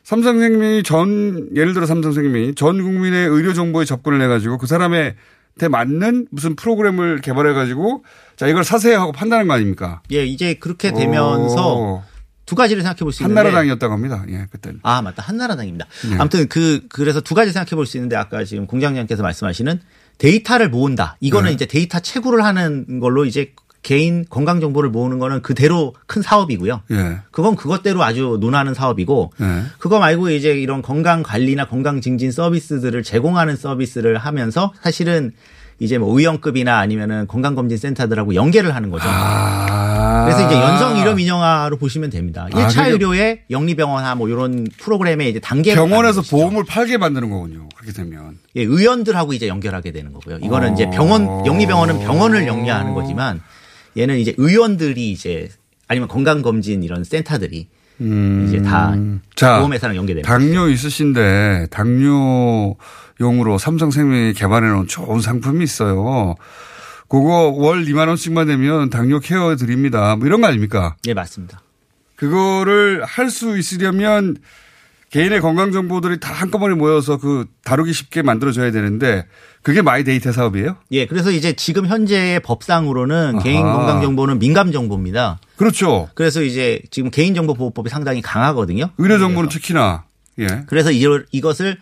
삼성생명이 0.05 0.82
전, 0.82 1.48
예를 1.57 1.72
들어 1.74 1.86
삼성생명이 1.86 2.55
전 2.55 2.82
국민의 2.82 3.26
의료 3.28 3.52
정보에 3.55 3.84
접근을 3.84 4.20
해가지고 4.22 4.59
그 4.59 4.66
사람한테 4.66 5.68
맞는 5.70 6.28
무슨 6.30 6.55
프로그램을 6.57 7.20
개발해가지고 7.20 8.05
자, 8.36 8.46
이걸 8.46 8.64
사세요 8.64 9.00
하고 9.00 9.12
판다는 9.12 9.48
거 9.48 9.55
아닙니까? 9.55 10.02
예 10.12 10.24
이제 10.26 10.55
그렇게 10.55 10.92
되면서 10.92 11.76
오. 11.76 12.02
두 12.46 12.55
가지를 12.55 12.82
생각해 12.82 12.98
볼 12.98 13.12
수 13.12 13.22
있는데 13.22 13.38
한나라당이었다고 13.40 13.94
합니다. 13.94 14.22
예, 14.28 14.46
그때는. 14.50 14.80
아 14.82 15.00
맞다 15.00 15.22
한나라당입니다. 15.22 15.86
네. 16.11 16.16
아무튼 16.18 16.46
그 16.48 16.82
그래서 16.90 17.22
두 17.22 17.34
가지 17.34 17.52
생각해 17.52 17.70
볼 17.74 17.86
수 17.86 17.96
있는데 17.96 18.16
아까 18.16 18.44
지금 18.44 18.66
공장장께서 18.66 19.22
말씀하시는 19.22 19.80
데이터를 20.18 20.68
모은다. 20.68 21.16
이거는 21.20 21.48
네. 21.48 21.55
이제 21.55 21.64
데이터 21.64 22.00
채굴을 22.00 22.44
하는 22.44 23.00
걸로 23.00 23.24
이제 23.24 23.55
개인 23.85 24.24
건강 24.28 24.61
정보를 24.61 24.91
모으는 24.91 25.20
거는 25.20 25.43
그대로 25.43 25.95
큰 26.07 26.22
사업이고요. 26.22 26.80
예. 26.91 27.18
그건 27.30 27.55
그것대로 27.55 28.03
아주 28.03 28.39
논하는 28.41 28.74
사업이고 28.74 29.32
예. 29.41 29.62
그거 29.78 30.01
말고 30.01 30.30
이제 30.30 30.51
이런 30.59 30.82
건강 30.82 31.22
관리나 31.22 31.66
건강 31.68 32.01
증진 32.01 32.32
서비스들을 32.32 33.03
제공하는 33.05 33.57
서비스를 33.57 34.16
하면서 34.18 34.72
사실은 34.82 35.32
이제 35.80 35.99
뭐 35.99 36.16
의원급이나 36.18 36.78
아니면은 36.78 37.26
건강검진센터들하고 37.26 38.35
연계를 38.35 38.74
하는 38.74 38.91
거죠. 38.91 39.05
그래서 40.24 40.47
이제 40.47 40.55
연성 40.55 40.97
의료 40.99 41.14
민영화로 41.14 41.76
보시면 41.76 42.11
됩니다. 42.11 42.47
아, 42.53 42.57
1차 42.68 42.76
그게- 42.78 42.91
의료의 42.91 43.41
영리병원화 43.51 44.14
뭐 44.14 44.28
이런 44.28 44.66
프로그램에 44.78 45.28
이제 45.28 45.41
단계 45.41 45.74
병원에서 45.74 46.22
보험을 46.22 46.64
팔게 46.64 46.97
만드는 46.97 47.28
거군요. 47.28 47.68
그렇게 47.76 47.93
되면. 47.93 48.39
예, 48.57 48.62
의원들하고 48.62 49.32
이제 49.35 49.49
연결하게 49.49 49.93
되는 49.93 50.12
거고요. 50.14 50.39
이거는 50.43 50.70
어. 50.70 50.72
이제 50.72 50.89
병원 50.91 51.45
영리병원은 51.45 51.99
병원을 51.99 52.47
영리하는 52.47 52.95
거지만 52.95 53.43
얘는 53.97 54.18
이제 54.18 54.34
의원들이 54.36 55.11
이제 55.12 55.49
아니면 55.88 56.09
건강검진 56.09 56.82
이런 56.82 57.05
센터들이 57.05 57.68
이제 58.49 58.61
다 58.62 58.95
음. 58.95 59.20
자, 59.36 59.59
보험회사랑 59.59 59.95
연계되는 59.97 60.22
당뇨 60.22 60.68
있으신데 60.68 61.68
당뇨용으로 61.70 63.59
삼성생명이 63.59 64.32
개발해 64.34 64.68
놓은 64.68 64.86
좋은 64.88 65.20
상품이 65.20 65.62
있어요. 65.62 66.34
그거 67.09 67.51
월 67.57 67.84
2만 67.84 68.09
원씩만 68.09 68.47
되면 68.49 68.90
당뇨 68.90 69.20
care 69.20 69.55
드립니다. 69.57 70.16
뭐 70.16 70.26
이런 70.26 70.40
거 70.40 70.49
아닙니까? 70.49 70.97
예, 71.07 71.14
맞습니다. 71.14 71.61
그거를 72.16 73.05
할 73.05 73.30
수 73.30 73.57
있으려면 73.59 74.36
개인의 75.14 75.40
건강 75.42 75.70
정보들이 75.70 76.18
다 76.18 76.32
한꺼번에 76.32 76.74
모여서 76.74 77.18
그 77.18 77.46
다루기 77.62 77.92
쉽게 77.92 78.22
만들어져야 78.22 78.72
되는데 78.72 79.26
그게 79.62 79.80
마이데이터 79.80 80.32
사업이에요? 80.32 80.76
예, 80.90 81.06
그래서 81.06 81.30
이제 81.30 81.52
지금 81.52 81.86
현재의 81.86 82.40
법상으로는 82.40 83.38
개인 83.38 83.64
아하. 83.64 83.76
건강 83.76 84.02
정보는 84.02 84.40
민감 84.40 84.72
정보입니다. 84.72 85.38
그렇죠. 85.54 86.08
그래서 86.14 86.42
이제 86.42 86.82
지금 86.90 87.10
개인 87.10 87.36
정보 87.36 87.54
보호법이 87.54 87.90
상당히 87.90 88.22
강하거든요. 88.22 88.90
의료 88.98 89.20
정보는 89.20 89.50
특히나 89.50 90.02
예. 90.40 90.46
그래서 90.66 90.90
이것을 90.90 91.78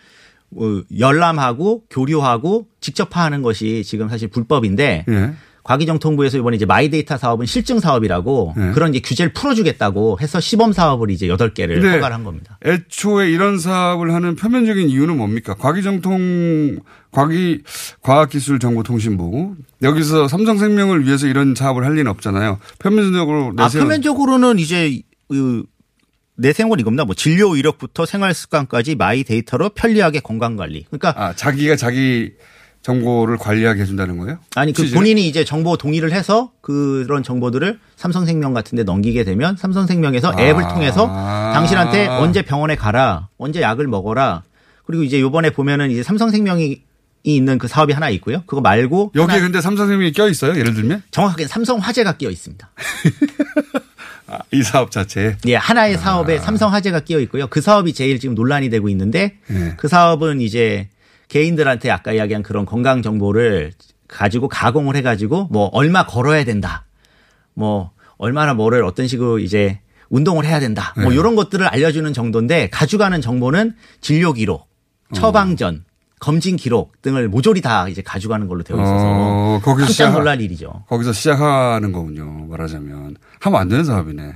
어, 0.54 0.82
열람하고 0.98 1.84
교류하고 1.88 2.66
집적화하는 2.82 3.40
것이 3.40 3.82
지금 3.82 4.10
사실 4.10 4.28
불법인데 4.28 5.06
예. 5.08 5.32
과기정통부에서 5.62 6.38
이번에 6.38 6.56
이제 6.56 6.66
마이데이터 6.66 7.16
사업은 7.16 7.46
실증 7.46 7.78
사업이라고 7.78 8.54
예. 8.56 8.70
그런 8.72 8.90
이제 8.94 9.00
규제를 9.00 9.32
풀어주겠다고 9.32 10.18
해서 10.20 10.40
시범 10.40 10.72
사업을 10.72 11.10
이제 11.10 11.28
8개를 11.28 11.74
근데 11.74 11.94
허가를 11.94 12.14
한 12.14 12.24
겁니다. 12.24 12.58
애초에 12.64 13.30
이런 13.30 13.58
사업을 13.58 14.12
하는 14.12 14.34
표면적인 14.34 14.88
이유는 14.88 15.16
뭡니까? 15.16 15.54
과기정통, 15.54 16.80
과기, 17.10 17.62
과학기술정보통신부. 18.00 19.54
여기서 19.82 20.28
삼성생명을 20.28 21.06
위해서 21.06 21.26
이런 21.26 21.54
사업을 21.54 21.84
할 21.84 21.94
리는 21.94 22.10
없잖아요. 22.10 22.58
표면적으로 22.78 23.52
아. 23.58 23.68
표면적으로는 23.68 24.58
이제 24.58 25.02
그, 25.28 25.64
내 26.36 26.52
생활 26.52 26.80
이겁니다. 26.80 27.04
뭐 27.04 27.14
진료 27.14 27.54
이력부터 27.56 28.04
생활 28.06 28.34
습관까지 28.34 28.96
마이 28.96 29.22
데이터로 29.22 29.70
편리하게 29.70 30.20
건강 30.20 30.56
관리. 30.56 30.84
그러니까 30.90 31.14
아, 31.16 31.34
자기가 31.34 31.76
자기 31.76 32.32
정보를 32.82 33.38
관리하게 33.38 33.82
해준다는 33.82 34.18
거예요? 34.18 34.38
아니 34.56 34.72
그 34.72 34.82
취지는? 34.82 35.00
본인이 35.00 35.28
이제 35.28 35.44
정보 35.44 35.76
동의를 35.76 36.12
해서 36.12 36.50
그런 36.60 37.22
정보들을 37.22 37.78
삼성생명 37.96 38.52
같은데 38.54 38.82
넘기게 38.82 39.24
되면 39.24 39.56
삼성생명에서 39.56 40.34
앱을 40.38 40.64
아. 40.64 40.74
통해서 40.74 41.06
당신한테 41.06 42.08
언제 42.08 42.42
병원에 42.42 42.74
가라, 42.74 43.28
언제 43.38 43.62
약을 43.62 43.86
먹어라. 43.86 44.42
그리고 44.84 45.04
이제 45.04 45.20
요번에 45.20 45.50
보면은 45.50 45.90
이제 45.90 46.02
삼성생명이 46.02 46.82
있는 47.24 47.58
그 47.58 47.68
사업이 47.68 47.92
하나 47.92 48.10
있고요. 48.10 48.42
그거 48.46 48.60
말고 48.60 49.12
여기에 49.14 49.40
근데 49.40 49.60
삼성생명이 49.60 50.12
껴 50.12 50.28
있어요? 50.28 50.58
예를 50.58 50.74
들면? 50.74 51.04
정확하게 51.12 51.46
삼성화재가 51.46 52.16
끼어 52.16 52.30
있습니다. 52.30 52.68
아, 54.26 54.38
이 54.50 54.62
사업 54.62 54.90
자체에. 54.90 55.36
예, 55.46 55.56
아. 55.56 55.60
하나의 55.60 55.98
사업에 55.98 56.38
삼성화재가 56.38 57.00
끼어 57.00 57.20
있고요. 57.20 57.46
그 57.46 57.60
사업이 57.60 57.92
제일 57.92 58.18
지금 58.18 58.34
논란이 58.34 58.70
되고 58.70 58.88
있는데 58.88 59.38
예. 59.50 59.74
그 59.76 59.86
사업은 59.88 60.40
이제 60.40 60.88
개인들한테 61.42 61.90
아까 61.90 62.12
이야기한 62.12 62.42
그런 62.42 62.66
건강 62.66 63.00
정보를 63.00 63.72
가지고 64.06 64.48
가공을 64.48 64.96
해가지고 64.96 65.48
뭐 65.50 65.70
얼마 65.72 66.04
걸어야 66.04 66.44
된다. 66.44 66.84
뭐 67.54 67.92
얼마나 68.18 68.52
뭐를 68.52 68.84
어떤 68.84 69.08
식으로 69.08 69.38
이제 69.38 69.80
운동을 70.10 70.44
해야 70.44 70.60
된다. 70.60 70.92
뭐 70.96 71.08
네. 71.08 71.14
이런 71.16 71.34
것들을 71.34 71.66
알려주는 71.66 72.12
정도인데 72.12 72.68
가져가는 72.68 73.18
정보는 73.22 73.74
진료 74.02 74.34
기록, 74.34 74.68
처방 75.14 75.56
전, 75.56 75.84
검진 76.20 76.56
기록 76.56 77.00
등을 77.00 77.28
모조리 77.28 77.62
다 77.62 77.88
이제 77.88 78.02
가져가는 78.02 78.46
걸로 78.46 78.62
되어 78.62 78.76
있어서 78.76 78.94
어, 78.94 79.60
거기서 79.64 79.86
깜짝 79.86 79.92
시작- 79.92 80.10
놀랄 80.12 80.38
일이죠. 80.42 80.84
거기서 80.86 81.14
시작하는 81.14 81.92
거군요. 81.92 82.46
말하자면. 82.50 83.16
하면 83.40 83.60
안 83.60 83.68
되는 83.70 83.84
사업이네. 83.84 84.34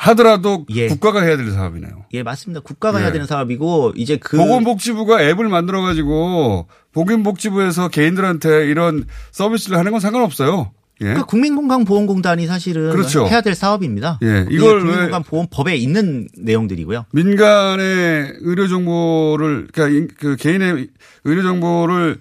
하더라도 0.00 0.64
국가가 0.88 1.22
해야 1.22 1.36
될 1.36 1.50
사업이네요. 1.50 2.04
예, 2.12 2.22
맞습니다. 2.22 2.60
국가가 2.60 2.98
예. 3.00 3.02
해야 3.04 3.12
되는 3.12 3.26
사업이고 3.26 3.94
이제 3.96 4.16
그 4.16 4.36
보건복지부가 4.36 5.20
앱을 5.24 5.48
만들어 5.48 5.82
가지고 5.82 6.68
보건복지부에서 6.92 7.88
개인들한테 7.88 8.66
이런 8.68 9.04
서비스를 9.32 9.76
하는 9.76 9.90
건 9.90 10.00
상관없어요. 10.00 10.70
예. 11.00 11.04
그러니까 11.04 11.26
국민건강보험공단이 11.26 12.46
사실은 12.46 12.90
그렇죠. 12.90 13.26
해야 13.26 13.40
될 13.40 13.56
사업입니다. 13.56 14.20
예, 14.22 14.44
이게 14.48 14.54
이걸 14.56 14.76
왜- 14.78 14.82
국민건강보험법에 14.84 15.74
있는 15.76 16.28
내용들이고요. 16.38 17.06
민간의 17.12 18.34
의료 18.40 18.68
정보를 18.68 19.66
그러니까 19.72 19.96
인- 19.98 20.08
그 20.18 20.36
개인의 20.36 20.88
의료 21.24 21.42
정보를 21.42 22.18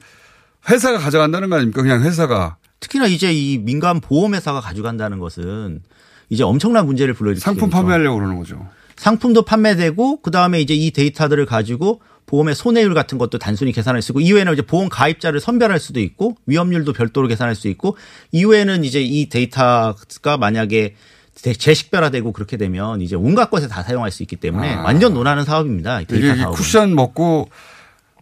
회사가 0.69 0.97
가져간다는 0.97 1.49
거 1.51 1.57
아닙니까? 1.57 1.84
그냥 1.84 2.01
회사가 2.01 2.57
특히나 2.80 3.05
이제 3.07 3.32
이 3.34 3.59
민간 3.59 3.99
보험회사가 3.99 4.61
가져간다는 4.61 5.19
것은 5.19 5.82
이제 6.30 6.43
엄청난 6.43 6.86
문제를 6.86 7.13
불러일으키죠. 7.13 7.43
상품 7.45 7.69
판매하려고 7.69 8.17
그러는 8.17 8.38
거죠. 8.38 8.67
상품도 8.97 9.43
판매되고 9.43 10.21
그 10.21 10.32
다음에 10.32 10.59
이제 10.59 10.73
이 10.73 10.91
데이터들을 10.91 11.45
가지고 11.45 12.01
보험의 12.25 12.55
손해율 12.55 12.93
같은 12.93 13.17
것도 13.17 13.38
단순히 13.38 13.71
계산할 13.71 14.01
수 14.01 14.11
있고 14.11 14.19
이후에는 14.19 14.51
이제 14.53 14.61
보험 14.61 14.89
가입자를 14.89 15.39
선별할 15.39 15.80
수도 15.80 15.99
있고 16.01 16.36
위험률도 16.45 16.91
별도로 16.93 17.28
계산할 17.28 17.55
수 17.55 17.67
있고 17.69 17.95
이후에는 18.32 18.84
이제 18.84 19.01
이 19.01 19.30
데이터가 19.30 20.38
만약에 20.38 20.95
대- 21.41 21.53
재식별화되고 21.53 22.34
그렇게 22.34 22.57
되면 22.57 22.99
이제 23.01 23.15
온갖 23.15 23.49
것에 23.51 23.67
다 23.67 23.84
사용할 23.84 24.11
수 24.11 24.23
있기 24.23 24.36
때문에 24.38 24.73
아. 24.73 24.82
완전 24.82 25.13
논하는 25.13 25.45
사업입니다. 25.45 26.01
이 26.01 26.05
이게 26.11 26.36
사업은. 26.36 26.55
쿠션 26.55 26.95
먹고 26.95 27.47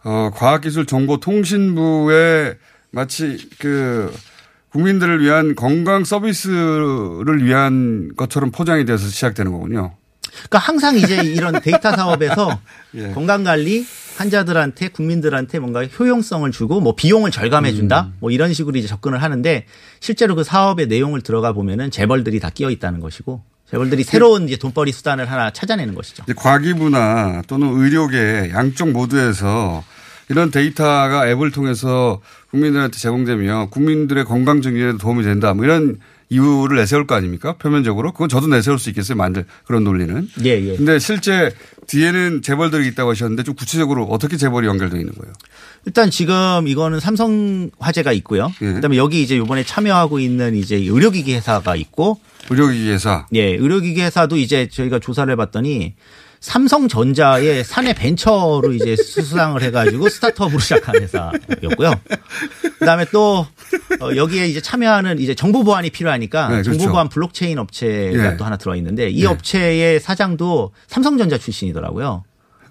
어, 0.03 0.30
과학기술정보통신부에 0.36 2.56
마치 2.91 3.49
그 3.58 4.14
국민들을 4.76 5.21
위한 5.21 5.55
건강 5.55 6.03
서비스를 6.03 7.45
위한 7.45 8.11
것처럼 8.17 8.51
포장이 8.51 8.84
돼서 8.84 9.07
시작되는 9.07 9.49
거군요. 9.49 9.93
그러니까 10.34 10.57
항상 10.59 10.97
이제 10.97 11.15
이런 11.23 11.61
데이터 11.61 11.95
사업에서 11.95 12.59
예. 12.95 13.11
건강 13.13 13.45
관리 13.45 13.86
환자들한테 14.17 14.89
국민들한테 14.89 15.59
뭔가 15.59 15.86
효용성을 15.86 16.51
주고 16.51 16.82
뭐 16.82 16.93
비용을 16.93 17.32
절감해 17.32 17.71
준다 17.71 18.11
음. 18.11 18.17
뭐 18.19 18.32
이런 18.32 18.53
식으로 18.53 18.78
이제 18.78 18.86
접근을 18.86 19.23
하는데 19.23 19.65
실제로 20.01 20.36
그 20.36 20.43
사업의 20.43 20.88
내용을 20.88 21.21
들어가 21.21 21.53
보면은 21.53 21.89
재벌들이 21.89 22.41
다 22.41 22.49
끼어 22.49 22.69
있다는 22.69 22.99
것이고 22.99 23.43
재벌들이 23.71 24.03
새로운 24.03 24.43
이제 24.43 24.57
돈벌이 24.57 24.91
수단을 24.91 25.32
하나 25.32 25.51
찾아내는 25.51 25.95
것이죠. 25.95 26.26
과기부나 26.36 27.43
또는 27.47 27.82
의료계 27.82 28.51
양쪽 28.53 28.91
모두에서 28.91 29.86
이런 30.30 30.51
데이터가 30.51 31.28
앱을 31.30 31.51
통해서 31.51 32.21
국민들한테 32.51 32.97
제공되면 32.97 33.69
국민들의 33.69 34.26
건강 34.26 34.61
증진에도 34.61 34.97
도움이 34.97 35.23
된다. 35.23 35.53
뭐 35.53 35.65
이런 35.65 35.99
이유를 36.30 36.78
내세울 36.78 37.05
거 37.05 37.13
아닙니까? 37.15 37.53
표면적으로. 37.57 38.11
그건 38.11 38.30
저도 38.30 38.47
내세울 38.47 38.80
수 38.80 38.89
있겠어요. 38.89 39.15
만들 39.15 39.45
그런 39.65 39.84
논리는. 39.84 40.28
예, 40.43 40.49
예. 40.49 40.76
근데 40.76 40.97
실제 40.97 41.53
뒤에는 41.86 42.41
재벌들이 42.41 42.88
있다고 42.88 43.11
하셨는데 43.11 43.43
좀 43.43 43.53
구체적으로 43.53 44.05
어떻게 44.05 44.38
재벌이 44.38 44.65
연결되어 44.65 44.99
있는 44.99 45.13
거예요? 45.13 45.34
일단 45.86 46.09
지금 46.09 46.67
이거는 46.67 46.99
삼성 46.99 47.69
화재가 47.78 48.11
있고요. 48.13 48.51
예. 48.61 48.73
그다음에 48.73 48.97
여기 48.97 49.21
이제 49.21 49.36
이번에 49.36 49.63
참여하고 49.63 50.19
있는 50.19 50.55
이제 50.55 50.78
의료기기 50.78 51.36
회사가 51.36 51.76
있고 51.76 52.19
의료기기 52.49 52.89
회사. 52.89 53.28
예, 53.36 53.43
의료기기 53.43 54.01
회사도 54.01 54.38
이제 54.38 54.67
저희가 54.67 54.97
조사를 54.97 55.32
해 55.32 55.36
봤더니 55.36 55.93
삼성전자의 56.46 57.64
사내 57.64 57.93
벤처로 57.93 58.72
이제 58.74 58.96
수상을 58.96 59.60
해가지고 59.64 60.10
스타트업으로 60.10 60.60
시작한 60.60 61.02
회사였고요. 61.02 61.93
그다음에 62.80 63.06
또 63.12 63.48
어, 64.00 64.16
여기에 64.16 64.48
이제 64.48 64.62
참여하는 64.62 65.18
이제 65.20 65.34
정보 65.34 65.64
보안이 65.64 65.89
필요하니까 65.89 66.50
네, 66.50 66.62
그렇죠. 66.62 66.78
정보 66.78 66.93
보안 66.93 67.10
블록체인 67.10 67.58
업체가 67.58 68.34
예. 68.34 68.38
또 68.38 68.46
하나 68.46 68.58
들어 68.58 68.76
있는데 68.76 69.10
이 69.10 69.24
예. 69.24 69.26
업체의 69.28 70.00
사장도 70.00 70.72
삼성전자 70.88 71.39
출신이더라고요. 71.39 72.24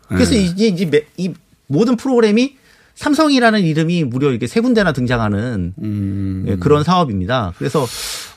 그래서 0.08 0.36
예. 0.36 0.40
이제 0.42 0.66
이제 0.68 0.84
매- 0.86 1.02
이 1.16 1.32
모든 1.66 1.96
프로그램이 1.96 2.56
삼성이라는 2.94 3.60
이름이 3.62 4.04
무려 4.04 4.30
이렇게 4.30 4.46
세 4.46 4.60
군데나 4.60 4.92
등장하는 4.92 5.74
음. 5.82 6.44
예, 6.46 6.56
그런 6.56 6.84
사업입니다. 6.84 7.52
그래서 7.58 7.84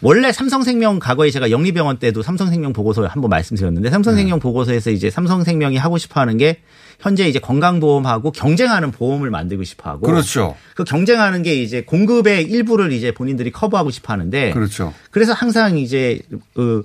원래 0.01 0.31
삼성생명 0.31 0.99
과거에 0.99 1.31
제가 1.31 1.49
영리병원 1.51 1.97
때도 1.97 2.21
삼성생명 2.21 2.73
보고서 2.73 3.05
한번 3.05 3.29
말씀드렸는데 3.29 3.89
삼성생명 3.89 4.39
보고서에서 4.39 4.91
이제 4.91 5.09
삼성생명이 5.09 5.77
하고 5.77 5.97
싶어 5.97 6.21
하는 6.21 6.37
게 6.37 6.61
현재 6.99 7.27
이제 7.27 7.39
건강보험하고 7.39 8.31
경쟁하는 8.31 8.91
보험을 8.91 9.29
만들고 9.29 9.63
싶어 9.63 9.89
하고 9.91 10.07
그렇죠. 10.07 10.55
그 10.75 10.83
경쟁하는 10.83 11.43
게 11.43 11.55
이제 11.55 11.81
공급의 11.83 12.43
일부를 12.43 12.91
이제 12.91 13.11
본인들이 13.11 13.51
커버하고 13.51 13.91
싶어 13.91 14.13
하는데 14.13 14.51
그렇죠. 14.51 14.93
그래서 15.11 15.33
항상 15.33 15.77
이제 15.77 16.19
그 16.53 16.83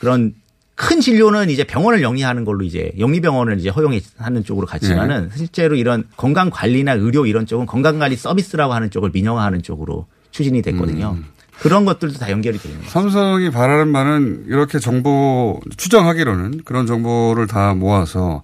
그런 0.00 0.34
큰 0.74 1.00
진료는 1.00 1.50
이제 1.50 1.64
병원을 1.64 2.02
영리하는 2.02 2.44
걸로 2.44 2.64
이제 2.64 2.92
영리병원을 2.98 3.58
이제 3.58 3.68
허용하는 3.68 4.44
쪽으로 4.44 4.66
갔지만은 4.66 5.28
네. 5.28 5.36
실제로 5.36 5.76
이런 5.76 6.04
건강 6.16 6.50
관리나 6.50 6.94
의료 6.94 7.26
이런 7.26 7.46
쪽은 7.46 7.66
건강 7.66 7.98
관리 7.98 8.16
서비스라고 8.16 8.72
하는 8.72 8.90
쪽을 8.90 9.10
민영화하는 9.12 9.62
쪽으로 9.62 10.06
추진이 10.30 10.62
됐거든요. 10.62 11.16
음. 11.18 11.26
그런 11.60 11.84
것들도 11.84 12.18
다 12.18 12.30
연결이 12.30 12.58
되는 12.58 12.76
거예요. 12.78 12.90
삼성이 12.90 13.50
바라는 13.50 13.92
바는 13.92 14.44
이렇게 14.48 14.78
정보 14.78 15.60
추정하기로는 15.76 16.62
그런 16.64 16.86
정보를 16.86 17.46
다 17.46 17.74
모아서 17.74 18.42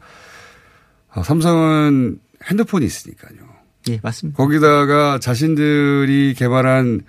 아, 1.11 1.23
삼성은 1.23 2.19
핸드폰이 2.45 2.87
있으니까요. 2.87 3.39
예, 3.89 4.01
맞습니다. 4.03 4.37
거기다가 4.37 5.19
자신들이 5.19 6.35
개발한 6.37 7.01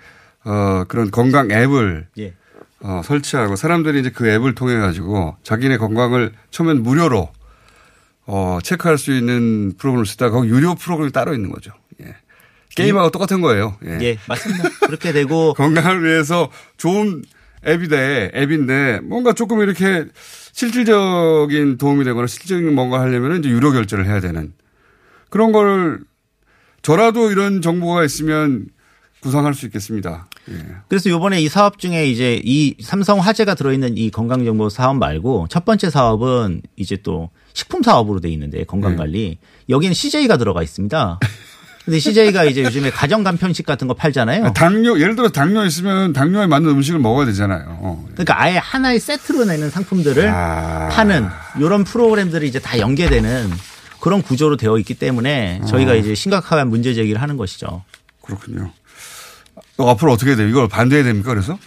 어, 0.44 0.84
그런 0.88 1.10
건강 1.10 1.50
앱을 1.50 2.08
예. 2.18 2.34
어, 2.82 3.02
설치하고 3.04 3.56
사람들이 3.56 4.00
이제 4.00 4.10
그 4.10 4.28
앱을 4.28 4.54
통해 4.54 4.76
가지고 4.76 5.36
자기네 5.42 5.76
건강을 5.76 6.32
처음엔 6.50 6.82
무료로 6.82 7.28
어, 8.26 8.58
체크할 8.62 8.96
수 8.96 9.12
있는 9.12 9.74
프로그램을 9.76 10.06
쓰다가 10.06 10.36
거기 10.36 10.48
유료 10.48 10.74
프로그램이 10.74 11.12
따로 11.12 11.34
있는 11.34 11.50
거죠. 11.50 11.72
예. 12.78 12.82
게임하고 12.82 13.10
똑같은 13.10 13.40
거예요. 13.40 13.76
예. 13.84 13.98
예, 14.02 14.18
맞습니다. 14.26 14.68
그렇게 14.86 15.12
되고 15.12 15.54
건강을 15.54 16.04
위해서 16.04 16.50
좋은 16.76 17.22
앱이데 17.66 18.32
앱인데 18.34 19.00
뭔가 19.02 19.32
조금 19.32 19.60
이렇게 19.60 20.06
실질적인 20.52 21.78
도움이 21.78 22.04
되거나 22.04 22.26
실질적인 22.26 22.74
뭔가 22.74 23.00
하려면 23.00 23.40
이제 23.40 23.48
유료 23.50 23.72
결제를 23.72 24.06
해야 24.06 24.20
되는 24.20 24.52
그런 25.28 25.52
걸 25.52 26.00
저라도 26.82 27.30
이런 27.30 27.60
정보가 27.60 28.04
있으면 28.04 28.66
구상할 29.20 29.52
수 29.52 29.66
있겠습니다. 29.66 30.28
예. 30.50 30.54
그래서 30.88 31.10
요번에 31.10 31.42
이 31.42 31.48
사업 31.48 31.78
중에 31.78 32.06
이제 32.08 32.40
이 32.42 32.74
삼성 32.80 33.18
화재가 33.20 33.54
들어있는 33.54 33.98
이 33.98 34.10
건강정보 34.10 34.70
사업 34.70 34.96
말고 34.96 35.46
첫 35.50 35.66
번째 35.66 35.90
사업은 35.90 36.62
이제 36.76 36.96
또 37.02 37.28
식품 37.52 37.82
사업으로 37.82 38.20
돼 38.20 38.30
있는데 38.30 38.64
건강관리 38.64 39.38
여기는 39.68 39.92
CJ가 39.92 40.38
들어가 40.38 40.62
있습니다. 40.62 41.20
근데 41.90 41.98
CJ가 41.98 42.44
이제 42.44 42.62
요즘에 42.62 42.90
가정 42.90 43.24
간편식 43.24 43.66
같은 43.66 43.88
거 43.88 43.94
팔잖아요. 43.94 44.52
당뇨 44.52 45.00
예를 45.00 45.16
들어 45.16 45.28
당뇨 45.28 45.64
있으면 45.64 46.12
당뇨에 46.12 46.46
맞는 46.46 46.70
음식을 46.70 47.00
먹어야 47.00 47.26
되잖아요. 47.26 47.64
어. 47.80 48.06
그러니까 48.12 48.40
아예 48.40 48.58
하나의 48.58 49.00
세트로 49.00 49.44
내는 49.44 49.70
상품들을 49.70 50.28
아. 50.28 50.88
파는 50.92 51.26
이런 51.58 51.82
프로그램들이 51.82 52.46
이제 52.46 52.60
다 52.60 52.78
연계되는 52.78 53.50
그런 53.98 54.22
구조로 54.22 54.56
되어 54.56 54.78
있기 54.78 54.94
때문에 54.94 55.62
저희가 55.66 55.90
어. 55.90 55.94
이제 55.96 56.14
심각한 56.14 56.70
문제 56.70 56.94
제기를 56.94 57.20
하는 57.20 57.36
것이죠. 57.36 57.82
그렇군요. 58.22 58.70
어, 59.76 59.90
앞으로 59.90 60.12
어떻게 60.12 60.36
돼요? 60.36 60.46
이걸 60.46 60.68
반대해야 60.68 61.04
됩니까? 61.04 61.30
그래서? 61.30 61.58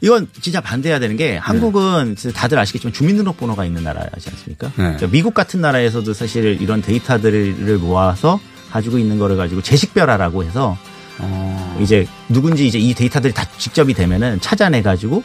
이건 0.00 0.26
진짜 0.40 0.62
반대해야 0.62 1.00
되는 1.00 1.18
게 1.18 1.36
한국은 1.36 2.16
다들 2.34 2.58
아시겠지만 2.58 2.94
주민등록번호가 2.94 3.66
있는 3.66 3.84
나라지 3.84 4.30
않습니까? 4.30 4.68
네. 4.68 4.72
그러니까 4.84 5.06
미국 5.08 5.34
같은 5.34 5.60
나라에서도 5.60 6.14
사실 6.14 6.62
이런 6.62 6.80
데이터들을 6.80 7.76
모아서 7.76 8.40
가지고 8.70 8.98
있는 8.98 9.18
거를 9.18 9.36
가지고 9.36 9.62
재식별화라고 9.62 10.44
해서 10.44 10.76
어. 11.18 11.78
이제 11.80 12.06
누군지 12.28 12.66
이제 12.66 12.78
이 12.78 12.92
데이터들이 12.94 13.32
다 13.32 13.44
직접이 13.58 13.94
되면은 13.94 14.40
찾아내 14.40 14.82
가지고 14.82 15.22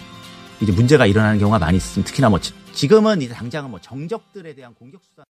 이제 0.61 0.71
문제가 0.71 1.05
일어나는 1.05 1.39
경우가 1.39 1.59
많이 1.59 1.77
있습니다. 1.77 2.07
특히나 2.07 2.29
뭐 2.29 2.39
지- 2.39 2.53
지금은 2.73 3.21
이제 3.21 3.33
당장은 3.33 3.69
뭐 3.71 3.79
정적들에 3.81 4.53
대한 4.55 4.73
공격 4.75 5.01
수단 5.03 5.15